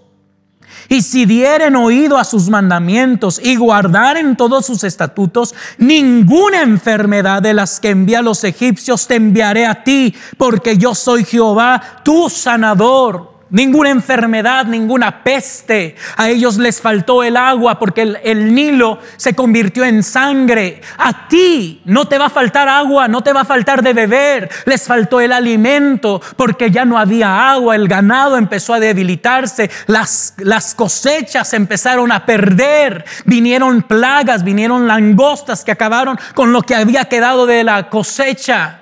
y 0.90 1.02
si 1.02 1.26
dieren 1.26 1.76
oído 1.76 2.18
a 2.18 2.24
sus 2.24 2.50
mandamientos 2.50 3.40
y 3.44 3.56
guardaren 3.56 4.36
todos 4.36 4.66
sus 4.66 4.84
estatutos, 4.84 5.54
ninguna 5.78 6.62
enfermedad 6.62 7.42
de 7.42 7.54
las 7.54 7.80
que 7.80 7.90
envía 7.90 8.22
los 8.22 8.44
egipcios 8.44 9.08
te 9.08 9.16
enviaré 9.16 9.66
a 9.66 9.84
ti, 9.84 10.16
porque 10.38 10.78
yo 10.78 10.96
soy 10.96 11.26
Jehová, 11.26 12.02
tu 12.04 12.30
sanador 12.30 13.33
ninguna 13.54 13.92
enfermedad, 13.92 14.66
ninguna 14.66 15.24
peste. 15.24 15.96
A 16.18 16.28
ellos 16.28 16.58
les 16.58 16.82
faltó 16.82 17.24
el 17.24 17.38
agua 17.38 17.80
porque 17.80 18.02
el, 18.24 18.54
Nilo 18.54 19.00
se 19.16 19.36
convirtió 19.36 19.86
en 19.86 20.04
sangre. 20.04 20.82
A 20.98 21.28
ti 21.28 21.82
no 21.86 22.08
te 22.08 22.18
va 22.18 22.26
a 22.26 22.30
faltar 22.30 22.68
agua, 22.68 23.08
no 23.08 23.22
te 23.22 23.32
va 23.32 23.42
a 23.42 23.46
faltar 23.46 23.84
de 23.84 23.94
beber. 23.94 24.50
Les 24.66 24.86
faltó 24.86 25.22
el 25.22 25.32
alimento 25.32 26.20
porque 26.36 26.72
ya 26.72 26.84
no 26.84 26.98
había 26.98 27.52
agua, 27.52 27.76
el 27.76 27.88
ganado 27.88 28.38
empezó 28.38 28.74
a 28.74 28.80
debilitarse, 28.80 29.70
las, 29.86 30.34
las 30.40 30.74
cosechas 30.74 31.54
empezaron 31.54 32.12
a 32.12 32.26
perder, 32.26 33.06
vinieron 33.26 33.84
plagas, 33.84 34.44
vinieron 34.44 34.88
langostas 34.88 35.64
que 35.64 35.72
acabaron 35.72 36.18
con 36.34 36.52
lo 36.52 36.64
que 36.64 36.76
había 36.76 37.06
quedado 37.06 37.46
de 37.46 37.64
la 37.64 37.90
cosecha, 37.90 38.80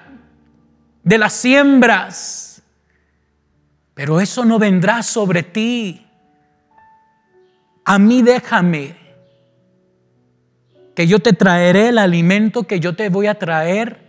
de 1.03 1.17
las 1.17 1.33
siembras. 1.33 2.40
Pero 4.01 4.19
eso 4.19 4.43
no 4.45 4.57
vendrá 4.57 5.03
sobre 5.03 5.43
ti. 5.43 6.07
A 7.85 7.99
mí 7.99 8.23
déjame 8.23 8.95
que 10.95 11.05
yo 11.05 11.19
te 11.19 11.33
traeré 11.33 11.89
el 11.89 11.99
alimento, 11.99 12.63
que 12.63 12.79
yo 12.79 12.95
te 12.95 13.09
voy 13.09 13.27
a 13.27 13.37
traer 13.37 13.99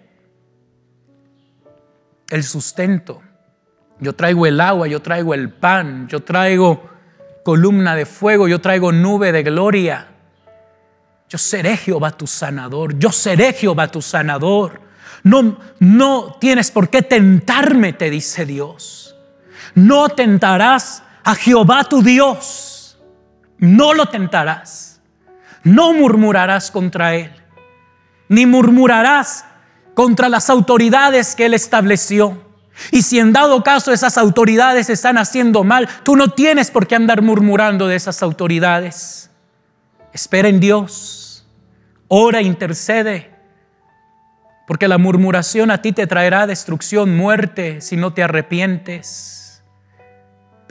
el 2.30 2.42
sustento. 2.42 3.20
Yo 4.00 4.14
traigo 4.14 4.46
el 4.46 4.62
agua, 4.62 4.88
yo 4.88 5.02
traigo 5.02 5.34
el 5.34 5.50
pan, 5.50 6.08
yo 6.08 6.20
traigo 6.20 6.88
columna 7.44 7.94
de 7.94 8.06
fuego, 8.06 8.48
yo 8.48 8.62
traigo 8.62 8.92
nube 8.92 9.30
de 9.30 9.42
gloria. 9.42 10.08
Yo 11.28 11.36
seré 11.36 11.76
Jehová 11.76 12.12
tu 12.12 12.26
sanador, 12.26 12.98
yo 12.98 13.12
seré 13.12 13.52
Jehová 13.52 13.88
tu 13.88 14.00
sanador. 14.00 14.80
No, 15.22 15.58
no 15.80 16.38
tienes 16.40 16.70
por 16.70 16.88
qué 16.88 17.02
tentarme, 17.02 17.92
te 17.92 18.08
dice 18.08 18.46
Dios. 18.46 19.11
No 19.74 20.08
tentarás 20.08 21.02
a 21.24 21.34
Jehová 21.34 21.84
tu 21.84 22.02
Dios. 22.02 22.98
No 23.58 23.94
lo 23.94 24.06
tentarás. 24.06 25.00
No 25.62 25.92
murmurarás 25.92 26.70
contra 26.70 27.14
Él. 27.14 27.32
Ni 28.28 28.46
murmurarás 28.46 29.44
contra 29.94 30.28
las 30.28 30.50
autoridades 30.50 31.34
que 31.34 31.46
Él 31.46 31.54
estableció. 31.54 32.42
Y 32.90 33.02
si 33.02 33.18
en 33.18 33.32
dado 33.32 33.62
caso 33.62 33.92
esas 33.92 34.18
autoridades 34.18 34.90
están 34.90 35.18
haciendo 35.18 35.62
mal, 35.62 35.88
tú 36.02 36.16
no 36.16 36.28
tienes 36.28 36.70
por 36.70 36.86
qué 36.86 36.96
andar 36.96 37.22
murmurando 37.22 37.86
de 37.86 37.96
esas 37.96 38.22
autoridades. 38.22 39.30
Espera 40.12 40.48
en 40.48 40.60
Dios. 40.60 41.46
Ora, 42.08 42.42
intercede. 42.42 43.30
Porque 44.66 44.88
la 44.88 44.98
murmuración 44.98 45.70
a 45.70 45.82
ti 45.82 45.92
te 45.92 46.06
traerá 46.06 46.46
destrucción, 46.46 47.16
muerte, 47.16 47.80
si 47.80 47.96
no 47.96 48.12
te 48.12 48.22
arrepientes. 48.22 49.41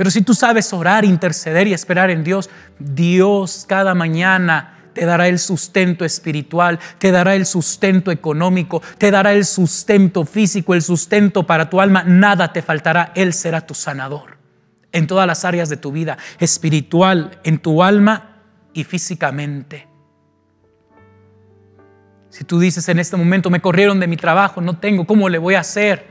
Pero 0.01 0.09
si 0.09 0.23
tú 0.23 0.33
sabes 0.33 0.73
orar, 0.73 1.05
interceder 1.05 1.67
y 1.67 1.73
esperar 1.73 2.09
en 2.09 2.23
Dios, 2.23 2.49
Dios 2.79 3.65
cada 3.69 3.93
mañana 3.93 4.89
te 4.93 5.05
dará 5.05 5.27
el 5.27 5.37
sustento 5.37 6.05
espiritual, 6.05 6.79
te 6.97 7.11
dará 7.11 7.35
el 7.35 7.45
sustento 7.45 8.09
económico, 8.09 8.81
te 8.97 9.11
dará 9.11 9.31
el 9.31 9.45
sustento 9.45 10.25
físico, 10.25 10.73
el 10.73 10.81
sustento 10.81 11.45
para 11.45 11.69
tu 11.69 11.79
alma. 11.79 12.03
Nada 12.03 12.51
te 12.51 12.63
faltará. 12.63 13.11
Él 13.13 13.31
será 13.31 13.67
tu 13.67 13.75
sanador 13.75 14.39
en 14.91 15.05
todas 15.05 15.27
las 15.27 15.45
áreas 15.45 15.69
de 15.69 15.77
tu 15.77 15.91
vida, 15.91 16.17
espiritual, 16.39 17.39
en 17.43 17.59
tu 17.59 17.83
alma 17.83 18.41
y 18.73 18.85
físicamente. 18.85 19.87
Si 22.29 22.43
tú 22.43 22.59
dices 22.59 22.89
en 22.89 22.97
este 22.97 23.17
momento, 23.17 23.51
me 23.51 23.61
corrieron 23.61 23.99
de 23.99 24.07
mi 24.07 24.17
trabajo, 24.17 24.61
no 24.61 24.79
tengo, 24.79 25.05
¿cómo 25.05 25.29
le 25.29 25.37
voy 25.37 25.53
a 25.53 25.59
hacer? 25.59 26.10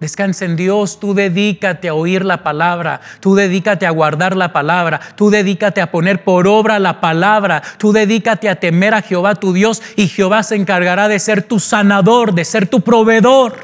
Descansa 0.00 0.44
en 0.44 0.56
Dios, 0.56 1.00
tú 1.00 1.14
dedícate 1.14 1.88
a 1.88 1.94
oír 1.94 2.22
la 2.22 2.42
palabra, 2.42 3.00
tú 3.20 3.34
dedícate 3.34 3.86
a 3.86 3.90
guardar 3.90 4.36
la 4.36 4.52
palabra, 4.52 5.00
tú 5.16 5.30
dedícate 5.30 5.80
a 5.80 5.90
poner 5.90 6.22
por 6.22 6.46
obra 6.46 6.78
la 6.78 7.00
palabra, 7.00 7.62
tú 7.78 7.92
dedícate 7.92 8.50
a 8.50 8.60
temer 8.60 8.92
a 8.92 9.00
Jehová 9.00 9.36
tu 9.36 9.54
Dios 9.54 9.82
y 9.96 10.08
Jehová 10.08 10.42
se 10.42 10.56
encargará 10.56 11.08
de 11.08 11.18
ser 11.18 11.42
tu 11.42 11.60
sanador, 11.60 12.34
de 12.34 12.44
ser 12.44 12.68
tu 12.68 12.82
proveedor. 12.82 13.54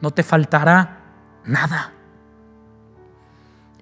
No 0.00 0.10
te 0.10 0.22
faltará 0.22 1.00
nada. 1.44 1.92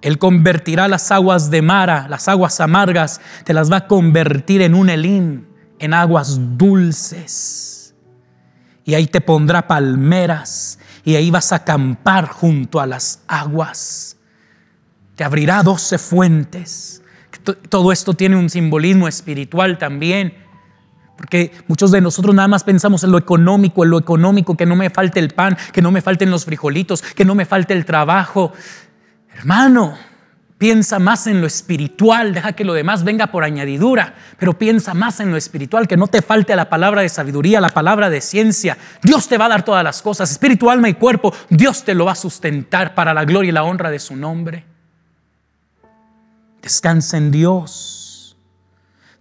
Él 0.01 0.17
convertirá 0.17 0.89
las 0.89 1.09
aguas 1.11 1.49
de 1.51 1.61
Mara, 1.61 2.07
las 2.09 2.27
aguas 2.27 2.59
amargas, 2.59 3.21
te 3.45 3.53
las 3.53 3.71
va 3.71 3.77
a 3.77 3.87
convertir 3.87 4.61
en 4.61 4.75
un 4.75 4.89
elín, 4.89 5.47
en 5.79 5.93
aguas 5.93 6.57
dulces. 6.57 7.95
Y 8.83 8.95
ahí 8.95 9.07
te 9.07 9.21
pondrá 9.21 9.67
palmeras 9.67 10.79
y 11.03 11.15
ahí 11.15 11.31
vas 11.31 11.51
a 11.51 11.57
acampar 11.57 12.27
junto 12.27 12.79
a 12.79 12.85
las 12.85 13.23
aguas. 13.27 14.17
Te 15.15 15.23
abrirá 15.23 15.63
doce 15.63 15.97
fuentes. 15.97 17.01
Todo 17.69 17.91
esto 17.91 18.13
tiene 18.13 18.35
un 18.35 18.49
simbolismo 18.49 19.07
espiritual 19.07 19.77
también. 19.77 20.33
Porque 21.17 21.51
muchos 21.67 21.91
de 21.91 22.01
nosotros 22.01 22.33
nada 22.33 22.47
más 22.47 22.63
pensamos 22.63 23.03
en 23.03 23.11
lo 23.11 23.17
económico, 23.17 23.83
en 23.83 23.91
lo 23.91 23.99
económico, 23.99 24.57
que 24.57 24.65
no 24.65 24.75
me 24.75 24.89
falte 24.89 25.19
el 25.19 25.29
pan, 25.29 25.57
que 25.71 25.81
no 25.81 25.91
me 25.91 26.01
falten 26.01 26.31
los 26.31 26.45
frijolitos, 26.45 27.01
que 27.01 27.25
no 27.25 27.35
me 27.35 27.45
falte 27.45 27.73
el 27.73 27.85
trabajo. 27.85 28.53
Hermano, 29.35 29.97
Piensa 30.61 30.99
más 30.99 31.25
en 31.25 31.41
lo 31.41 31.47
espiritual, 31.47 32.35
deja 32.35 32.53
que 32.53 32.63
lo 32.63 32.75
demás 32.75 33.03
venga 33.03 33.31
por 33.31 33.43
añadidura, 33.43 34.13
pero 34.37 34.59
piensa 34.59 34.93
más 34.93 35.19
en 35.19 35.31
lo 35.31 35.37
espiritual, 35.37 35.87
que 35.87 35.97
no 35.97 36.05
te 36.05 36.21
falte 36.21 36.55
la 36.55 36.69
palabra 36.69 37.01
de 37.01 37.09
sabiduría, 37.09 37.59
la 37.59 37.71
palabra 37.71 38.11
de 38.11 38.21
ciencia. 38.21 38.77
Dios 39.01 39.27
te 39.27 39.39
va 39.39 39.45
a 39.45 39.49
dar 39.49 39.65
todas 39.65 39.83
las 39.83 40.03
cosas, 40.03 40.29
espíritu, 40.29 40.69
alma 40.69 40.87
y 40.87 40.93
cuerpo. 40.93 41.33
Dios 41.49 41.83
te 41.83 41.95
lo 41.95 42.05
va 42.05 42.11
a 42.11 42.15
sustentar 42.15 42.93
para 42.93 43.11
la 43.11 43.25
gloria 43.25 43.49
y 43.49 43.51
la 43.53 43.63
honra 43.63 43.89
de 43.89 43.97
su 43.97 44.15
nombre. 44.15 44.63
Descansa 46.61 47.17
en 47.17 47.31
Dios. 47.31 48.37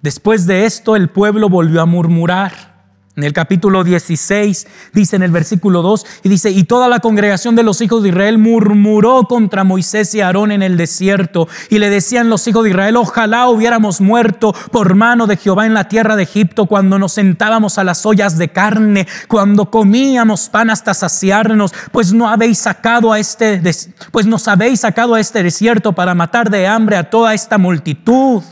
Después 0.02 0.46
de 0.46 0.66
esto 0.66 0.94
el 0.94 1.08
pueblo 1.08 1.48
volvió 1.48 1.80
a 1.80 1.86
murmurar. 1.86 2.69
En 3.16 3.24
el 3.24 3.32
capítulo 3.32 3.82
16 3.82 4.68
dice 4.92 5.16
en 5.16 5.24
el 5.24 5.32
versículo 5.32 5.82
2 5.82 6.06
y 6.22 6.28
dice, 6.28 6.50
y 6.52 6.62
toda 6.62 6.86
la 6.88 7.00
congregación 7.00 7.56
de 7.56 7.64
los 7.64 7.80
hijos 7.80 8.04
de 8.04 8.10
Israel 8.10 8.38
murmuró 8.38 9.24
contra 9.24 9.64
Moisés 9.64 10.14
y 10.14 10.20
Aarón 10.20 10.52
en 10.52 10.62
el 10.62 10.76
desierto 10.76 11.48
y 11.70 11.80
le 11.80 11.90
decían 11.90 12.30
los 12.30 12.46
hijos 12.46 12.62
de 12.62 12.70
Israel, 12.70 12.96
ojalá 12.96 13.48
hubiéramos 13.48 14.00
muerto 14.00 14.54
por 14.70 14.94
mano 14.94 15.26
de 15.26 15.36
Jehová 15.36 15.66
en 15.66 15.74
la 15.74 15.88
tierra 15.88 16.14
de 16.14 16.22
Egipto 16.22 16.66
cuando 16.66 17.00
nos 17.00 17.10
sentábamos 17.12 17.78
a 17.78 17.84
las 17.84 18.06
ollas 18.06 18.38
de 18.38 18.50
carne, 18.50 19.08
cuando 19.26 19.72
comíamos 19.72 20.48
pan 20.48 20.70
hasta 20.70 20.94
saciarnos, 20.94 21.74
pues 21.90 22.12
no 22.12 22.28
habéis 22.28 22.58
sacado 22.58 23.12
a 23.12 23.18
este, 23.18 23.60
pues 24.12 24.26
nos 24.26 24.46
habéis 24.46 24.80
sacado 24.80 25.16
a 25.16 25.20
este 25.20 25.42
desierto 25.42 25.92
para 25.92 26.14
matar 26.14 26.48
de 26.48 26.68
hambre 26.68 26.96
a 26.96 27.10
toda 27.10 27.34
esta 27.34 27.58
multitud. 27.58 28.44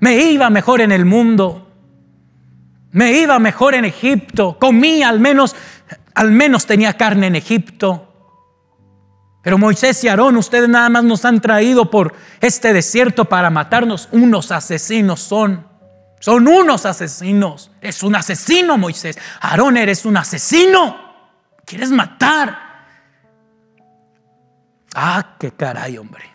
Me 0.00 0.30
iba 0.30 0.50
mejor 0.50 0.82
en 0.82 0.92
el 0.92 1.06
mundo 1.06 1.63
me 2.94 3.10
iba 3.10 3.40
mejor 3.40 3.74
en 3.74 3.84
Egipto, 3.84 4.56
comía 4.60 5.08
al 5.08 5.18
menos, 5.18 5.56
al 6.14 6.30
menos 6.30 6.64
tenía 6.64 6.96
carne 6.96 7.26
en 7.26 7.34
Egipto. 7.34 8.08
Pero 9.42 9.58
Moisés 9.58 10.04
y 10.04 10.08
Aarón, 10.08 10.36
ustedes 10.36 10.68
nada 10.68 10.88
más 10.88 11.02
nos 11.02 11.24
han 11.24 11.40
traído 11.40 11.90
por 11.90 12.14
este 12.40 12.72
desierto 12.72 13.24
para 13.24 13.50
matarnos. 13.50 14.08
Unos 14.12 14.52
asesinos 14.52 15.20
son. 15.20 15.66
Son 16.20 16.46
unos 16.46 16.86
asesinos. 16.86 17.72
Es 17.80 18.04
un 18.04 18.14
asesino, 18.14 18.78
Moisés. 18.78 19.18
Aarón, 19.40 19.76
eres 19.76 20.04
un 20.04 20.16
asesino. 20.16 20.96
¿Quieres 21.66 21.90
matar? 21.90 22.56
Ah, 24.94 25.34
qué 25.40 25.50
caray, 25.50 25.98
hombre. 25.98 26.30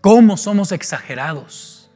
¿Cómo 0.00 0.36
somos 0.36 0.70
exagerados? 0.70 1.90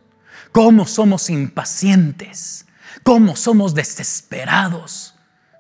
¿Cómo 0.51 0.87
somos 0.87 1.31
impacientes? 1.31 2.66
Cómo 3.07 3.37
somos 3.37 3.73
desesperados, 3.73 5.15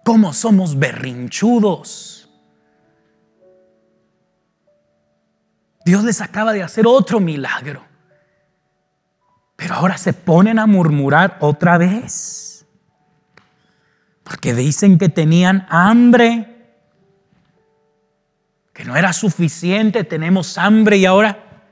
cómo 0.04 0.32
somos 0.32 0.76
berrinchudos. 0.76 2.28
Dios 5.84 6.02
les 6.02 6.20
acaba 6.20 6.52
de 6.52 6.64
hacer 6.64 6.88
otro 6.88 7.20
milagro, 7.20 7.84
pero 9.54 9.76
ahora 9.76 9.96
se 9.96 10.12
ponen 10.12 10.58
a 10.58 10.66
murmurar 10.66 11.38
otra 11.40 11.78
vez, 11.78 12.66
porque 14.24 14.52
dicen 14.52 14.98
que 14.98 15.08
tenían 15.08 15.68
hambre, 15.70 16.74
que 18.72 18.84
no 18.84 18.96
era 18.96 19.12
suficiente, 19.12 20.02
tenemos 20.02 20.58
hambre 20.58 20.96
y 20.96 21.06
ahora, 21.06 21.62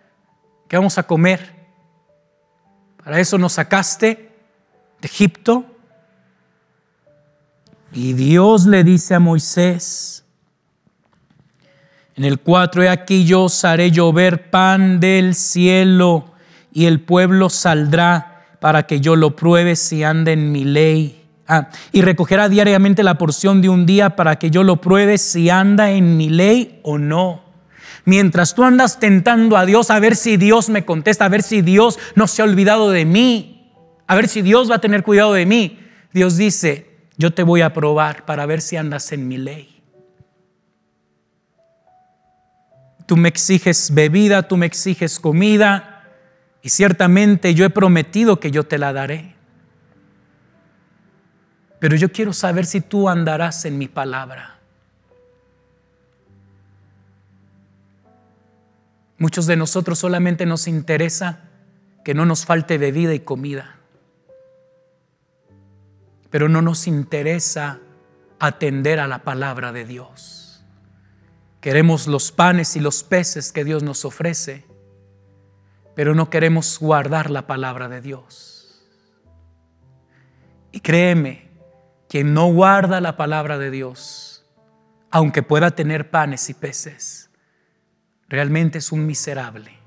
¿qué 0.68 0.76
vamos 0.76 0.98
a 0.98 1.02
comer? 1.02 1.52
Para 3.02 3.18
eso 3.18 3.38
nos 3.38 3.54
sacaste 3.54 4.23
Egipto. 5.04 5.64
Y 7.92 8.14
Dios 8.14 8.66
le 8.66 8.82
dice 8.82 9.14
a 9.14 9.20
Moisés, 9.20 10.24
en 12.16 12.24
el 12.24 12.38
4, 12.40 12.84
he 12.84 12.88
aquí 12.88 13.24
yo 13.24 13.44
os 13.44 13.64
haré 13.64 13.90
llover 13.90 14.50
pan 14.50 15.00
del 15.00 15.34
cielo 15.34 16.26
y 16.72 16.86
el 16.86 17.00
pueblo 17.00 17.50
saldrá 17.50 18.46
para 18.60 18.84
que 18.84 19.00
yo 19.00 19.16
lo 19.16 19.36
pruebe 19.36 19.76
si 19.76 20.04
anda 20.04 20.32
en 20.32 20.52
mi 20.52 20.64
ley. 20.64 21.24
Ah, 21.46 21.68
y 21.92 22.02
recogerá 22.02 22.48
diariamente 22.48 23.02
la 23.02 23.18
porción 23.18 23.60
de 23.60 23.68
un 23.68 23.84
día 23.84 24.16
para 24.16 24.36
que 24.38 24.50
yo 24.50 24.64
lo 24.64 24.80
pruebe 24.80 25.18
si 25.18 25.50
anda 25.50 25.90
en 25.90 26.16
mi 26.16 26.30
ley 26.30 26.80
o 26.82 26.98
no. 26.98 27.42
Mientras 28.04 28.54
tú 28.54 28.64
andas 28.64 28.98
tentando 28.98 29.56
a 29.56 29.66
Dios 29.66 29.90
a 29.90 29.98
ver 29.98 30.16
si 30.16 30.36
Dios 30.36 30.68
me 30.68 30.84
contesta, 30.84 31.24
a 31.24 31.28
ver 31.28 31.42
si 31.42 31.62
Dios 31.62 31.98
no 32.14 32.26
se 32.26 32.42
ha 32.42 32.44
olvidado 32.44 32.90
de 32.90 33.04
mí, 33.04 33.53
a 34.06 34.14
ver 34.14 34.28
si 34.28 34.42
Dios 34.42 34.70
va 34.70 34.76
a 34.76 34.80
tener 34.80 35.02
cuidado 35.02 35.32
de 35.32 35.46
mí. 35.46 35.80
Dios 36.12 36.36
dice, 36.36 36.94
yo 37.16 37.32
te 37.32 37.42
voy 37.42 37.62
a 37.62 37.72
probar 37.72 38.24
para 38.24 38.46
ver 38.46 38.60
si 38.60 38.76
andas 38.76 39.12
en 39.12 39.26
mi 39.28 39.38
ley. 39.38 39.82
Tú 43.06 43.16
me 43.16 43.28
exiges 43.28 43.92
bebida, 43.92 44.42
tú 44.48 44.56
me 44.56 44.66
exiges 44.66 45.20
comida 45.20 46.04
y 46.62 46.70
ciertamente 46.70 47.54
yo 47.54 47.64
he 47.64 47.70
prometido 47.70 48.40
que 48.40 48.50
yo 48.50 48.64
te 48.64 48.78
la 48.78 48.92
daré. 48.92 49.34
Pero 51.80 51.96
yo 51.96 52.10
quiero 52.12 52.32
saber 52.32 52.64
si 52.64 52.80
tú 52.80 53.08
andarás 53.08 53.64
en 53.66 53.76
mi 53.76 53.88
palabra. 53.88 54.58
Muchos 59.18 59.46
de 59.46 59.56
nosotros 59.56 59.98
solamente 59.98 60.46
nos 60.46 60.66
interesa 60.66 61.40
que 62.04 62.14
no 62.14 62.24
nos 62.26 62.46
falte 62.46 62.78
bebida 62.78 63.14
y 63.14 63.20
comida 63.20 63.83
pero 66.34 66.48
no 66.48 66.62
nos 66.62 66.88
interesa 66.88 67.78
atender 68.40 68.98
a 68.98 69.06
la 69.06 69.22
palabra 69.22 69.70
de 69.70 69.84
Dios. 69.84 70.64
Queremos 71.60 72.08
los 72.08 72.32
panes 72.32 72.74
y 72.74 72.80
los 72.80 73.04
peces 73.04 73.52
que 73.52 73.62
Dios 73.62 73.84
nos 73.84 74.04
ofrece, 74.04 74.64
pero 75.94 76.12
no 76.16 76.30
queremos 76.30 76.80
guardar 76.80 77.30
la 77.30 77.46
palabra 77.46 77.88
de 77.88 78.00
Dios. 78.00 78.84
Y 80.72 80.80
créeme, 80.80 81.52
quien 82.08 82.34
no 82.34 82.52
guarda 82.52 83.00
la 83.00 83.16
palabra 83.16 83.56
de 83.56 83.70
Dios, 83.70 84.44
aunque 85.12 85.44
pueda 85.44 85.70
tener 85.70 86.10
panes 86.10 86.50
y 86.50 86.54
peces, 86.54 87.30
realmente 88.28 88.78
es 88.78 88.90
un 88.90 89.06
miserable. 89.06 89.78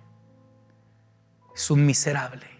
Es 1.54 1.70
un 1.70 1.86
miserable. 1.86 2.57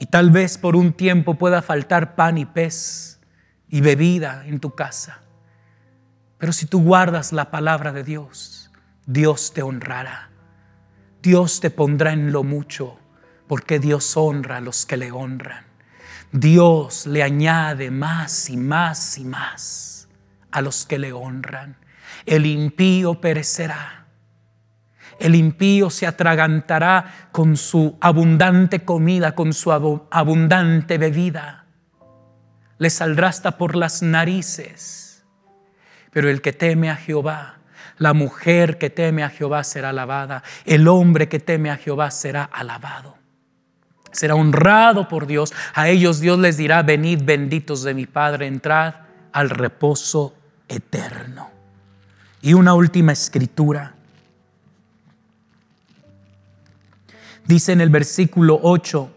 Y 0.00 0.06
tal 0.06 0.30
vez 0.30 0.56
por 0.56 0.76
un 0.76 0.94
tiempo 0.94 1.34
pueda 1.34 1.60
faltar 1.60 2.16
pan 2.16 2.38
y 2.38 2.46
pez 2.46 3.20
y 3.68 3.82
bebida 3.82 4.44
en 4.46 4.58
tu 4.58 4.74
casa. 4.74 5.20
Pero 6.38 6.54
si 6.54 6.64
tú 6.64 6.82
guardas 6.82 7.32
la 7.32 7.50
palabra 7.50 7.92
de 7.92 8.02
Dios, 8.02 8.70
Dios 9.06 9.52
te 9.52 9.62
honrará. 9.62 10.30
Dios 11.22 11.60
te 11.60 11.70
pondrá 11.70 12.14
en 12.14 12.32
lo 12.32 12.42
mucho, 12.44 12.98
porque 13.46 13.78
Dios 13.78 14.16
honra 14.16 14.56
a 14.56 14.60
los 14.62 14.86
que 14.86 14.96
le 14.96 15.12
honran. 15.12 15.66
Dios 16.32 17.06
le 17.06 17.22
añade 17.22 17.90
más 17.90 18.48
y 18.48 18.56
más 18.56 19.18
y 19.18 19.24
más 19.26 20.08
a 20.50 20.62
los 20.62 20.86
que 20.86 20.98
le 20.98 21.12
honran. 21.12 21.76
El 22.24 22.46
impío 22.46 23.20
perecerá. 23.20 23.99
El 25.20 25.34
impío 25.34 25.90
se 25.90 26.06
atragantará 26.06 27.28
con 27.30 27.58
su 27.58 27.98
abundante 28.00 28.84
comida, 28.86 29.34
con 29.34 29.52
su 29.52 29.70
abundante 29.70 30.96
bebida. 30.96 31.66
Le 32.78 32.88
saldrá 32.88 33.28
hasta 33.28 33.58
por 33.58 33.76
las 33.76 34.02
narices. 34.02 35.22
Pero 36.10 36.30
el 36.30 36.40
que 36.40 36.54
teme 36.54 36.90
a 36.90 36.96
Jehová, 36.96 37.58
la 37.98 38.14
mujer 38.14 38.78
que 38.78 38.88
teme 38.88 39.22
a 39.22 39.28
Jehová 39.28 39.62
será 39.62 39.90
alabada. 39.90 40.42
El 40.64 40.88
hombre 40.88 41.28
que 41.28 41.38
teme 41.38 41.70
a 41.70 41.76
Jehová 41.76 42.10
será 42.10 42.44
alabado. 42.44 43.18
Será 44.12 44.34
honrado 44.34 45.06
por 45.06 45.26
Dios. 45.26 45.52
A 45.74 45.90
ellos 45.90 46.20
Dios 46.20 46.38
les 46.38 46.56
dirá, 46.56 46.82
venid 46.82 47.20
benditos 47.22 47.82
de 47.82 47.92
mi 47.92 48.06
Padre, 48.06 48.46
entrad 48.46 48.94
al 49.32 49.50
reposo 49.50 50.34
eterno. 50.66 51.50
Y 52.40 52.54
una 52.54 52.72
última 52.72 53.12
escritura. 53.12 53.96
Dice 57.50 57.72
en 57.72 57.80
el 57.80 57.90
versículo 57.90 58.60
8, 58.62 59.10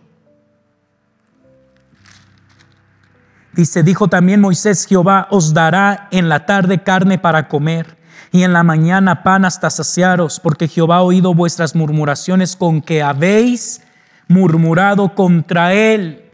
dice, 3.54 3.84
dijo 3.84 4.08
también 4.08 4.42
Moisés, 4.42 4.88
Jehová 4.88 5.28
os 5.30 5.54
dará 5.54 6.08
en 6.10 6.30
la 6.30 6.48
tarde 6.48 6.82
carne 6.82 7.20
para 7.20 7.48
comer 7.48 7.96
y 8.32 8.42
en 8.42 8.52
la 8.52 8.64
mañana 8.64 9.22
pan 9.22 9.46
hasta 9.46 9.70
saciaros, 9.70 10.40
porque 10.40 10.68
Jehová 10.68 10.96
ha 10.96 11.02
oído 11.04 11.36
vuestras 11.36 11.76
murmuraciones 11.76 12.56
con 12.56 12.82
que 12.82 13.04
habéis 13.04 13.84
murmurado 14.28 15.14
contra 15.14 15.76
él. 15.76 16.32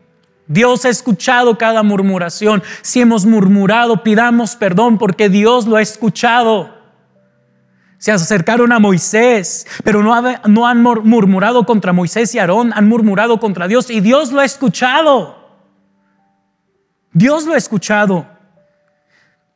Dios 0.47 0.85
ha 0.85 0.89
escuchado 0.89 1.57
cada 1.57 1.83
murmuración. 1.83 2.63
Si 2.81 3.01
hemos 3.01 3.25
murmurado, 3.25 4.03
pidamos 4.03 4.55
perdón 4.55 4.97
porque 4.97 5.27
Dios 5.27 5.67
lo 5.67 5.75
ha 5.75 5.81
escuchado. 5.81 6.78
Se 7.99 8.13
acercaron 8.13 8.71
a 8.71 8.79
Moisés, 8.79 9.67
pero 9.83 10.01
no, 10.01 10.65
han 10.65 10.81
murmurado 10.81 11.65
contra 11.65 11.91
Moisés 11.91 12.33
y 12.33 12.39
Aarón, 12.39 12.71
han 12.73 12.87
murmurado 12.87 13.41
contra 13.41 13.67
Dios 13.67 13.89
y 13.89 13.99
Dios 13.99 14.31
lo 14.31 14.39
ha 14.39 14.45
escuchado. 14.45 15.37
Dios 17.11 17.45
lo 17.45 17.53
ha 17.53 17.57
escuchado. 17.57 18.25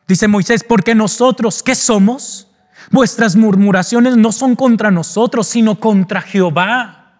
Dice 0.09 0.27
Moisés, 0.27 0.65
porque 0.65 0.93
nosotros, 0.93 1.63
¿qué 1.63 1.73
somos? 1.73 2.49
Vuestras 2.91 3.37
murmuraciones 3.37 4.17
no 4.17 4.33
son 4.33 4.57
contra 4.57 4.91
nosotros, 4.91 5.47
sino 5.47 5.79
contra 5.79 6.21
Jehová. 6.21 7.13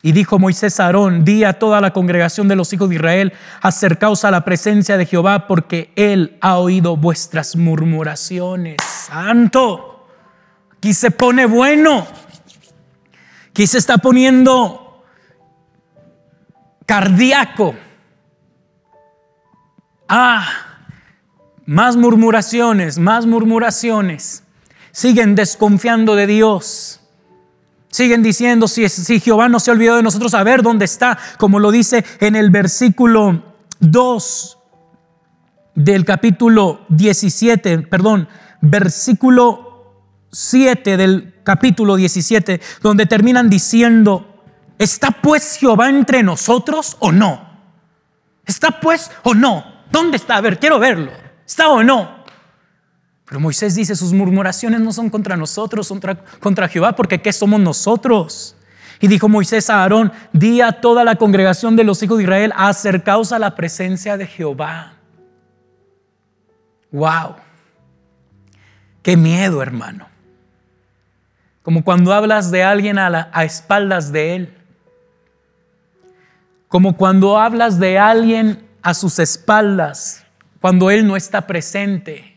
Y 0.00 0.12
dijo 0.12 0.38
Moisés 0.38 0.80
a 0.80 0.86
Aarón, 0.86 1.26
di 1.26 1.44
a 1.44 1.58
toda 1.58 1.82
la 1.82 1.92
congregación 1.92 2.48
de 2.48 2.56
los 2.56 2.72
hijos 2.72 2.88
de 2.88 2.94
Israel, 2.94 3.34
acercaos 3.60 4.24
a 4.24 4.30
la 4.30 4.46
presencia 4.46 4.96
de 4.96 5.04
Jehová, 5.04 5.46
porque 5.46 5.92
Él 5.94 6.38
ha 6.40 6.56
oído 6.56 6.96
vuestras 6.96 7.54
murmuraciones. 7.54 8.78
Santo, 9.08 10.06
aquí 10.76 10.92
se 10.92 11.10
pone 11.10 11.46
bueno, 11.46 12.06
aquí 13.50 13.66
se 13.66 13.78
está 13.78 13.96
poniendo 13.98 15.02
cardíaco. 16.84 17.74
Ah, 20.08 20.46
más 21.64 21.96
murmuraciones, 21.96 22.98
más 22.98 23.24
murmuraciones. 23.24 24.42
Siguen 24.92 25.34
desconfiando 25.34 26.14
de 26.14 26.26
Dios. 26.26 27.00
Siguen 27.90 28.22
diciendo, 28.22 28.68
si, 28.68 28.88
si 28.90 29.20
Jehová 29.20 29.48
no 29.48 29.58
se 29.58 29.70
olvidó 29.70 29.96
de 29.96 30.02
nosotros, 30.02 30.34
a 30.34 30.42
ver 30.42 30.62
dónde 30.62 30.84
está, 30.84 31.18
como 31.38 31.58
lo 31.58 31.70
dice 31.70 32.04
en 32.20 32.36
el 32.36 32.50
versículo 32.50 33.54
2 33.80 34.58
del 35.74 36.04
capítulo 36.04 36.84
17, 36.88 37.78
perdón, 37.78 38.28
versículo 38.60 39.68
7 40.30 40.96
del 40.96 41.34
capítulo 41.44 41.96
17, 41.96 42.60
donde 42.82 43.06
terminan 43.06 43.48
diciendo, 43.48 44.42
¿está 44.78 45.10
pues 45.10 45.56
Jehová 45.56 45.88
entre 45.88 46.22
nosotros 46.22 46.96
o 47.00 47.12
no? 47.12 47.48
¿Está 48.44 48.80
pues 48.80 49.10
o 49.22 49.34
no? 49.34 49.64
¿Dónde 49.90 50.16
está? 50.16 50.36
A 50.36 50.40
ver, 50.40 50.58
quiero 50.58 50.78
verlo. 50.78 51.10
¿Está 51.46 51.68
o 51.68 51.82
no? 51.82 52.18
Pero 53.26 53.40
Moisés 53.40 53.74
dice, 53.74 53.94
sus 53.94 54.12
murmuraciones 54.12 54.80
no 54.80 54.92
son 54.92 55.10
contra 55.10 55.36
nosotros, 55.36 55.86
son 55.86 56.00
contra, 56.40 56.68
Jehová, 56.68 56.96
porque 56.96 57.20
¿qué 57.20 57.32
somos 57.32 57.60
nosotros? 57.60 58.56
Y 59.00 59.06
dijo 59.06 59.28
Moisés 59.28 59.68
a 59.68 59.82
Aarón, 59.82 60.12
di 60.32 60.62
a 60.62 60.72
toda 60.80 61.04
la 61.04 61.16
congregación 61.16 61.76
de 61.76 61.84
los 61.84 62.02
hijos 62.02 62.18
de 62.18 62.24
Israel, 62.24 62.52
acercaos 62.56 63.32
a 63.32 63.38
la 63.38 63.54
presencia 63.54 64.16
de 64.16 64.26
Jehová. 64.26 64.94
Wow. 66.90 67.36
Qué 69.08 69.16
miedo, 69.16 69.62
hermano. 69.62 70.06
Como 71.62 71.82
cuando 71.82 72.12
hablas 72.12 72.50
de 72.50 72.62
alguien 72.62 72.98
a, 72.98 73.30
espaldas 73.42 74.12
de 74.12 74.34
él. 74.34 74.54
Como 76.68 76.94
cuando 76.94 77.38
hablas 77.38 77.80
de 77.80 77.98
alguien 77.98 78.68
a 78.82 78.92
sus 78.92 79.18
espaldas 79.18 80.26
cuando 80.60 80.90
Él 80.90 81.06
no 81.06 81.16
está 81.16 81.46
presente. 81.46 82.36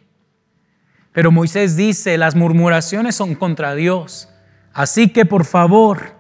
Pero 1.12 1.30
Moisés 1.30 1.76
dice, 1.76 2.18
las 2.18 2.36
murmuraciones 2.36 3.16
son 3.16 3.36
contra 3.36 3.76
Dios. 3.76 4.30
Así 4.72 5.10
que 5.10 5.26
por 5.26 5.44
favor, 5.44 6.16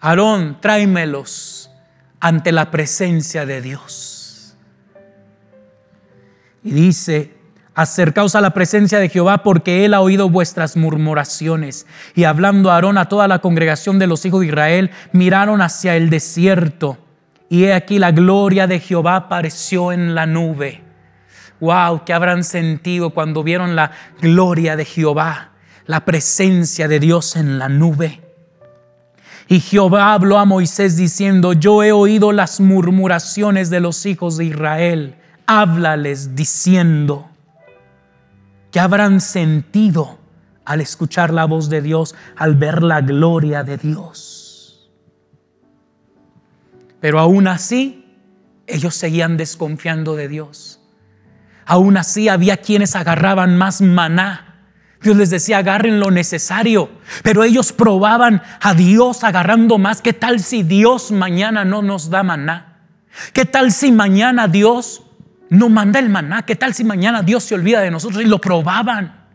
Aarón, 0.00 0.60
tráemelos 0.60 1.70
ante 2.20 2.52
la 2.52 2.70
presencia 2.70 3.46
de 3.46 3.62
Dios. 3.62 4.54
Y 6.62 6.72
dice, 6.72 7.35
acercaos 7.76 8.34
a 8.34 8.40
la 8.40 8.50
presencia 8.50 8.98
de 8.98 9.08
Jehová 9.08 9.44
porque 9.44 9.84
Él 9.84 9.94
ha 9.94 10.00
oído 10.00 10.28
vuestras 10.28 10.76
murmuraciones. 10.76 11.86
Y 12.16 12.24
hablando 12.24 12.72
a 12.72 12.74
Aarón 12.74 12.98
a 12.98 13.08
toda 13.08 13.28
la 13.28 13.38
congregación 13.38 14.00
de 14.00 14.08
los 14.08 14.24
hijos 14.26 14.40
de 14.40 14.46
Israel, 14.46 14.90
miraron 15.12 15.62
hacia 15.62 15.94
el 15.94 16.10
desierto. 16.10 16.98
Y 17.48 17.64
he 17.64 17.74
aquí 17.74 18.00
la 18.00 18.10
gloria 18.10 18.66
de 18.66 18.80
Jehová 18.80 19.14
apareció 19.14 19.92
en 19.92 20.16
la 20.16 20.26
nube 20.26 20.82
wow, 21.60 22.04
¿qué 22.04 22.12
habrán 22.12 22.44
sentido 22.44 23.10
cuando 23.10 23.42
vieron 23.42 23.76
la 23.76 23.92
gloria 24.20 24.76
de 24.76 24.84
Jehová, 24.84 25.52
la 25.86 26.04
presencia 26.04 26.88
de 26.88 27.00
Dios 27.00 27.36
en 27.36 27.58
la 27.58 27.68
nube? 27.68 28.22
Y 29.48 29.60
Jehová 29.60 30.12
habló 30.12 30.38
a 30.38 30.44
Moisés 30.44 30.96
diciendo, 30.96 31.52
yo 31.52 31.82
he 31.82 31.92
oído 31.92 32.32
las 32.32 32.60
murmuraciones 32.60 33.70
de 33.70 33.80
los 33.80 34.04
hijos 34.04 34.36
de 34.36 34.46
Israel, 34.46 35.16
háblales 35.46 36.34
diciendo, 36.34 37.30
¿qué 38.76 38.80
habrán 38.80 39.22
sentido 39.22 40.18
al 40.66 40.82
escuchar 40.82 41.32
la 41.32 41.46
voz 41.46 41.70
de 41.70 41.80
Dios, 41.80 42.14
al 42.36 42.56
ver 42.56 42.82
la 42.82 43.00
gloria 43.00 43.62
de 43.62 43.78
Dios? 43.78 44.90
Pero 47.00 47.18
aún 47.18 47.48
así, 47.48 48.04
ellos 48.66 48.94
seguían 48.94 49.38
desconfiando 49.38 50.14
de 50.14 50.28
Dios. 50.28 50.78
Aún 51.64 51.96
así 51.96 52.28
había 52.28 52.58
quienes 52.58 52.96
agarraban 52.96 53.56
más 53.56 53.80
maná. 53.80 54.66
Dios 55.00 55.16
les 55.16 55.30
decía, 55.30 55.56
agarren 55.56 55.98
lo 55.98 56.10
necesario. 56.10 56.90
Pero 57.22 57.44
ellos 57.44 57.72
probaban 57.72 58.42
a 58.60 58.74
Dios 58.74 59.24
agarrando 59.24 59.78
más. 59.78 60.02
¿Qué 60.02 60.12
tal 60.12 60.40
si 60.40 60.62
Dios 60.62 61.12
mañana 61.12 61.64
no 61.64 61.80
nos 61.80 62.10
da 62.10 62.22
maná? 62.22 62.82
¿Qué 63.32 63.46
tal 63.46 63.72
si 63.72 63.90
mañana 63.90 64.48
Dios 64.48 65.05
no 65.50 65.68
manda 65.68 65.98
el 65.98 66.08
maná? 66.08 66.42
¿Qué 66.42 66.56
tal 66.56 66.74
si 66.74 66.84
mañana 66.84 67.22
Dios 67.22 67.44
se 67.44 67.54
olvida 67.54 67.80
de 67.80 67.90
nosotros? 67.90 68.22
Y 68.22 68.26
lo 68.26 68.40
probaban. 68.40 69.26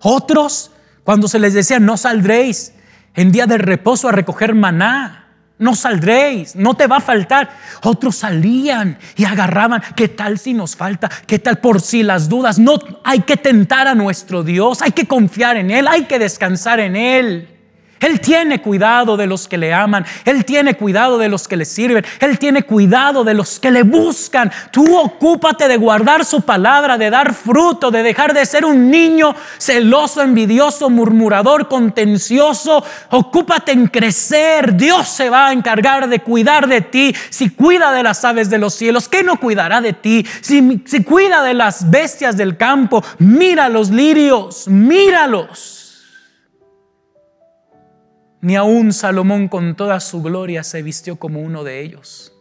Otros, 0.00 0.70
cuando 1.04 1.28
se 1.28 1.38
les 1.38 1.54
decía, 1.54 1.80
no 1.80 1.96
saldréis 1.96 2.74
en 3.14 3.32
día 3.32 3.46
de 3.46 3.58
reposo 3.58 4.08
a 4.08 4.12
recoger 4.12 4.54
maná 4.54 5.18
no 5.58 5.74
saldréis, 5.74 6.54
no 6.54 6.74
te 6.74 6.86
va 6.86 6.98
a 6.98 7.00
faltar. 7.00 7.50
Otros 7.82 8.16
salían 8.16 8.98
y 9.16 9.24
agarraban, 9.24 9.82
¿qué 9.96 10.08
tal 10.08 10.38
si 10.38 10.54
nos 10.54 10.76
falta? 10.76 11.10
¿Qué 11.26 11.38
tal 11.38 11.58
por 11.58 11.80
si 11.80 12.02
las 12.02 12.28
dudas? 12.28 12.58
No, 12.58 12.78
hay 13.04 13.20
que 13.20 13.36
tentar 13.36 13.88
a 13.88 13.94
nuestro 13.94 14.44
Dios, 14.44 14.82
hay 14.82 14.92
que 14.92 15.06
confiar 15.06 15.56
en 15.56 15.70
Él, 15.70 15.88
hay 15.88 16.04
que 16.04 16.18
descansar 16.18 16.80
en 16.80 16.96
Él. 16.96 17.57
Él 18.00 18.20
tiene 18.20 18.60
cuidado 18.60 19.16
de 19.16 19.26
los 19.26 19.48
que 19.48 19.58
le 19.58 19.72
aman, 19.74 20.04
Él 20.24 20.44
tiene 20.44 20.74
cuidado 20.74 21.18
de 21.18 21.28
los 21.28 21.48
que 21.48 21.56
le 21.56 21.64
sirven, 21.64 22.04
Él 22.20 22.38
tiene 22.38 22.62
cuidado 22.62 23.24
de 23.24 23.34
los 23.34 23.58
que 23.58 23.70
le 23.70 23.82
buscan. 23.82 24.50
Tú 24.70 24.96
ocúpate 24.96 25.68
de 25.68 25.76
guardar 25.76 26.24
su 26.24 26.42
palabra, 26.42 26.98
de 26.98 27.10
dar 27.10 27.34
fruto, 27.34 27.90
de 27.90 28.02
dejar 28.02 28.34
de 28.34 28.46
ser 28.46 28.64
un 28.64 28.90
niño 28.90 29.34
celoso, 29.58 30.22
envidioso, 30.22 30.90
murmurador, 30.90 31.68
contencioso. 31.68 32.84
Ocúpate 33.10 33.72
en 33.72 33.86
crecer. 33.86 34.76
Dios 34.76 35.08
se 35.08 35.30
va 35.30 35.48
a 35.48 35.52
encargar 35.52 36.08
de 36.08 36.20
cuidar 36.20 36.68
de 36.68 36.80
ti. 36.80 37.14
Si 37.30 37.50
cuida 37.50 37.92
de 37.92 38.02
las 38.02 38.24
aves 38.24 38.50
de 38.50 38.58
los 38.58 38.74
cielos, 38.74 39.08
¿qué 39.08 39.22
no 39.22 39.38
cuidará 39.40 39.80
de 39.80 39.92
ti? 39.92 40.26
Si, 40.40 40.82
si 40.84 41.04
cuida 41.04 41.42
de 41.42 41.54
las 41.54 41.90
bestias 41.90 42.36
del 42.36 42.56
campo, 42.56 43.04
mira 43.18 43.68
los 43.68 43.90
lirios, 43.90 44.68
míralos. 44.68 45.77
Ni 48.40 48.56
aun 48.56 48.92
Salomón 48.92 49.48
con 49.48 49.74
toda 49.74 49.98
su 50.00 50.22
gloria 50.22 50.62
se 50.62 50.82
vistió 50.82 51.16
como 51.16 51.40
uno 51.40 51.64
de 51.64 51.80
ellos. 51.80 52.32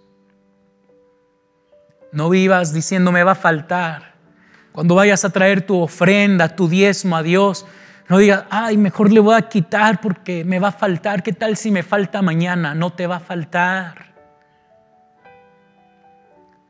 No 2.11 2.29
vivas 2.29 2.73
diciendo 2.73 3.11
me 3.11 3.23
va 3.23 3.33
a 3.33 3.35
faltar 3.35 4.15
Cuando 4.71 4.95
vayas 4.95 5.25
a 5.25 5.29
traer 5.29 5.65
tu 5.65 5.77
ofrenda, 5.77 6.55
tu 6.55 6.69
diezmo 6.69 7.17
a 7.17 7.23
Dios, 7.23 7.65
no 8.09 8.19
digas, 8.19 8.45
ay, 8.49 8.77
mejor 8.77 9.11
le 9.11 9.19
voy 9.19 9.35
a 9.35 9.49
quitar 9.49 9.99
porque 9.99 10.45
me 10.45 10.59
va 10.59 10.69
a 10.69 10.71
faltar. 10.71 11.23
¿Qué 11.23 11.33
tal 11.33 11.57
si 11.57 11.71
me 11.71 11.83
falta 11.83 12.21
mañana? 12.21 12.73
No 12.73 12.93
te 12.93 13.07
va 13.07 13.17
a 13.17 13.19
faltar. 13.19 14.13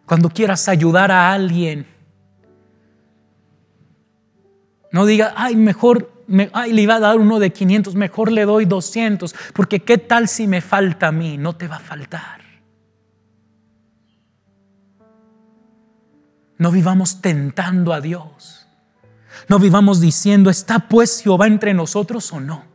Cuando 0.05 0.29
quieras 0.29 0.67
ayudar 0.69 1.11
a 1.11 1.33
alguien, 1.33 1.85
no 4.91 5.05
diga, 5.05 5.33
ay, 5.35 5.55
mejor, 5.57 6.11
me, 6.27 6.49
ay, 6.53 6.73
le 6.73 6.81
iba 6.81 6.95
a 6.95 6.99
dar 6.99 7.17
uno 7.17 7.39
de 7.39 7.51
500, 7.51 7.95
mejor 7.95 8.31
le 8.31 8.45
doy 8.45 8.65
200, 8.65 9.33
porque 9.53 9.79
qué 9.79 9.97
tal 9.97 10.27
si 10.27 10.47
me 10.47 10.61
falta 10.61 11.07
a 11.07 11.11
mí, 11.11 11.37
no 11.37 11.55
te 11.55 11.67
va 11.67 11.77
a 11.77 11.79
faltar. 11.79 12.41
No 16.57 16.71
vivamos 16.71 17.21
tentando 17.21 17.93
a 17.93 18.01
Dios. 18.01 18.67
No 19.47 19.59
vivamos 19.59 20.01
diciendo, 20.01 20.49
¿está 20.49 20.79
pues 20.79 21.21
Jehová 21.21 21.47
entre 21.47 21.73
nosotros 21.73 22.31
o 22.33 22.39
no? 22.39 22.65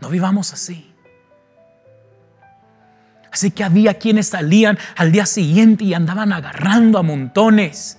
No 0.00 0.08
vivamos 0.10 0.52
así. 0.52 0.92
Así 3.32 3.50
que 3.50 3.64
había 3.64 3.94
quienes 3.94 4.28
salían 4.28 4.78
al 4.96 5.10
día 5.10 5.26
siguiente 5.26 5.84
y 5.84 5.94
andaban 5.94 6.32
agarrando 6.32 6.98
a 6.98 7.02
montones. 7.02 7.98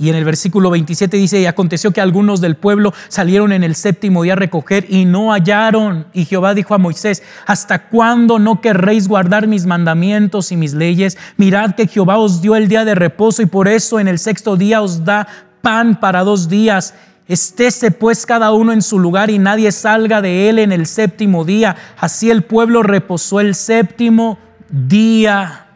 Y 0.00 0.10
en 0.10 0.14
el 0.14 0.24
versículo 0.24 0.70
27 0.70 1.16
dice, 1.16 1.40
y 1.40 1.46
aconteció 1.46 1.90
que 1.90 2.00
algunos 2.00 2.40
del 2.40 2.54
pueblo 2.54 2.94
salieron 3.08 3.50
en 3.50 3.64
el 3.64 3.74
séptimo 3.74 4.22
día 4.22 4.34
a 4.34 4.36
recoger 4.36 4.86
y 4.88 5.04
no 5.04 5.32
hallaron. 5.32 6.06
Y 6.12 6.24
Jehová 6.24 6.54
dijo 6.54 6.72
a 6.74 6.78
Moisés, 6.78 7.24
¿hasta 7.46 7.88
cuándo 7.88 8.38
no 8.38 8.60
querréis 8.60 9.08
guardar 9.08 9.48
mis 9.48 9.66
mandamientos 9.66 10.52
y 10.52 10.56
mis 10.56 10.72
leyes? 10.72 11.18
Mirad 11.36 11.74
que 11.74 11.88
Jehová 11.88 12.18
os 12.18 12.40
dio 12.40 12.54
el 12.54 12.68
día 12.68 12.84
de 12.84 12.94
reposo 12.94 13.42
y 13.42 13.46
por 13.46 13.66
eso 13.66 13.98
en 13.98 14.06
el 14.06 14.20
sexto 14.20 14.56
día 14.56 14.82
os 14.82 15.04
da 15.04 15.26
pan 15.62 15.98
para 15.98 16.22
dos 16.22 16.48
días. 16.48 16.94
Estése 17.26 17.90
pues 17.90 18.24
cada 18.24 18.52
uno 18.52 18.72
en 18.72 18.82
su 18.82 19.00
lugar 19.00 19.30
y 19.30 19.40
nadie 19.40 19.72
salga 19.72 20.22
de 20.22 20.48
él 20.48 20.60
en 20.60 20.70
el 20.70 20.86
séptimo 20.86 21.44
día. 21.44 21.74
Así 21.98 22.30
el 22.30 22.44
pueblo 22.44 22.84
reposó 22.84 23.40
el 23.40 23.56
séptimo 23.56 24.38
día. 24.70 25.66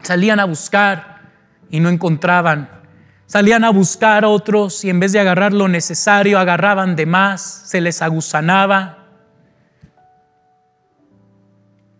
Salían 0.00 0.38
a 0.38 0.44
buscar 0.44 1.22
y 1.70 1.80
no 1.80 1.88
encontraban. 1.88 2.81
Salían 3.32 3.64
a 3.64 3.70
buscar 3.70 4.26
otros 4.26 4.84
y 4.84 4.90
en 4.90 5.00
vez 5.00 5.12
de 5.12 5.18
agarrar 5.18 5.54
lo 5.54 5.66
necesario, 5.66 6.38
agarraban 6.38 6.96
de 6.96 7.06
más, 7.06 7.62
se 7.64 7.80
les 7.80 8.02
aguzanaba. 8.02 9.06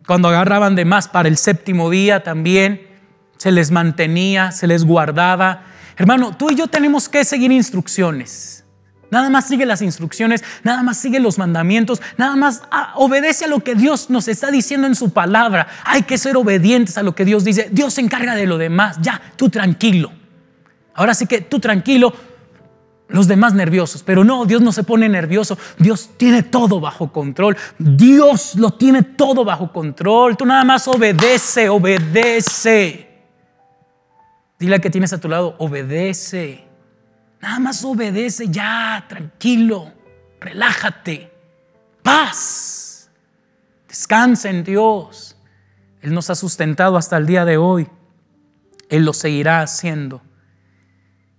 Cuando 0.06 0.28
agarraban 0.28 0.74
de 0.76 0.84
más 0.84 1.08
para 1.08 1.30
el 1.30 1.38
séptimo 1.38 1.88
día 1.88 2.22
también, 2.22 2.86
se 3.38 3.50
les 3.50 3.70
mantenía, 3.70 4.52
se 4.52 4.66
les 4.66 4.84
guardaba. 4.84 5.62
Hermano, 5.96 6.36
tú 6.36 6.50
y 6.50 6.54
yo 6.54 6.66
tenemos 6.66 7.08
que 7.08 7.24
seguir 7.24 7.50
instrucciones. 7.50 8.66
Nada 9.10 9.30
más 9.30 9.48
sigue 9.48 9.64
las 9.64 9.80
instrucciones, 9.80 10.44
nada 10.64 10.82
más 10.82 10.98
sigue 10.98 11.18
los 11.18 11.38
mandamientos, 11.38 12.02
nada 12.18 12.36
más 12.36 12.60
ah, 12.70 12.92
obedece 12.96 13.46
a 13.46 13.48
lo 13.48 13.60
que 13.60 13.74
Dios 13.74 14.10
nos 14.10 14.28
está 14.28 14.50
diciendo 14.50 14.86
en 14.86 14.94
su 14.94 15.14
palabra. 15.14 15.66
Hay 15.86 16.02
que 16.02 16.18
ser 16.18 16.36
obedientes 16.36 16.98
a 16.98 17.02
lo 17.02 17.14
que 17.14 17.24
Dios 17.24 17.42
dice. 17.42 17.70
Dios 17.72 17.94
se 17.94 18.02
encarga 18.02 18.34
de 18.34 18.44
lo 18.44 18.58
demás. 18.58 18.98
Ya, 19.00 19.18
tú 19.36 19.48
tranquilo. 19.48 20.12
Ahora 20.94 21.14
sí 21.14 21.26
que 21.26 21.40
tú 21.40 21.60
tranquilo, 21.60 22.12
los 23.08 23.28
demás 23.28 23.54
nerviosos. 23.54 24.02
Pero 24.02 24.24
no, 24.24 24.44
Dios 24.44 24.62
no 24.62 24.72
se 24.72 24.84
pone 24.84 25.08
nervioso. 25.08 25.58
Dios 25.78 26.10
tiene 26.16 26.42
todo 26.42 26.80
bajo 26.80 27.12
control. 27.12 27.56
Dios 27.78 28.54
lo 28.56 28.70
tiene 28.70 29.02
todo 29.02 29.44
bajo 29.44 29.72
control. 29.72 30.36
Tú 30.36 30.46
nada 30.46 30.64
más 30.64 30.88
obedece, 30.88 31.68
obedece. 31.68 33.08
Dile 34.58 34.76
a 34.76 34.78
que 34.78 34.90
tienes 34.90 35.12
a 35.12 35.18
tu 35.18 35.28
lado, 35.28 35.56
obedece. 35.58 36.72
Nada 37.42 37.58
más 37.58 37.84
obedece 37.84 38.46
ya, 38.48 39.04
tranquilo, 39.08 39.92
relájate, 40.40 41.32
paz, 42.00 43.10
descansa 43.88 44.48
en 44.48 44.62
Dios. 44.62 45.36
Él 46.00 46.14
nos 46.14 46.30
ha 46.30 46.36
sustentado 46.36 46.96
hasta 46.96 47.16
el 47.16 47.26
día 47.26 47.44
de 47.44 47.56
hoy. 47.56 47.88
Él 48.88 49.04
lo 49.04 49.12
seguirá 49.12 49.60
haciendo. 49.62 50.22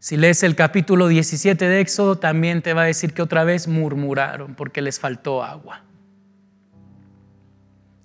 Si 0.03 0.17
lees 0.17 0.43
el 0.43 0.57
capítulo 0.57 1.07
17 1.07 1.65
de 1.65 1.79
Éxodo, 1.79 2.17
también 2.17 2.61
te 2.61 2.73
va 2.73 2.81
a 2.81 2.87
decir 2.87 3.13
que 3.13 3.21
otra 3.21 3.45
vez 3.45 3.69
murmuraron 3.69 4.53
porque 4.53 4.81
les 4.81 4.99
faltó 4.99 5.41
agua. 5.41 5.85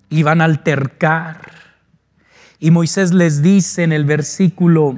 Iban 0.07 0.39
a 0.39 0.45
altercar. 0.45 1.41
Y 2.57 2.71
Moisés 2.71 3.13
les 3.13 3.41
dice 3.41 3.83
en 3.83 3.91
el 3.91 4.05
versículo 4.05 4.97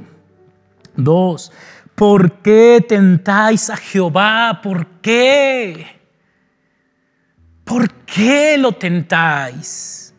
2, 0.95 1.51
¿Por 1.95 2.33
qué 2.43 2.85
tentáis 2.87 3.71
a 3.71 3.77
Jehová? 3.77 4.59
¿Por 4.61 4.85
qué? 5.01 5.87
¿Por 7.63 7.91
qué 8.05 8.59
lo 8.59 8.73
tentáis? 8.73 10.13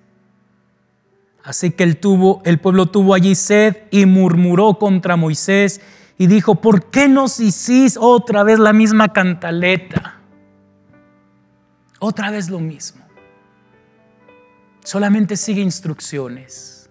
Así 1.45 1.71
que 1.71 1.85
el, 1.85 2.01
el 2.45 2.59
pueblo 2.59 2.87
tuvo 2.87 3.15
allí 3.15 3.37
sed 3.37 3.77
y 3.93 4.05
murmuró 4.05 4.81
contra 4.81 5.15
Moisés 5.15 5.81
y 6.19 6.27
dijo, 6.27 6.57
¿por 6.57 6.91
qué 6.91 7.09
nos 7.09 7.41
hicís 7.41 7.97
otra 8.01 8.43
vez 8.43 8.59
la 8.59 8.73
misma 8.73 9.13
cantaleta? 9.13 10.21
Otra 11.99 12.31
vez 12.31 12.51
lo 12.51 12.59
mismo. 12.59 13.03
Solamente 14.85 15.37
sigue 15.37 15.63
instrucciones. 15.63 16.91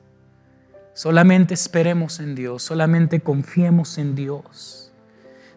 Solamente 0.94 1.54
esperemos 1.54 2.20
en 2.20 2.36
Dios, 2.36 2.64
solamente 2.64 3.22
confiemos 3.22 3.98
en 3.98 4.16
Dios. 4.16 4.92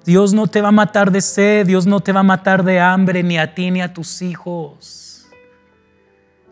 Dios 0.04 0.34
no 0.34 0.46
te 0.46 0.60
va 0.60 0.68
a 0.68 0.72
matar 0.72 1.10
de 1.10 1.20
sed, 1.20 1.66
Dios 1.66 1.86
no 1.86 2.00
te 2.00 2.12
va 2.12 2.20
a 2.20 2.24
matar 2.24 2.62
de 2.62 2.78
hambre, 2.78 3.22
ni 3.22 3.38
a 3.38 3.54
ti 3.54 3.70
ni 3.70 3.80
a 3.80 3.92
tus 3.92 4.22
hijos. 4.22 5.26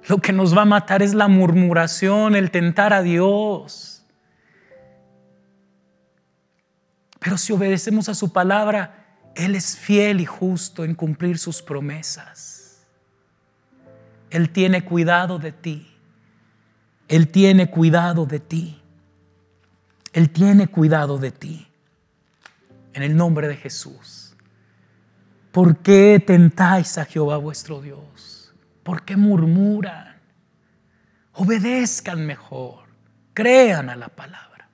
Lo 0.08 0.18
que 0.18 0.32
nos 0.32 0.56
va 0.56 0.62
a 0.62 0.66
matar 0.66 1.02
es 1.02 1.14
la 1.14 1.28
murmuración, 1.28 2.34
el 2.34 2.50
tentar 2.50 2.92
a 2.92 3.02
Dios. 3.02 3.91
Pero 7.22 7.38
si 7.38 7.52
obedecemos 7.52 8.08
a 8.08 8.14
su 8.14 8.32
palabra, 8.32 9.06
Él 9.34 9.54
es 9.54 9.76
fiel 9.76 10.20
y 10.20 10.26
justo 10.26 10.84
en 10.84 10.94
cumplir 10.94 11.38
sus 11.38 11.62
promesas. 11.62 12.84
Él 14.30 14.50
tiene 14.50 14.84
cuidado 14.84 15.38
de 15.38 15.52
ti. 15.52 15.88
Él 17.08 17.28
tiene 17.28 17.70
cuidado 17.70 18.26
de 18.26 18.40
ti. 18.40 18.82
Él 20.12 20.30
tiene 20.30 20.66
cuidado 20.66 21.18
de 21.18 21.30
ti 21.30 21.68
en 22.92 23.02
el 23.02 23.16
nombre 23.16 23.48
de 23.48 23.56
Jesús. 23.56 24.34
¿Por 25.52 25.78
qué 25.78 26.22
tentáis 26.24 26.98
a 26.98 27.04
Jehová 27.04 27.36
vuestro 27.36 27.80
Dios? 27.80 28.52
¿Por 28.82 29.04
qué 29.04 29.16
murmuran? 29.16 30.16
Obedezcan 31.34 32.26
mejor, 32.26 32.84
crean 33.32 33.90
a 33.90 33.96
la 33.96 34.08
palabra 34.08 34.68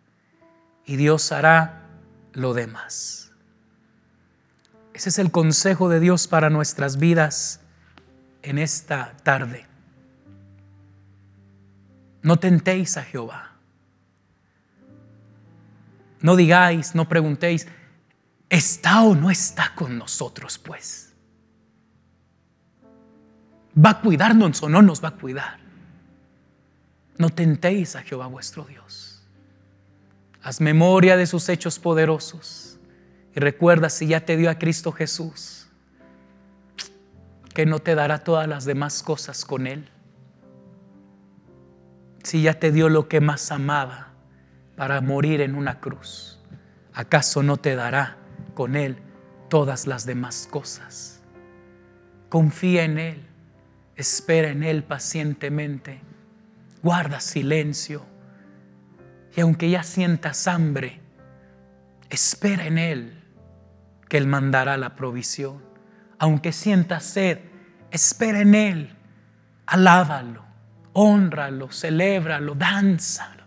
y 0.86 0.96
Dios 0.96 1.30
hará 1.30 1.87
lo 2.32 2.54
demás. 2.54 3.32
Ese 4.94 5.08
es 5.08 5.18
el 5.18 5.30
consejo 5.30 5.88
de 5.88 6.00
Dios 6.00 6.26
para 6.26 6.50
nuestras 6.50 6.98
vidas 6.98 7.60
en 8.42 8.58
esta 8.58 9.16
tarde. 9.22 9.66
No 12.22 12.38
tentéis 12.38 12.96
a 12.96 13.04
Jehová. 13.04 13.52
No 16.20 16.34
digáis, 16.34 16.94
no 16.94 17.08
preguntéis, 17.08 17.68
¿Está 18.48 19.02
o 19.02 19.14
no 19.14 19.30
está 19.30 19.74
con 19.74 19.98
nosotros, 19.98 20.58
pues? 20.58 21.12
¿Va 23.76 23.90
a 23.90 24.00
cuidarnos 24.00 24.62
o 24.62 24.68
no 24.68 24.80
nos 24.80 25.04
va 25.04 25.08
a 25.08 25.16
cuidar? 25.16 25.58
No 27.18 27.30
tentéis 27.30 27.94
a 27.94 28.02
Jehová 28.02 28.26
vuestro 28.26 28.64
Dios. 28.64 29.07
Haz 30.42 30.60
memoria 30.60 31.16
de 31.16 31.26
sus 31.26 31.48
hechos 31.48 31.78
poderosos 31.78 32.78
y 33.34 33.40
recuerda 33.40 33.90
si 33.90 34.06
ya 34.06 34.24
te 34.24 34.36
dio 34.36 34.50
a 34.50 34.58
Cristo 34.58 34.92
Jesús, 34.92 35.68
que 37.54 37.66
no 37.66 37.80
te 37.80 37.94
dará 37.94 38.18
todas 38.18 38.46
las 38.48 38.64
demás 38.64 39.02
cosas 39.02 39.44
con 39.44 39.66
Él. 39.66 39.88
Si 42.22 42.42
ya 42.42 42.54
te 42.54 42.72
dio 42.72 42.88
lo 42.88 43.08
que 43.08 43.20
más 43.20 43.50
amaba 43.50 44.12
para 44.76 45.00
morir 45.00 45.40
en 45.40 45.54
una 45.54 45.80
cruz, 45.80 46.40
¿acaso 46.92 47.42
no 47.42 47.56
te 47.56 47.74
dará 47.74 48.18
con 48.54 48.76
Él 48.76 48.98
todas 49.48 49.86
las 49.86 50.06
demás 50.06 50.48
cosas. 50.50 51.20
Confía 52.28 52.84
en 52.84 52.98
Él, 52.98 53.26
espera 53.96 54.50
en 54.50 54.62
Él 54.62 54.84
pacientemente, 54.84 56.00
guarda 56.82 57.20
silencio 57.20 58.04
y 59.36 59.40
aunque 59.40 59.70
ya 59.70 59.82
sientas 59.82 60.46
hambre, 60.48 61.00
espera 62.10 62.66
en 62.66 62.78
Él 62.78 63.24
que 64.08 64.16
Él 64.16 64.26
mandará 64.26 64.76
la 64.76 64.96
provisión. 64.96 65.62
Aunque 66.18 66.52
sientas 66.52 67.04
sed, 67.04 67.38
espera 67.90 68.40
en 68.40 68.54
Él, 68.54 68.96
alábalo, 69.66 70.44
honralo, 70.92 71.70
celébralo, 71.70 72.54
danzalo. 72.54 73.37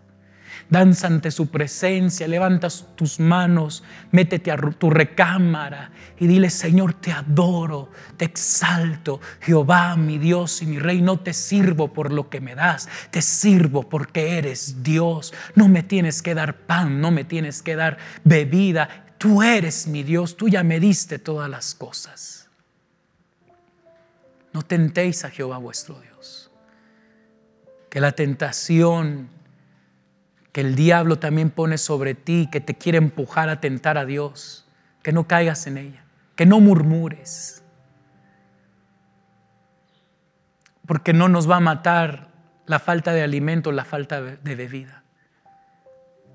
Danza 0.72 1.06
ante 1.06 1.30
su 1.30 1.50
presencia, 1.50 2.26
levantas 2.26 2.86
tus 2.96 3.20
manos, 3.20 3.84
métete 4.10 4.50
a 4.50 4.56
tu 4.56 4.88
recámara 4.88 5.90
y 6.18 6.26
dile, 6.26 6.48
Señor, 6.48 6.94
te 6.94 7.12
adoro, 7.12 7.90
te 8.16 8.24
exalto, 8.24 9.20
Jehová, 9.42 9.96
mi 9.96 10.16
Dios 10.16 10.62
y 10.62 10.66
mi 10.66 10.78
Rey, 10.78 11.02
no 11.02 11.20
te 11.20 11.34
sirvo 11.34 11.92
por 11.92 12.10
lo 12.10 12.30
que 12.30 12.40
me 12.40 12.54
das, 12.54 12.88
te 13.10 13.20
sirvo 13.20 13.86
porque 13.86 14.38
eres 14.38 14.82
Dios, 14.82 15.34
no 15.54 15.68
me 15.68 15.82
tienes 15.82 16.22
que 16.22 16.34
dar 16.34 16.56
pan, 16.60 17.02
no 17.02 17.10
me 17.10 17.24
tienes 17.24 17.60
que 17.60 17.76
dar 17.76 17.98
bebida, 18.24 19.04
tú 19.18 19.42
eres 19.42 19.86
mi 19.86 20.02
Dios, 20.02 20.38
tú 20.38 20.48
ya 20.48 20.62
me 20.62 20.80
diste 20.80 21.18
todas 21.18 21.50
las 21.50 21.74
cosas. 21.74 22.48
No 24.54 24.62
tentéis 24.62 25.22
a 25.26 25.30
Jehová 25.30 25.58
vuestro 25.58 26.00
Dios, 26.00 26.50
que 27.90 28.00
la 28.00 28.12
tentación 28.12 29.41
que 30.52 30.60
el 30.60 30.74
diablo 30.74 31.18
también 31.18 31.50
pone 31.50 31.78
sobre 31.78 32.14
ti, 32.14 32.48
que 32.52 32.60
te 32.60 32.74
quiere 32.74 32.98
empujar 32.98 33.48
a 33.48 33.60
tentar 33.60 33.96
a 33.96 34.04
Dios, 34.04 34.66
que 35.02 35.12
no 35.12 35.26
caigas 35.26 35.66
en 35.66 35.78
ella, 35.78 36.04
que 36.36 36.44
no 36.44 36.60
murmures, 36.60 37.64
porque 40.86 41.14
no 41.14 41.28
nos 41.28 41.50
va 41.50 41.56
a 41.56 41.60
matar 41.60 42.28
la 42.66 42.78
falta 42.78 43.14
de 43.14 43.22
alimento, 43.22 43.72
la 43.72 43.86
falta 43.86 44.20
de 44.20 44.54
bebida, 44.54 45.02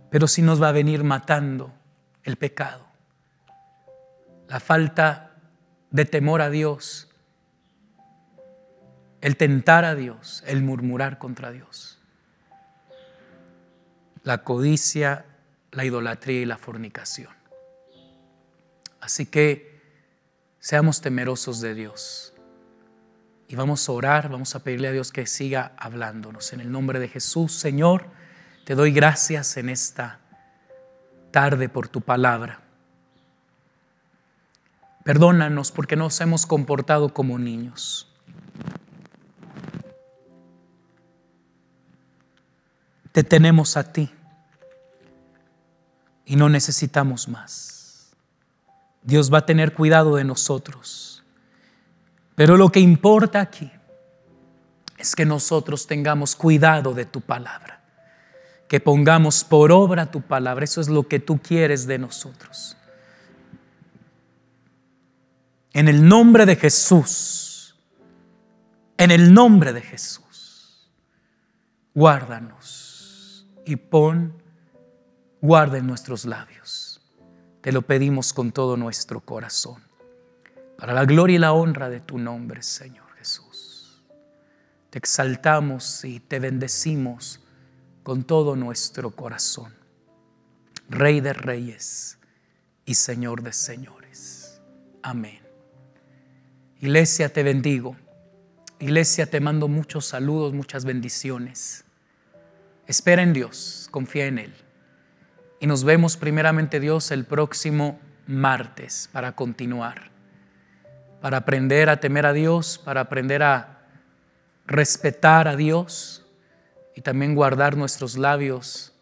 pero 0.09 0.28
sí 0.28 0.41
nos 0.41 0.61
va 0.61 0.70
a 0.70 0.74
venir 0.74 1.03
matando 1.03 1.72
el 2.24 2.38
pecado, 2.38 2.88
la 4.47 4.59
falta 4.59 5.36
de 5.91 6.05
temor 6.05 6.41
a 6.41 6.49
Dios, 6.49 7.09
el 9.22 9.38
tentar 9.38 9.86
a 9.86 9.93
Dios, 9.93 10.43
el 10.47 10.63
murmurar 10.63 11.20
contra 11.20 11.51
Dios 11.51 11.97
la 14.28 14.43
codicia, 14.43 15.25
la 15.71 15.86
idolatría 15.86 16.41
y 16.41 16.45
la 16.45 16.57
fornicación. 16.57 17.32
Así 18.99 19.25
que 19.25 19.80
seamos 20.59 20.99
temerosos 20.99 21.61
de 21.61 21.73
Dios. 21.73 22.34
Y 23.47 23.55
vamos 23.55 23.88
a 23.88 23.91
orar, 23.93 24.28
vamos 24.28 24.53
a 24.53 24.59
pedirle 24.59 24.89
a 24.89 24.91
Dios 24.91 25.13
que 25.13 25.25
siga 25.28 25.71
hablándonos. 25.78 26.51
En 26.51 26.59
el 26.59 26.69
nombre 26.69 26.99
de 26.99 27.07
Jesús, 27.07 27.53
Señor, 27.53 28.07
te 28.65 28.75
doy 28.75 28.91
gracias 28.91 29.55
en 29.55 29.69
esta 29.69 30.19
tarde 31.32 31.69
por 31.69 31.88
tu 31.88 32.01
palabra. 32.01 32.59
Perdónanos 35.05 35.71
porque 35.71 35.95
nos 35.95 36.19
hemos 36.19 36.45
comportado 36.45 37.13
como 37.13 37.39
niños. 37.39 38.13
Te 43.13 43.23
tenemos 43.23 43.78
a 43.78 43.93
ti 43.93 44.11
y 46.28 46.36
no 46.36 46.49
necesitamos 46.49 47.30
más. 47.30 48.11
Dios 49.01 49.34
va 49.34 49.39
a 49.39 49.45
tener 49.45 49.73
cuidado 49.73 50.17
de 50.17 50.25
nosotros. 50.25 51.23
Pero 52.36 52.57
lo 52.57 52.69
que 52.69 52.82
importa 52.82 53.39
aquí 53.39 53.71
es 54.97 55.15
que 55.15 55.25
nosotros 55.25 55.88
tengamos 55.88 56.36
cuidado 56.36 56.93
de 56.93 57.05
tu 57.05 57.21
palabra, 57.21 57.82
que 58.67 58.82
pongamos 58.82 59.45
por 59.45 59.71
obra 59.71 60.11
tu 60.11 60.21
palabra. 60.21 60.65
Eso 60.65 60.82
es 60.82 60.89
lo 60.89 61.07
que 61.07 61.19
tú 61.19 61.39
quieres 61.39 61.88
de 61.88 61.97
nosotros. 61.97 62.75
En 65.71 65.88
el 65.88 66.05
nombre 66.05 66.45
de 66.45 66.57
Jesús, 66.57 67.78
en 68.97 69.11
el 69.11 69.34
nombre 69.34 69.71
de 69.71 69.82
Jesús, 69.82 70.91
guárdanos 71.95 73.47
y 73.65 73.78
pon 73.78 74.37
guarda 75.42 75.78
en 75.78 75.88
nuestros 75.88 76.26
labios. 76.26 77.02
Te 77.62 77.72
lo 77.72 77.82
pedimos 77.82 78.34
con 78.34 78.52
todo 78.52 78.78
nuestro 78.78 79.20
corazón, 79.20 79.84
para 80.78 80.94
la 80.94 81.06
gloria 81.06 81.36
y 81.36 81.40
la 81.40 81.54
honra 81.54 81.90
de 81.90 82.00
tu 82.00 82.18
nombre, 82.18 82.62
Señor 82.62 83.10
Jesús. 83.18 84.04
Te 84.90 85.00
exaltamos 85.00 86.04
y 86.06 86.20
te 86.20 86.40
bendecimos 86.40 87.42
con 88.04 88.24
todo 88.24 88.56
nuestro 88.56 89.12
corazón. 89.12 89.74
Rey 90.90 91.20
de 91.20 91.34
reyes 91.34 92.20
y 92.86 92.96
Señor 92.96 93.44
de 93.44 93.52
señores. 93.52 94.62
Amén. 95.04 95.42
Iglesia, 96.80 97.34
te 97.34 97.44
bendigo. 97.44 97.98
Iglesia, 98.80 99.30
te 99.30 99.40
mando 99.40 99.68
muchos 99.68 100.06
saludos, 100.06 100.54
muchas 100.54 100.86
bendiciones. 100.86 101.84
Espera 102.86 103.24
en 103.24 103.34
Dios, 103.34 103.90
confía 103.92 104.28
en 104.28 104.40
Él. 104.40 104.66
Y 105.60 105.68
nos 105.68 105.84
vemos 105.84 106.18
primeramente 106.18 106.80
Dios 106.80 107.12
el 107.12 107.26
próximo 107.26 107.99
martes 108.28 109.10
para 109.12 109.34
continuar, 109.34 110.12
para 111.22 111.38
aprender 111.38 111.89
a 111.89 111.99
temer 111.99 112.26
a 112.26 112.34
Dios, 112.34 112.78
para 112.84 113.01
aprender 113.01 113.43
a 113.43 113.86
respetar 114.66 115.47
a 115.47 115.55
Dios 115.55 116.26
y 116.95 117.01
también 117.01 117.36
guardar 117.36 117.78
nuestros 117.78 118.18
labios, 118.18 118.93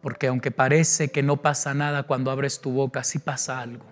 porque 0.00 0.26
aunque 0.28 0.50
parece 0.50 1.10
que 1.10 1.22
no 1.22 1.36
pasa 1.38 1.74
nada 1.74 2.04
cuando 2.04 2.30
abres 2.30 2.60
tu 2.60 2.72
boca, 2.72 3.04
sí 3.04 3.18
pasa 3.18 3.60
algo 3.60 3.86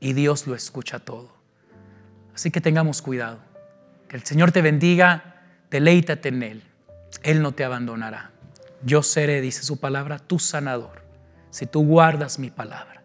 y 0.00 0.14
Dios 0.14 0.46
lo 0.46 0.54
escucha 0.54 0.98
todo. 0.98 1.30
Así 2.34 2.50
que 2.50 2.60
tengamos 2.60 3.02
cuidado. 3.02 3.38
Que 4.08 4.16
el 4.16 4.24
Señor 4.24 4.50
te 4.50 4.62
bendiga, 4.62 5.42
deleítate 5.70 6.30
en 6.30 6.42
Él. 6.42 6.62
Él 7.22 7.42
no 7.42 7.52
te 7.52 7.64
abandonará. 7.64 8.32
Yo 8.82 9.02
seré, 9.02 9.40
dice 9.40 9.62
su 9.62 9.78
palabra, 9.78 10.18
tu 10.18 10.38
sanador. 10.38 11.04
Si 11.50 11.66
tú 11.66 11.84
guardas 11.84 12.38
mi 12.38 12.50
palabra, 12.50 13.04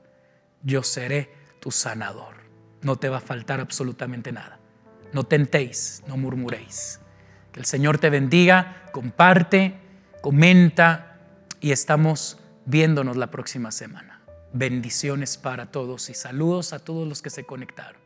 yo 0.64 0.84
seré 0.84 1.34
tu 1.60 1.72
sanador. 1.72 2.36
No 2.82 2.96
te 2.96 3.10
va 3.10 3.18
a 3.18 3.22
faltar 3.22 3.60
absolutamente 3.60 4.32
nada. 4.32 4.60
No 5.12 5.24
tentéis, 5.24 6.04
no 6.08 6.18
murmuréis. 6.18 7.00
Que 7.52 7.60
el 7.60 7.66
Señor 7.66 7.98
te 7.98 8.10
bendiga, 8.10 8.84
comparte, 8.92 9.80
comenta 10.22 11.20
y 11.60 11.72
estamos 11.72 12.40
viéndonos 12.66 13.18
la 13.18 13.32
próxima 13.32 13.72
semana. 13.72 14.22
Bendiciones 14.54 15.38
para 15.38 15.72
todos 15.72 16.10
y 16.10 16.14
saludos 16.14 16.74
a 16.74 16.80
todos 16.80 17.08
los 17.08 17.22
que 17.22 17.30
se 17.30 17.46
conectaron. 17.46 18.05